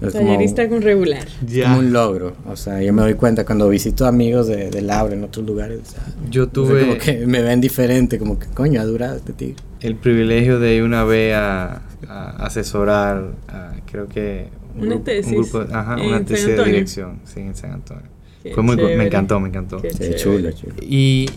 Es 0.00 0.12
como, 0.12 0.26
Tallerista 0.26 0.68
con 0.68 0.80
regular. 0.82 1.26
Ya. 1.44 1.64
como 1.64 1.78
un 1.80 1.92
logro, 1.92 2.36
o 2.46 2.54
sea, 2.54 2.80
yo 2.82 2.92
me 2.92 3.02
doy 3.02 3.14
cuenta 3.14 3.44
cuando 3.44 3.68
visito 3.68 4.06
amigos 4.06 4.46
de, 4.46 4.70
de 4.70 4.80
Laura 4.80 5.14
en 5.14 5.24
otros 5.24 5.44
lugares, 5.44 5.80
o 5.82 5.90
sea, 5.90 6.02
Yo 6.30 6.42
o 6.42 6.44
sea, 6.46 6.52
tuve 6.52 6.80
como 6.82 6.98
que 6.98 7.26
me 7.26 7.42
ven 7.42 7.60
diferente, 7.60 8.16
como 8.18 8.38
que 8.38 8.46
coño, 8.46 8.80
ha 8.80 8.84
durado 8.84 9.16
este 9.16 9.32
tigre. 9.32 9.56
el 9.80 9.96
privilegio 9.96 10.60
de 10.60 10.76
ir 10.76 10.82
una 10.84 11.02
vez 11.02 11.34
a, 11.34 11.82
a 12.08 12.30
asesorar, 12.46 13.32
a, 13.48 13.72
creo 13.90 14.06
que. 14.08 14.46
Un 14.80 14.86
Una 14.92 15.02
tesis 15.04 15.32
Un 15.32 15.38
grupo, 15.42 15.64
ajá, 15.74 15.94
en 16.00 16.06
una 16.08 16.24
tesis 16.24 16.46
de 16.46 16.64
dirección, 16.64 17.20
sí, 17.24 17.40
en 17.40 17.54
San 17.54 17.72
Antonio. 17.72 18.04
Qué 18.42 18.54
Fue 18.54 18.62
muy, 18.62 18.76
co- 18.76 18.82
me 18.84 19.06
encantó, 19.06 19.40
me 19.40 19.48
encantó. 19.48 19.82
Qué 19.82 19.90
Sí, 19.90 19.98
chévere. 19.98 20.16
chulo, 20.18 20.52
chulo. 20.52 20.74
Y 20.82 21.28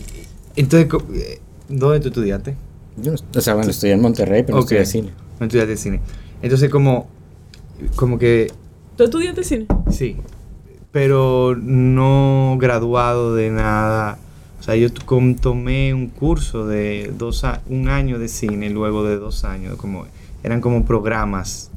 entonces, 0.56 0.88
eh, 1.14 1.40
¿dónde 1.68 2.00
tú 2.00 2.08
estudiaste? 2.08 2.54
Yo 2.96 3.12
no- 3.12 3.18
o 3.34 3.40
sea, 3.40 3.54
bueno, 3.54 3.70
estoy 3.70 3.90
en 3.90 4.00
Monterrey, 4.00 4.42
pero 4.42 4.56
no 4.56 4.60
estoy 4.62 4.76
Ok. 4.76 4.80
de 4.80 4.86
cine. 4.86 5.10
No 5.40 5.46
estudiaste 5.46 5.76
cine. 5.76 6.00
Entonces, 6.42 6.70
como, 6.70 7.08
como 7.96 8.18
que 8.18 8.50
¿Tú 8.96 9.04
estudiaste 9.04 9.42
cine? 9.42 9.66
Sí, 9.90 10.16
pero 10.92 11.56
no 11.56 12.56
graduado 12.60 13.34
de 13.34 13.50
nada. 13.50 14.18
O 14.60 14.62
sea, 14.62 14.76
yo 14.76 14.88
tomé 14.92 15.92
un 15.92 16.06
curso 16.08 16.66
de 16.68 17.12
dos 17.18 17.42
a- 17.42 17.62
un 17.68 17.88
año 17.88 18.20
de 18.20 18.28
cine 18.28 18.70
luego 18.70 19.02
de 19.04 19.16
dos 19.16 19.44
años, 19.44 19.76
como 19.76 20.06
eran 20.44 20.60
como 20.60 20.84
programas 20.84 21.71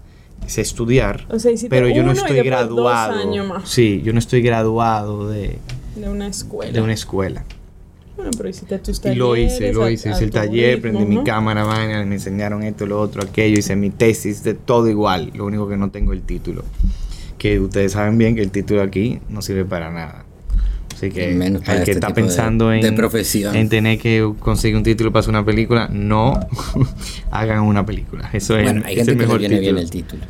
sé 0.47 0.61
estudiar, 0.61 1.25
O 1.29 1.39
sea, 1.39 1.51
hiciste 1.51 1.69
pero 1.69 1.87
yo 1.89 2.03
no 2.03 2.11
y 2.13 2.17
estoy 2.17 2.41
graduado. 2.41 3.15
Sí, 3.65 4.01
yo 4.03 4.13
no 4.13 4.19
estoy 4.19 4.41
graduado 4.41 5.27
de, 5.29 5.57
De 5.95 6.09
una 6.09 6.27
escuela. 6.27 6.71
de 6.71 6.81
una 6.81 6.93
escuela. 6.93 7.43
Bueno, 8.15 8.31
pero 8.37 8.47
hiciste 8.49 8.79
tus 8.79 8.97
Y 8.99 9.01
talleres. 9.01 9.17
lo 9.19 9.35
hice, 9.35 9.73
lo 9.73 9.89
hice, 9.89 10.09
a 10.09 10.11
hice 10.13 10.23
el 10.23 10.31
taller, 10.31 10.81
prendí 10.81 11.05
mi 11.05 11.23
cámara, 11.23 11.63
vaina, 11.65 12.03
me 12.05 12.15
enseñaron 12.15 12.63
esto, 12.63 12.85
lo 12.85 12.99
otro, 13.01 13.21
aquello, 13.23 13.59
hice 13.59 13.75
mi 13.75 13.89
tesis, 13.89 14.43
de 14.43 14.53
todo 14.53 14.87
igual, 14.89 15.31
lo 15.35 15.45
único 15.45 15.67
que 15.67 15.75
no 15.77 15.89
tengo 15.91 16.13
el 16.13 16.21
título. 16.21 16.63
Que 17.37 17.59
ustedes 17.59 17.91
saben 17.91 18.17
bien 18.17 18.35
que 18.35 18.41
el 18.41 18.51
título 18.51 18.81
aquí 18.81 19.19
no 19.29 19.41
sirve 19.41 19.65
para 19.65 19.91
nada. 19.91 20.24
Así 21.07 21.13
que 21.15 21.33
Menos 21.33 21.61
para 21.63 21.79
el 21.79 21.83
que 21.85 21.91
este 21.91 21.99
está 21.99 22.07
de- 22.07 22.13
pensando 22.13 22.69
de 22.69 22.79
en, 22.79 22.95
profesión. 22.95 23.55
en 23.55 23.69
tener 23.69 23.99
que 23.99 24.31
conseguir 24.39 24.75
un 24.77 24.83
título 24.83 25.11
para 25.11 25.21
hacer 25.21 25.29
una 25.31 25.45
película, 25.45 25.87
no 25.91 26.39
hagan 27.31 27.61
una 27.61 27.85
película. 27.85 28.29
Eso 28.33 28.57
es, 28.57 28.69
el 28.71 28.83
que 28.83 29.03
le 29.03 29.15
mejor 29.15 29.39
viene 29.39 29.59
bien 29.59 29.75
título. 29.75 29.81
el 29.81 29.89
título. 29.89 30.21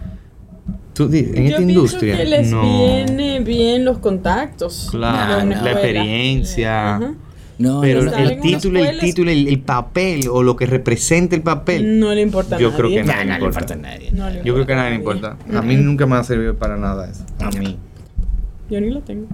Tú 0.93 1.03
en 1.11 1.33
Yo 1.35 1.41
esta 1.49 1.61
industria, 1.61 2.17
que 2.17 2.25
les 2.25 2.49
no. 2.51 2.61
viene 2.61 3.39
bien 3.41 3.83
los 3.83 3.97
contactos. 3.97 4.87
Claro, 4.91 5.45
la 5.45 5.71
experiencia. 5.71 6.95
Ajá. 6.95 7.13
No, 7.57 7.79
Pero 7.79 8.03
no, 8.03 8.11
el 8.13 8.41
título, 8.41 8.83
el 8.83 8.99
título, 8.99 9.31
el, 9.31 9.47
el 9.47 9.59
papel 9.61 10.27
o 10.29 10.43
lo 10.43 10.57
que 10.57 10.65
representa 10.65 11.37
el 11.37 11.41
papel, 11.41 11.99
No 12.01 12.13
le 12.13 12.19
importa 12.21 12.57
a 12.57 12.59
Yo 12.59 12.73
creo 12.73 12.89
que 12.89 13.01
no, 13.01 13.13
no. 13.13 13.23
le 13.23 13.33
importa. 13.45 13.73
a 13.73 13.77
nadie. 13.77 14.11
No 14.11 14.29
le 14.29 14.43
yo 14.43 14.53
creo 14.53 14.65
que 14.65 14.73
a 14.73 14.75
nadie 14.75 14.89
le 14.91 14.95
importa 14.97 15.37
importa. 15.39 15.57
A 15.59 15.61
mí 15.61 15.77
nunca 15.77 16.05
me 16.05 16.15
ha 16.17 16.23
servido 16.25 16.55
para 16.55 16.75
nada 16.75 17.09
eso. 17.09 17.23
A 17.39 17.49
mí. 17.51 17.77
Yo 18.69 18.81
ni 18.81 18.89
lo 18.89 19.01
tengo. 19.01 19.27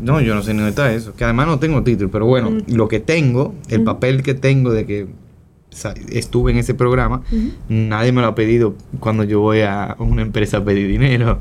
No, 0.00 0.20
yo 0.20 0.34
no 0.34 0.42
sé 0.42 0.52
ni 0.52 0.58
dónde 0.58 0.70
está 0.70 0.92
eso. 0.92 1.14
Que 1.14 1.24
además 1.24 1.46
no 1.46 1.58
tengo 1.58 1.82
título, 1.82 2.10
pero 2.10 2.26
bueno, 2.26 2.58
lo 2.68 2.88
que 2.88 3.00
tengo, 3.00 3.54
el 3.68 3.82
papel 3.82 4.22
que 4.22 4.34
tengo 4.34 4.72
de 4.72 4.86
que 4.86 5.06
estuve 6.10 6.52
en 6.52 6.58
ese 6.58 6.74
programa, 6.74 7.22
nadie 7.68 8.12
me 8.12 8.20
lo 8.20 8.28
ha 8.28 8.34
pedido 8.34 8.74
cuando 8.98 9.24
yo 9.24 9.40
voy 9.40 9.60
a 9.60 9.96
una 9.98 10.22
empresa 10.22 10.58
a 10.58 10.64
pedir 10.64 10.88
dinero. 10.88 11.40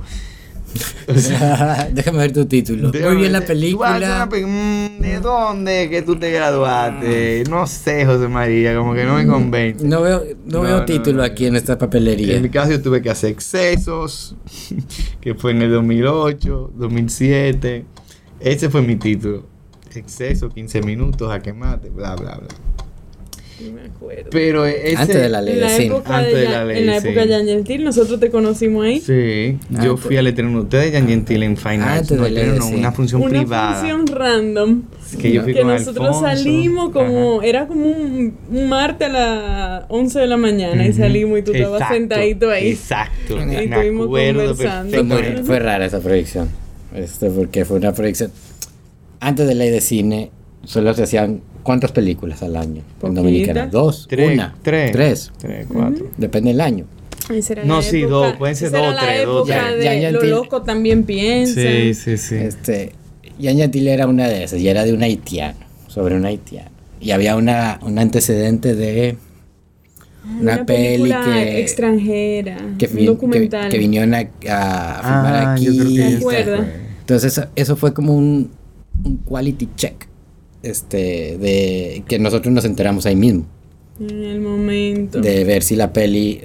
Déjame 1.93 2.17
ver 2.19 2.33
tu 2.33 2.45
título. 2.45 2.91
Muy 2.91 3.15
bien 3.15 3.31
la 3.31 3.41
película. 3.41 4.25
Mm, 4.27 5.01
¿De 5.01 5.19
dónde 5.19 5.89
que 5.89 6.01
tú 6.01 6.15
te 6.15 6.31
graduaste? 6.31 7.43
No 7.49 7.65
sé, 7.67 8.05
José 8.05 8.27
María, 8.27 8.75
como 8.75 8.93
que 8.93 9.03
no 9.05 9.15
me 9.15 9.25
convence. 9.25 9.85
No 9.85 10.01
veo, 10.01 10.23
no 10.45 10.59
No, 10.59 10.61
veo 10.61 10.77
no, 10.79 10.85
título 10.85 11.17
no. 11.17 11.23
aquí 11.23 11.45
en 11.47 11.55
esta 11.55 11.77
papelería. 11.77 12.35
En 12.35 12.43
mi 12.43 12.49
caso 12.49 12.71
yo 12.71 12.81
tuve 12.81 13.01
que 13.01 13.09
hacer 13.09 13.31
excesos, 13.31 14.35
que 15.21 15.35
fue 15.35 15.51
en 15.51 15.61
el 15.63 15.71
2008, 15.71 16.71
2007. 16.75 17.85
Ese 18.39 18.69
fue 18.69 18.81
mi 18.81 18.95
título. 18.95 19.45
Exceso, 19.95 20.49
15 20.49 20.81
minutos, 20.83 21.31
a 21.31 21.39
quemate, 21.39 21.89
bla, 21.89 22.15
bla, 22.15 22.35
bla. 22.37 22.47
No 23.61 23.71
me 23.73 23.81
acuerdo. 23.83 24.29
Pero 24.31 24.65
ese... 24.65 24.95
Antes 24.97 25.21
de 25.21 25.29
la 25.29 25.41
ley 25.41 25.53
En 25.55 25.59
de 25.59 25.65
la 25.65 25.69
cine. 25.71 25.85
época 25.85 26.17
Antes 26.17 26.33
de, 26.33 26.39
de 26.41 26.49
la 26.49 26.65
ley, 26.65 26.77
en 26.79 26.85
la 26.87 26.99
sí. 27.01 27.07
época 27.07 27.25
de 27.25 27.33
Jan 27.33 27.45
Gentil, 27.45 27.83
nosotros 27.83 28.19
te 28.19 28.29
conocimos 28.29 28.85
ahí. 28.85 28.99
Sí, 29.01 29.57
yo 29.83 29.97
fui 29.97 30.17
al 30.17 30.27
estreno. 30.27 30.59
Ustedes 30.61 30.91
Jan 30.93 31.07
Gentil 31.07 31.43
en. 31.43 31.57
Antes 31.63 32.11
no, 32.11 32.23
de 32.23 32.31
la 32.31 32.41
ley, 32.43 32.53
no, 32.57 32.65
sí. 32.65 32.73
una 32.75 32.91
función 32.91 33.21
una 33.21 33.39
privada. 33.41 33.75
función 33.79 34.07
random. 34.07 34.81
Que 35.19 35.31
yo 35.33 35.43
fui 35.43 35.53
que 35.53 35.61
con 35.61 35.69
nosotros 35.69 36.05
Alfonso. 36.07 36.27
salimos 36.27 36.89
como, 36.91 37.37
Ajá. 37.39 37.47
era 37.47 37.67
como 37.67 37.85
un, 37.87 38.37
un 38.51 38.69
martes 38.69 39.07
a 39.07 39.11
las 39.11 39.83
11 39.89 40.19
de 40.19 40.27
la 40.27 40.37
mañana 40.37 40.85
y 40.85 40.93
salimos 40.93 41.39
y 41.39 41.41
tú 41.41 41.51
estabas 41.53 41.89
sentadito 41.89 42.49
ahí. 42.49 42.69
Exacto. 42.69 43.41
Y 43.41 43.45
Me 43.45 43.63
estuvimos 43.65 44.05
acuerdo 44.05 44.47
conversando. 44.49 44.91
Fue, 44.93 45.03
muy- 45.03 45.09
perfectamente. 45.17 45.47
fue 45.47 45.59
rara 45.59 45.85
esa 45.85 45.99
proyección. 45.99 46.49
Este, 46.95 47.29
porque 47.31 47.65
fue 47.65 47.77
una 47.77 47.91
proyección. 47.93 48.31
Antes 49.19 49.47
de 49.47 49.55
ley 49.55 49.69
de 49.69 49.81
cine, 49.81 50.31
solo 50.63 50.93
se 50.93 51.03
hacían 51.03 51.41
cuántas 51.63 51.91
películas 51.91 52.41
al 52.43 52.55
año 52.55 52.81
en. 52.99 53.15
Dominicana. 53.15 53.67
Dos, 53.67 54.07
Tres, 54.09 54.33
una, 54.33 54.55
tres. 54.61 54.91
tres. 54.91 55.31
Tres, 55.37 55.67
cuatro. 55.71 56.07
Depende 56.17 56.49
del 56.51 56.61
año. 56.61 56.85
No, 57.65 57.81
sí, 57.81 57.99
época- 57.99 58.09
dos, 58.11 58.35
pueden 58.37 58.55
ser 58.55 58.71
dos, 58.71 58.95
tres, 58.99 59.25
dos, 59.25 59.47
de 59.47 59.83
Ya- 59.83 59.93
ya 59.93 60.11
lo 60.11 60.23
loco 60.23 60.61
también 60.63 61.03
piensa. 61.03 61.61
Sí, 61.61 61.93
sí, 61.93 62.17
sí. 62.17 62.35
Este, 62.35 62.93
Yan 63.37 63.57
Yantil 63.57 63.87
era 63.87 64.07
una 64.07 64.27
de 64.27 64.43
esas, 64.43 64.59
y 64.59 64.67
era 64.67 64.83
de 64.83 64.93
un 64.93 65.03
haitiano, 65.03 65.59
sobre 65.87 66.15
un 66.15 66.25
haitiano. 66.25 66.71
Y 66.99 67.11
había 67.11 67.35
una, 67.35 67.79
un 67.83 67.99
antecedente 67.99 68.73
de 68.75 69.15
una, 70.41 70.65
peli 70.65 70.97
película 70.97 71.23
que, 71.23 71.61
extranjera, 71.61 72.57
que, 72.77 72.87
documental. 72.87 73.65
que, 73.65 73.69
que 73.69 73.77
vinieron 73.77 74.13
a, 74.13 74.19
a 74.19 74.23
filmar 75.01 75.35
Ah, 75.35 75.53
aquí. 75.53 75.65
yo 75.65 75.71
creo 75.75 75.87
que 75.87 75.95
¿Te 75.95 76.17
ya. 76.17 76.67
Entonces 77.01 77.37
eso, 77.37 77.47
eso 77.55 77.75
fue 77.75 77.93
como 77.93 78.15
un, 78.15 78.51
un 79.05 79.17
quality 79.17 79.69
check, 79.75 80.07
este, 80.63 81.37
de 81.37 82.03
que 82.07 82.19
nosotros 82.19 82.53
nos 82.53 82.65
enteramos 82.65 83.05
ahí 83.05 83.15
mismo, 83.15 83.45
en 83.99 84.23
el 84.23 84.41
momento. 84.41 85.19
de 85.21 85.43
ver 85.43 85.63
si 85.63 85.75
la 85.75 85.91
peli, 85.93 86.41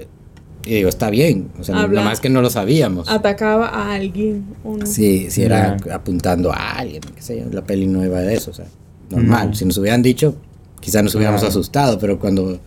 y 0.65 0.73
digo, 0.75 0.89
está 0.89 1.09
bien, 1.09 1.49
o 1.59 1.63
sea, 1.63 1.75
Habla- 1.77 1.95
nada 2.01 2.09
más 2.09 2.19
que 2.19 2.29
no 2.29 2.41
lo 2.41 2.49
sabíamos. 2.49 3.07
Atacaba 3.09 3.67
a 3.67 3.93
alguien 3.93 4.45
o 4.63 4.77
no. 4.77 4.85
Si, 4.85 5.29
si 5.29 5.43
era 5.43 5.77
apuntando 5.91 6.51
a 6.51 6.71
alguien, 6.77 7.01
qué 7.15 7.21
sé 7.21 7.37
yo, 7.39 7.45
la 7.51 7.63
peli 7.63 7.87
no 7.87 8.03
iba 8.05 8.19
de 8.21 8.33
eso, 8.35 8.51
o 8.51 8.53
sea, 8.53 8.65
normal. 9.09 9.49
No. 9.49 9.55
Si 9.55 9.63
nos 9.65 9.77
hubieran 9.77 10.01
dicho, 10.01 10.35
quizás 10.81 11.03
nos 11.03 11.13
hubiéramos 11.15 11.41
Claro. 11.41 11.51
asustado, 11.51 11.99
pero 11.99 12.19
cuando 12.19 12.59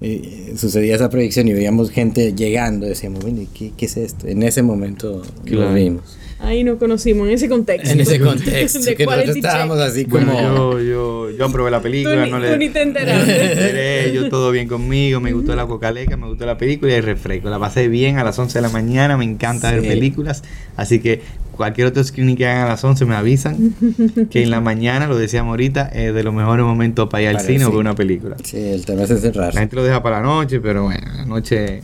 eh, 0.00 0.54
sucedía 0.56 0.94
esa 0.94 1.10
proyección 1.10 1.48
y 1.48 1.52
veíamos 1.54 1.90
gente 1.90 2.32
llegando, 2.34 2.86
decíamos, 2.86 3.20
bueno, 3.20 3.42
¿y 3.42 3.46
¿qué, 3.46 3.72
qué 3.76 3.86
es 3.86 3.96
esto? 3.96 4.28
En 4.28 4.42
ese 4.44 4.62
momento 4.62 5.22
Claro. 5.44 5.68
lo 5.70 5.74
vimos. 5.74 6.16
Ahí 6.40 6.62
nos 6.64 6.78
conocimos, 6.78 7.26
en 7.26 7.34
ese 7.34 7.48
contexto. 7.48 7.90
En 7.90 8.00
ese 8.00 8.20
contexto, 8.20 8.80
De 8.80 8.94
que 8.94 9.04
nosotros 9.06 9.36
estábamos 9.36 9.78
check. 9.78 9.86
así 9.88 10.04
Bueno, 10.04 10.32
como... 10.32 10.72
yo, 10.78 10.80
yo, 10.80 11.30
yo 11.30 11.44
aprobé 11.44 11.70
la 11.70 11.78
Tú 11.78 11.82
película, 11.84 12.24
ni, 12.24 12.30
no 12.30 12.36
tú 12.36 12.42
le... 12.42 12.58
ni 12.58 12.68
te 12.68 12.78
me 12.78 12.82
enteraste. 12.90 13.52
enteré, 13.52 14.12
yo 14.12 14.28
todo 14.28 14.50
bien 14.50 14.68
conmigo, 14.68 15.20
me 15.20 15.32
gustó 15.32 15.56
la 15.56 15.66
cocaleca, 15.66 16.16
me 16.16 16.26
gustó 16.28 16.46
la 16.46 16.56
película 16.56 16.92
y 16.92 16.94
el 16.96 17.02
refresco. 17.02 17.50
La 17.50 17.58
pasé 17.58 17.88
bien 17.88 18.18
a 18.18 18.24
las 18.24 18.38
11 18.38 18.58
de 18.58 18.62
la 18.62 18.68
mañana, 18.68 19.16
me 19.16 19.24
encanta 19.24 19.72
ver 19.72 19.82
películas, 19.82 20.42
así 20.76 21.00
que 21.00 21.22
cualquier 21.52 21.88
otro 21.88 22.04
screening 22.04 22.36
que 22.36 22.46
hagan 22.46 22.66
a 22.66 22.68
las 22.68 22.84
11 22.84 23.04
me 23.04 23.16
avisan, 23.16 23.74
que 24.30 24.42
en 24.44 24.50
la 24.50 24.60
mañana, 24.60 25.08
lo 25.08 25.18
decíamos 25.18 25.50
ahorita, 25.50 25.88
es 25.88 26.14
de 26.14 26.22
los 26.22 26.32
mejores 26.32 26.64
momentos 26.64 27.08
para 27.08 27.22
ir 27.22 27.28
al 27.30 27.34
Para 27.34 27.46
cine 27.46 27.64
o 27.64 27.70
ver 27.70 27.80
una 27.80 27.96
película. 27.96 28.36
Sí, 28.44 28.58
el 28.58 28.86
tema 28.86 29.02
es 29.02 29.10
encerrarse. 29.10 29.54
La 29.56 29.60
gente 29.62 29.74
lo 29.74 29.82
deja 29.82 30.02
para 30.04 30.20
la 30.20 30.26
noche, 30.26 30.60
pero 30.60 30.84
bueno, 30.84 31.04
la 31.16 31.24
noche 31.24 31.82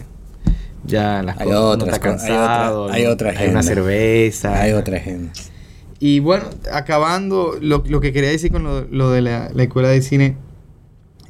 ya 0.87 1.23
las 1.23 1.39
Hay 1.41 1.47
cosas, 1.47 1.61
otras 1.61 1.95
está 1.95 2.11
cosas, 2.13 2.23
hay 2.25 2.31
otra- 2.33 2.47
cansado, 2.47 2.91
hay 2.93 3.05
¿no? 3.05 3.11
otra 3.11 3.29
hay 3.31 3.35
una 3.37 3.43
agenda. 3.61 3.63
cerveza. 3.63 4.61
Hay 4.63 4.73
otra 4.73 5.01
gente. 5.01 5.41
Y 6.01 6.21
bueno, 6.21 6.45
acabando, 6.73 7.57
lo, 7.61 7.83
lo 7.87 8.01
que 8.01 8.13
quería 8.13 8.31
decir 8.31 8.53
con 8.53 8.65
lo, 8.65 8.83
lo 8.91 9.11
de 9.11 9.23
la, 9.23 9.51
la 9.55 9.63
escuela 9.63 9.89
de 9.89 10.03
cine 10.03 10.37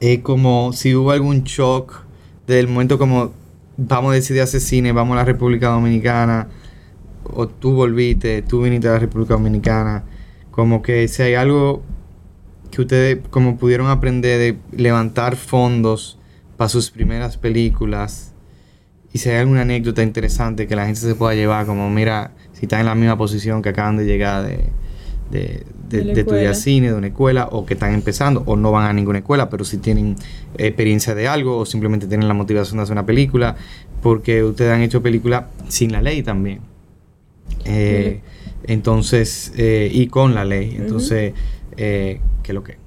es 0.01 0.19
como 0.21 0.73
si 0.73 0.95
hubo 0.95 1.13
algún 1.13 1.45
shock 1.45 2.03
desde 2.47 2.61
el 2.61 2.69
momento 2.69 2.99
como 2.99 3.33
vamos 3.77 4.11
a 4.13 4.15
decidir 4.15 4.43
hacer 4.43 4.61
cine, 4.61 4.93
vamos 4.93 5.15
a 5.15 5.21
la 5.21 5.25
República 5.25 5.69
Dominicana, 5.69 6.49
o 7.25 7.49
tú 7.49 7.73
volviste, 7.73 8.43
tú 8.43 8.63
viniste 8.63 8.89
a 8.89 8.93
la 8.93 8.99
República 8.99 9.35
Dominicana, 9.35 10.05
como 10.51 10.83
que 10.83 11.09
si 11.09 11.23
hay 11.23 11.35
algo 11.35 11.83
que 12.71 12.83
ustedes 12.83 13.19
como 13.31 13.57
pudieron 13.57 13.89
aprender 13.89 14.39
de 14.39 14.59
levantar 14.77 15.37
fondos 15.37 16.19
para 16.57 16.69
sus 16.69 16.91
primeras 16.91 17.37
películas 17.37 18.34
y 19.15 19.19
si 19.19 19.31
hay 19.31 19.37
alguna 19.37 19.61
anécdota 19.61 20.03
interesante 20.03 20.67
que 20.67 20.75
la 20.75 20.87
gente 20.87 21.01
se 21.01 21.15
pueda 21.15 21.37
llevar, 21.37 21.67
como 21.67 21.89
mira, 21.89 22.33
si 22.53 22.65
están 22.65 22.81
en 22.81 22.87
la 22.87 22.97
misma 22.97 23.17
posición 23.17 23.63
que 23.63 23.69
acaban 23.69 23.97
de 23.97 24.07
llegar 24.07 24.45
de, 24.45 24.59
de, 25.31 25.65
de, 25.89 26.21
estudiar 26.21 26.57
cine, 26.57 26.89
de 26.89 26.95
una 26.95 27.07
escuela, 27.07 27.49
o 27.53 27.65
que 27.65 27.75
están 27.75 27.95
empezando, 27.95 28.43
o 28.45 28.57
no 28.57 28.73
van 28.73 28.87
a 28.89 28.93
ninguna 28.93 29.21
escuela, 29.21 29.49
pero 29.49 29.65
si 29.65 29.79
tienen 29.79 30.17
experiencia 30.59 31.15
de 31.15 31.29
algo, 31.29 31.59
o 31.59 31.65
simplemente 31.65 32.09
tienen 32.09 32.27
la 32.27 32.35
motivación 32.35 32.79
de 32.79 32.83
hacer 32.83 32.95
una 32.95 33.07
película, 33.07 33.55
porque 34.03 34.43
ustedes 34.43 34.73
han 34.73 34.83
hecho 34.83 35.01
películas 35.01 35.45
sin 35.69 35.93
la 35.93 36.03
ley 36.03 36.25
también. 36.25 36.59
Eh, 37.67 38.21
entonces, 38.65 39.53
eh, 39.57 39.91
y 39.93 40.09
con 40.09 40.35
la 40.35 40.45
ley. 40.45 40.75
Entonces, 40.77 41.35
eh, 41.77 42.21
¿qué 42.43 42.51
es 42.51 42.55
lo 42.55 42.65
que? 42.65 42.79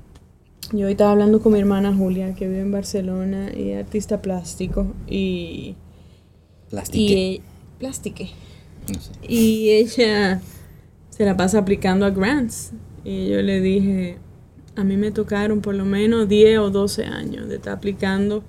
Yo 0.73 0.87
hoy 0.87 0.91
estaba 0.91 1.11
hablando 1.11 1.39
con 1.39 1.53
mi 1.53 1.59
hermana 1.59 1.95
Julia, 1.95 2.35
que 2.35 2.49
vive 2.49 2.59
en 2.59 2.73
Barcelona 2.73 3.49
y 3.55 3.69
es 3.69 3.85
artista 3.85 4.21
plástico. 4.21 4.87
Y. 5.07 5.77
Plastique. 6.69 7.41
plastique. 7.79 8.29
Y 9.27 9.69
ella 9.69 10.41
se 11.09 11.25
la 11.25 11.35
pasa 11.35 11.59
aplicando 11.59 12.05
a 12.05 12.09
grants. 12.09 12.71
Y 13.03 13.29
yo 13.29 13.41
le 13.41 13.61
dije, 13.61 14.17
a 14.75 14.83
mí 14.83 14.97
me 14.97 15.11
tocaron 15.11 15.61
por 15.61 15.75
lo 15.75 15.85
menos 15.85 16.27
10 16.27 16.59
o 16.59 16.69
12 16.69 17.05
años 17.05 17.47
de 17.49 17.55
estar 17.55 17.73
aplicando 17.73 18.43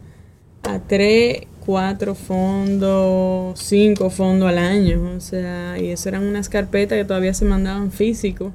a 0.62 0.80
tres, 0.80 1.46
cuatro 1.64 2.14
fondos, 2.14 3.58
cinco 3.58 4.10
fondos 4.10 4.48
al 4.48 4.58
año. 4.58 5.14
O 5.16 5.20
sea, 5.20 5.78
y 5.78 5.90
eso 5.90 6.08
eran 6.08 6.24
unas 6.24 6.48
carpetas 6.48 6.98
que 6.98 7.04
todavía 7.04 7.34
se 7.34 7.44
mandaban 7.44 7.92
físicos. 7.92 8.52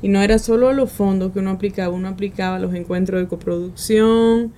Y 0.00 0.08
no 0.08 0.20
era 0.20 0.38
solo 0.38 0.72
los 0.72 0.90
fondos 0.90 1.32
que 1.32 1.38
uno 1.38 1.50
aplicaba, 1.50 1.94
uno 1.94 2.08
aplicaba 2.08 2.58
los 2.58 2.74
encuentros 2.74 3.20
de 3.20 3.28
coproducción, 3.28 4.52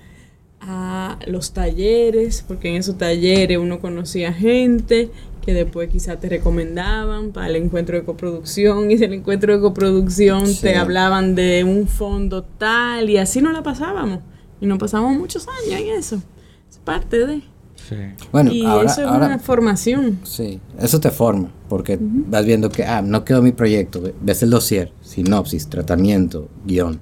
a 0.67 1.19
los 1.27 1.53
talleres, 1.53 2.45
porque 2.47 2.69
en 2.69 2.77
esos 2.77 2.97
talleres 2.97 3.59
uno 3.59 3.81
conocía 3.81 4.33
gente 4.33 5.11
que 5.45 5.53
después 5.53 5.91
quizá 5.91 6.19
te 6.19 6.29
recomendaban 6.29 7.33
para 7.33 7.49
el 7.49 7.57
encuentro 7.57 7.97
de 7.97 8.05
coproducción 8.05 8.91
y 8.91 8.97
del 8.97 9.13
encuentro 9.13 9.55
de 9.55 9.61
coproducción 9.61 10.45
te 10.61 10.77
hablaban 10.77 11.35
de 11.35 11.65
un 11.65 11.87
fondo 11.87 12.45
tal 12.45 13.11
y 13.11 13.19
así 13.19 13.43
no 13.43 13.53
la 13.53 13.63
pasábamos. 13.63 14.21
Y 14.61 14.67
nos 14.67 14.79
pasamos 14.79 15.15
muchos 15.17 15.47
años 15.47 15.81
en 15.81 15.89
eso. 15.99 16.23
Es 16.71 16.79
parte 16.79 17.27
de... 17.27 17.43
Sí. 17.87 17.97
Bueno, 18.33 18.51
y 18.51 18.65
eso 18.65 19.03
es 19.03 19.11
una 19.11 19.39
formación. 19.39 20.21
Sí, 20.23 20.59
eso 20.81 20.99
te 21.01 21.11
forma, 21.11 21.51
porque 21.69 21.99
vas 22.01 22.47
viendo 22.47 22.71
que, 22.71 22.85
ah, 22.85 23.03
no 23.03 23.27
quedó 23.27 23.43
mi 23.43 23.53
proyecto, 23.53 24.03
ves 24.23 24.43
el 24.43 24.49
dossier, 24.49 24.91
sinopsis, 25.03 25.69
tratamiento, 25.69 26.49
guion, 26.65 26.99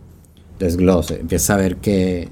desglose, 0.58 1.20
empiezas 1.20 1.50
a 1.50 1.56
ver 1.58 1.76
que, 1.76 2.30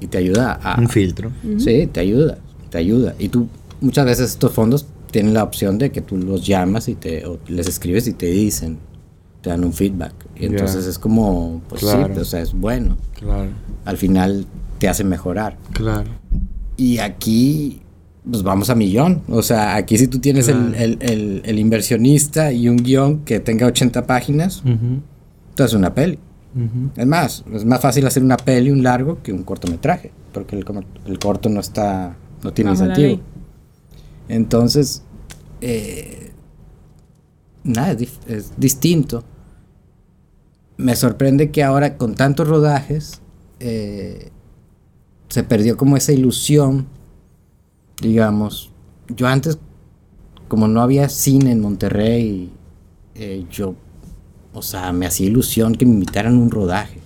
y, 0.00 0.06
te 0.06 0.18
ayuda 0.18 0.52
a... 0.52 0.80
Un 0.80 0.88
filtro. 0.88 1.30
Sí, 1.58 1.88
te 1.92 2.00
ayuda, 2.00 2.38
te 2.70 2.78
ayuda. 2.78 3.14
Y 3.18 3.28
tú, 3.28 3.48
muchas 3.80 4.04
veces 4.04 4.30
estos 4.30 4.52
fondos 4.52 4.86
tienen 5.10 5.34
la 5.34 5.44
opción 5.44 5.78
de 5.78 5.90
que 5.90 6.00
tú 6.00 6.16
los 6.16 6.46
llamas 6.46 6.88
y 6.88 6.94
te, 6.94 7.24
les 7.48 7.68
escribes 7.68 8.06
y 8.06 8.12
te 8.12 8.26
dicen, 8.26 8.78
te 9.40 9.50
dan 9.50 9.64
un 9.64 9.72
feedback. 9.72 10.12
Y 10.36 10.46
entonces 10.46 10.86
es 10.86 10.98
como, 10.98 11.62
pues 11.68 11.82
sí, 11.82 11.86
o 11.86 12.24
sea, 12.24 12.40
es 12.40 12.52
bueno. 12.52 12.96
Claro. 13.18 13.50
Al 13.84 13.96
final 13.96 14.46
te 14.78 14.88
hace 14.88 15.04
mejorar. 15.04 15.56
Claro. 15.72 16.10
Y 16.76 16.98
aquí, 16.98 17.80
pues 18.28 18.42
vamos 18.42 18.70
a 18.70 18.74
millón. 18.74 19.22
O 19.28 19.42
sea, 19.42 19.76
aquí 19.76 19.96
si 19.96 20.08
tú 20.08 20.18
tienes 20.18 20.48
el, 20.48 21.58
inversionista 21.58 22.52
y 22.52 22.68
un 22.68 22.76
guion 22.76 23.20
que 23.24 23.40
tenga 23.40 23.66
80 23.66 24.06
páginas, 24.06 24.62
tú 25.54 25.62
haces 25.62 25.74
una 25.74 25.94
peli. 25.94 26.18
Es 26.96 27.06
más, 27.06 27.44
es 27.52 27.64
más 27.66 27.80
fácil 27.82 28.06
hacer 28.06 28.22
una 28.22 28.38
peli, 28.38 28.70
un 28.70 28.82
largo, 28.82 29.22
que 29.22 29.30
un 29.30 29.42
cortometraje, 29.42 30.10
porque 30.32 30.56
el, 30.56 31.18
corto 31.18 31.50
no 31.50 31.60
está, 31.60 32.16
no 32.42 32.52
tiene 32.52 32.70
incentivo. 32.70 33.20
Entonces, 34.28 35.02
eh, 35.60 36.32
nada, 37.62 37.94
es, 38.26 38.52
distinto. 38.56 39.22
Me 40.78 40.96
sorprende 40.96 41.50
que 41.50 41.62
ahora 41.62 41.98
con 41.98 42.14
tantos 42.14 42.48
rodajes 42.48 43.20
eh, 43.60 44.30
se 45.28 45.42
perdió 45.42 45.76
como 45.76 45.96
esa 45.96 46.12
ilusión, 46.12 46.86
digamos. 48.00 48.72
Yo 49.08 49.26
antes, 49.26 49.58
como 50.48 50.68
no 50.68 50.80
había 50.80 51.08
cine 51.10 51.52
en 51.52 51.60
Monterrey, 51.60 52.50
eh, 53.14 53.44
yo, 53.50 53.74
o 54.56 54.62
sea, 54.62 54.90
me 54.92 55.06
hacía 55.06 55.26
ilusión 55.26 55.74
que 55.74 55.84
me 55.84 55.92
invitaran 55.92 56.34
a 56.34 56.38
un 56.38 56.50
rodaje. 56.50 57.00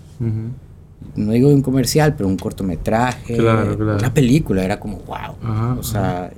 No 1.16 1.32
digo 1.32 1.48
un 1.48 1.62
comercial, 1.62 2.14
pero 2.16 2.28
un 2.28 2.36
cortometraje, 2.36 3.40
una 3.40 4.14
película, 4.14 4.64
era 4.64 4.78
como 4.78 4.98
wow. 4.98 5.78
o 5.78 5.82
sea, 5.82 6.30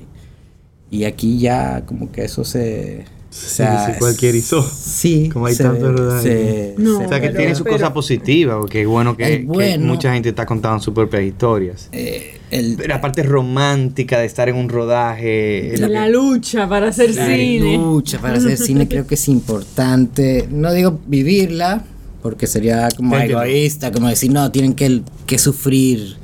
y 0.90 1.04
aquí 1.04 1.38
ya 1.38 1.84
como 1.84 2.10
que 2.10 2.24
eso 2.24 2.44
se... 2.44 3.04
se 3.32 3.96
cualquierizó. 3.98 4.62
Sí. 4.62 5.30
Como 5.32 5.46
hay 5.46 5.56
tanto 5.56 5.90
rodaje. 5.90 6.74
o 6.78 7.08
sea, 7.08 7.20
que 7.20 7.30
tiene 7.30 7.54
su 7.54 7.64
cosa 7.64 7.92
positiva, 7.92 8.58
porque 8.60 8.82
es 8.82 8.86
bueno 8.86 9.16
que, 9.16 9.44
mucha 9.78 10.12
gente 10.12 10.28
está 10.28 10.46
contando 10.46 10.82
sus 10.82 10.94
propias 10.94 11.22
historias. 11.22 11.88
Eh, 11.92 12.38
la 12.86 13.00
parte 13.00 13.22
romántica 13.22 14.18
de 14.18 14.26
estar 14.26 14.48
en 14.48 14.56
un 14.56 14.68
rodaje. 14.68 15.74
La, 15.78 15.88
la 15.88 16.08
lucha 16.08 16.68
para 16.68 16.88
hacer 16.88 17.12
cine. 17.12 17.76
La 17.76 17.82
lucha 17.82 18.18
para 18.18 18.36
hacer 18.36 18.58
cine 18.58 18.86
creo 18.86 19.06
que 19.06 19.14
es 19.14 19.28
importante. 19.28 20.46
No 20.50 20.72
digo 20.72 21.00
vivirla, 21.06 21.84
porque 22.22 22.46
sería 22.46 22.88
como 22.94 23.16
egoísta, 23.16 23.90
como 23.90 24.08
decir, 24.08 24.30
no, 24.30 24.52
tienen 24.52 24.74
que, 24.74 25.02
que 25.26 25.38
sufrir 25.38 26.16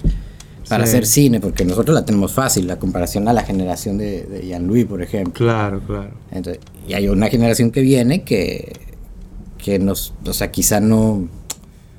para 0.68 0.84
hacer 0.84 1.06
cine, 1.06 1.40
porque 1.40 1.64
nosotros 1.64 1.94
la 1.94 2.04
tenemos 2.04 2.32
fácil, 2.32 2.66
la 2.66 2.78
comparación 2.78 3.28
a 3.28 3.32
la 3.32 3.42
generación 3.42 3.98
de, 3.98 4.44
Jean-Louis, 4.46 4.86
por 4.86 5.02
ejemplo. 5.02 5.32
Claro, 5.32 5.80
claro. 5.86 6.12
Entonces, 6.30 6.62
y 6.86 6.94
hay 6.94 7.08
una 7.08 7.28
generación 7.28 7.70
que 7.70 7.80
viene 7.80 8.22
que, 8.22 8.72
que 9.56 9.78
nos, 9.78 10.14
o 10.24 10.32
sea, 10.32 10.50
quizá 10.50 10.80
no, 10.80 11.28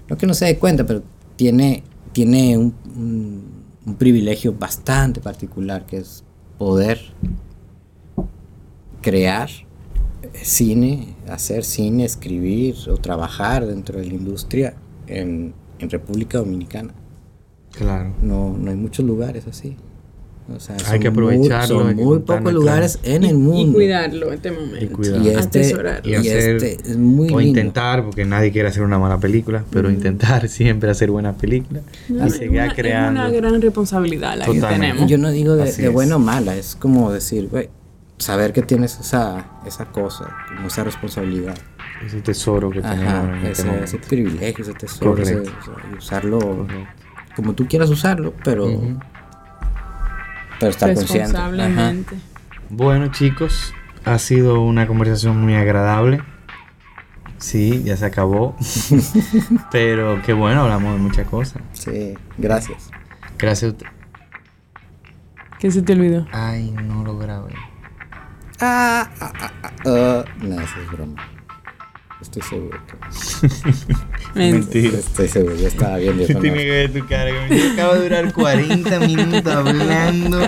no 0.07 0.17
que 0.17 0.27
no 0.27 0.33
se 0.33 0.45
dé 0.45 0.57
cuenta, 0.57 0.85
pero 0.85 1.03
tiene, 1.35 1.83
tiene 2.13 2.57
un, 2.57 2.73
un 3.85 3.95
privilegio 3.95 4.53
bastante 4.53 5.19
particular, 5.19 5.85
que 5.85 5.97
es 5.97 6.23
poder 6.57 6.99
crear 9.01 9.49
cine, 10.33 11.15
hacer 11.27 11.63
cine, 11.63 12.05
escribir 12.05 12.75
o 12.89 12.97
trabajar 12.97 13.65
dentro 13.65 13.99
de 13.99 14.05
la 14.05 14.13
industria 14.13 14.75
en, 15.07 15.53
en 15.79 15.89
República 15.89 16.37
Dominicana. 16.37 16.93
Claro. 17.71 18.13
No, 18.21 18.55
no 18.57 18.71
hay 18.71 18.77
muchos 18.77 19.05
lugares 19.05 19.45
así. 19.47 19.77
O 20.55 20.59
sea, 20.59 20.75
hay 20.87 20.99
que 20.99 21.09
aprovecharlo. 21.09 21.83
Muy, 21.83 21.95
son 21.95 22.03
muy 22.03 22.19
pocos 22.19 22.53
lugares 22.53 22.99
en 23.03 23.23
el 23.23 23.37
mundo. 23.37 23.71
Y 23.71 23.73
cuidarlo 23.73 24.27
en 24.29 24.33
este 24.33 24.51
momento. 24.51 24.83
Y, 24.83 24.87
cuidarlo. 24.87 25.23
y 25.23 25.29
este, 25.29 25.59
y, 25.59 26.15
hacer, 26.15 26.55
este 26.55 26.91
es 26.91 26.97
muy 26.97 27.29
O 27.31 27.39
intentar, 27.39 28.03
porque 28.03 28.25
nadie 28.25 28.51
quiere 28.51 28.69
hacer 28.69 28.83
una 28.83 28.97
mala 28.97 29.19
película, 29.19 29.63
pero 29.69 29.91
intentar 29.91 30.47
siempre 30.49 30.89
hacer 30.89 31.11
buenas 31.11 31.35
películas 31.35 31.83
y 32.07 32.29
seguir 32.31 32.63
creando. 32.75 33.21
Es 33.21 33.29
una 33.29 33.37
gran 33.37 33.61
responsabilidad 33.61 34.37
la 34.37 34.45
que 34.45 34.59
tenemos. 34.59 35.09
Yo 35.09 35.17
no 35.17 35.29
digo 35.29 35.55
de, 35.55 35.71
de 35.71 35.89
buena 35.89 36.15
o 36.15 36.19
mala, 36.19 36.55
es 36.55 36.75
como 36.75 37.11
decir, 37.11 37.47
güey, 37.49 37.69
saber 38.17 38.51
que 38.53 38.61
tienes 38.63 38.99
esa, 38.99 39.45
esa 39.65 39.85
cosa, 39.85 40.35
esa 40.65 40.83
responsabilidad. 40.83 41.57
Ese 42.05 42.21
tesoro 42.21 42.69
que 42.69 42.81
tenemos. 42.81 43.37
En 43.37 43.45
este 43.45 43.63
ese, 43.63 43.83
ese, 43.83 43.97
privilegio, 43.97 44.63
ese 44.63 44.73
tesoro, 44.73 45.21
ese, 45.21 45.43
usarlo 45.97 46.65
como 47.35 47.53
tú 47.53 47.67
quieras 47.67 47.89
usarlo, 47.89 48.33
pero, 48.43 48.67
pero 50.59 50.71
estar 50.71 50.93
consciente. 50.93 51.37
Bueno, 52.69 53.07
chicos, 53.11 53.73
ha 54.05 54.17
sido 54.19 54.61
una 54.61 54.87
conversación 54.87 55.41
muy 55.41 55.55
agradable. 55.55 56.21
Sí, 57.37 57.83
ya 57.83 57.95
se 57.95 58.05
acabó. 58.05 58.55
pero 59.71 60.21
qué 60.25 60.33
bueno, 60.33 60.61
hablamos 60.63 60.93
de 60.93 60.99
muchas 60.99 61.27
cosas. 61.27 61.61
Sí, 61.73 62.15
gracias. 62.37 62.91
Gracias 63.37 63.71
a 63.71 63.73
usted. 63.73 63.87
¿Qué 65.59 65.71
se 65.71 65.81
te 65.81 65.93
olvidó? 65.93 66.27
Ay, 66.31 66.71
no 66.71 67.03
lo 67.03 67.17
grabé. 67.17 67.53
Ah, 68.61 69.09
ah, 69.21 69.33
ah, 69.39 69.51
ah. 69.63 69.71
Uh, 69.85 70.45
no, 70.45 70.61
eso 70.61 70.81
es 70.81 70.91
broma. 70.91 71.38
Estoy 72.21 72.41
seguro. 72.41 72.79
Mentira. 74.35 74.99
Estoy 74.99 75.27
seguro, 75.29 75.55
ya 75.55 75.69
estaba 75.69 75.97
viendo. 75.97 76.25
Tiene 76.25 76.53
que 76.53 76.69
ver 76.69 76.93
tu 76.93 77.07
cara. 77.07 77.47
Que 77.47 77.71
acabo 77.71 77.93
de 77.93 78.03
durar 78.03 78.33
40 78.33 78.99
minutos 79.07 79.55
hablando 79.55 80.47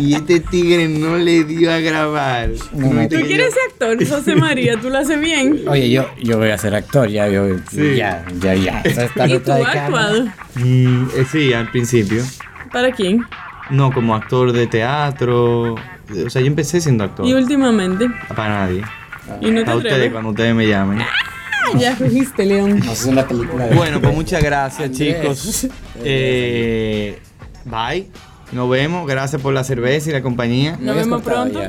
y 0.00 0.14
este 0.14 0.40
tigre 0.40 0.88
no 0.88 1.16
le 1.16 1.44
dio 1.44 1.72
a 1.72 1.78
grabar. 1.78 2.50
¿Tú 2.50 3.20
quieres 3.24 3.54
ser 3.54 3.62
actor, 3.70 4.08
José 4.08 4.34
María? 4.34 4.80
¿Tú 4.80 4.90
lo 4.90 4.98
haces 4.98 5.20
bien? 5.20 5.62
Oye, 5.68 5.90
yo, 5.90 6.06
yo 6.20 6.38
voy 6.38 6.50
a 6.50 6.58
ser 6.58 6.74
actor, 6.74 7.08
ya, 7.08 7.28
yo, 7.28 7.56
ya, 7.72 8.24
ya, 8.40 8.54
ya. 8.54 8.82
¿Y 9.28 9.38
tú 9.38 9.52
has 9.52 9.76
actuado? 9.76 10.24
Mm, 10.56 11.04
eh, 11.16 11.26
sí, 11.30 11.52
al 11.52 11.70
principio. 11.70 12.24
¿Para 12.72 12.90
quién? 12.90 13.24
No, 13.70 13.92
como 13.92 14.16
actor 14.16 14.52
de 14.52 14.66
teatro. 14.66 15.74
O 15.74 16.30
sea, 16.30 16.42
yo 16.42 16.48
empecé 16.48 16.80
siendo 16.80 17.04
actor. 17.04 17.26
¿Y 17.26 17.32
últimamente? 17.32 18.08
Para 18.34 18.66
nadie. 18.66 18.82
¿Y 19.40 19.50
no 19.50 19.64
te 19.64 19.70
a 19.70 19.76
ustedes 19.76 20.12
cuando 20.12 20.30
ustedes 20.30 20.54
me 20.54 20.66
llamen. 20.66 21.00
Ah, 21.00 21.76
ya 21.78 21.96
fuiste, 21.96 22.44
León. 22.44 22.82
una 23.06 23.26
película 23.26 23.66
de 23.66 23.74
bueno, 23.74 24.00
pues 24.00 24.14
muchas 24.14 24.42
gracias, 24.42 24.90
chicos. 24.92 25.66
Eh, 26.02 27.18
bye. 27.64 28.08
Nos 28.52 28.70
vemos. 28.70 29.06
Gracias 29.06 29.40
por 29.40 29.52
la 29.52 29.64
cerveza 29.64 30.10
y 30.10 30.12
la 30.12 30.22
compañía. 30.22 30.76
Nos 30.80 30.96
vemos 30.96 31.22
pronto. 31.22 31.60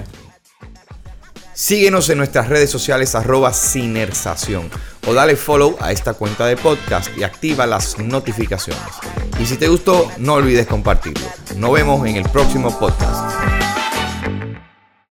Síguenos 1.53 2.07
en 2.11 2.19
nuestras 2.19 2.49
redes 2.49 2.69
sociales 2.69 3.15
arroba 3.15 3.51
Cinersación. 3.51 4.69
o 5.07 5.13
dale 5.13 5.35
follow 5.35 5.75
a 5.79 5.91
esta 5.91 6.13
cuenta 6.13 6.45
de 6.45 6.55
podcast 6.55 7.09
y 7.17 7.23
activa 7.23 7.65
las 7.65 7.97
notificaciones. 7.97 8.83
Y 9.39 9.45
si 9.45 9.57
te 9.57 9.67
gustó, 9.67 10.11
no 10.19 10.33
olvides 10.33 10.67
compartirlo. 10.67 11.25
Nos 11.55 11.73
vemos 11.73 12.05
en 12.05 12.17
el 12.17 12.29
próximo 12.29 12.77
podcast. 12.77 13.56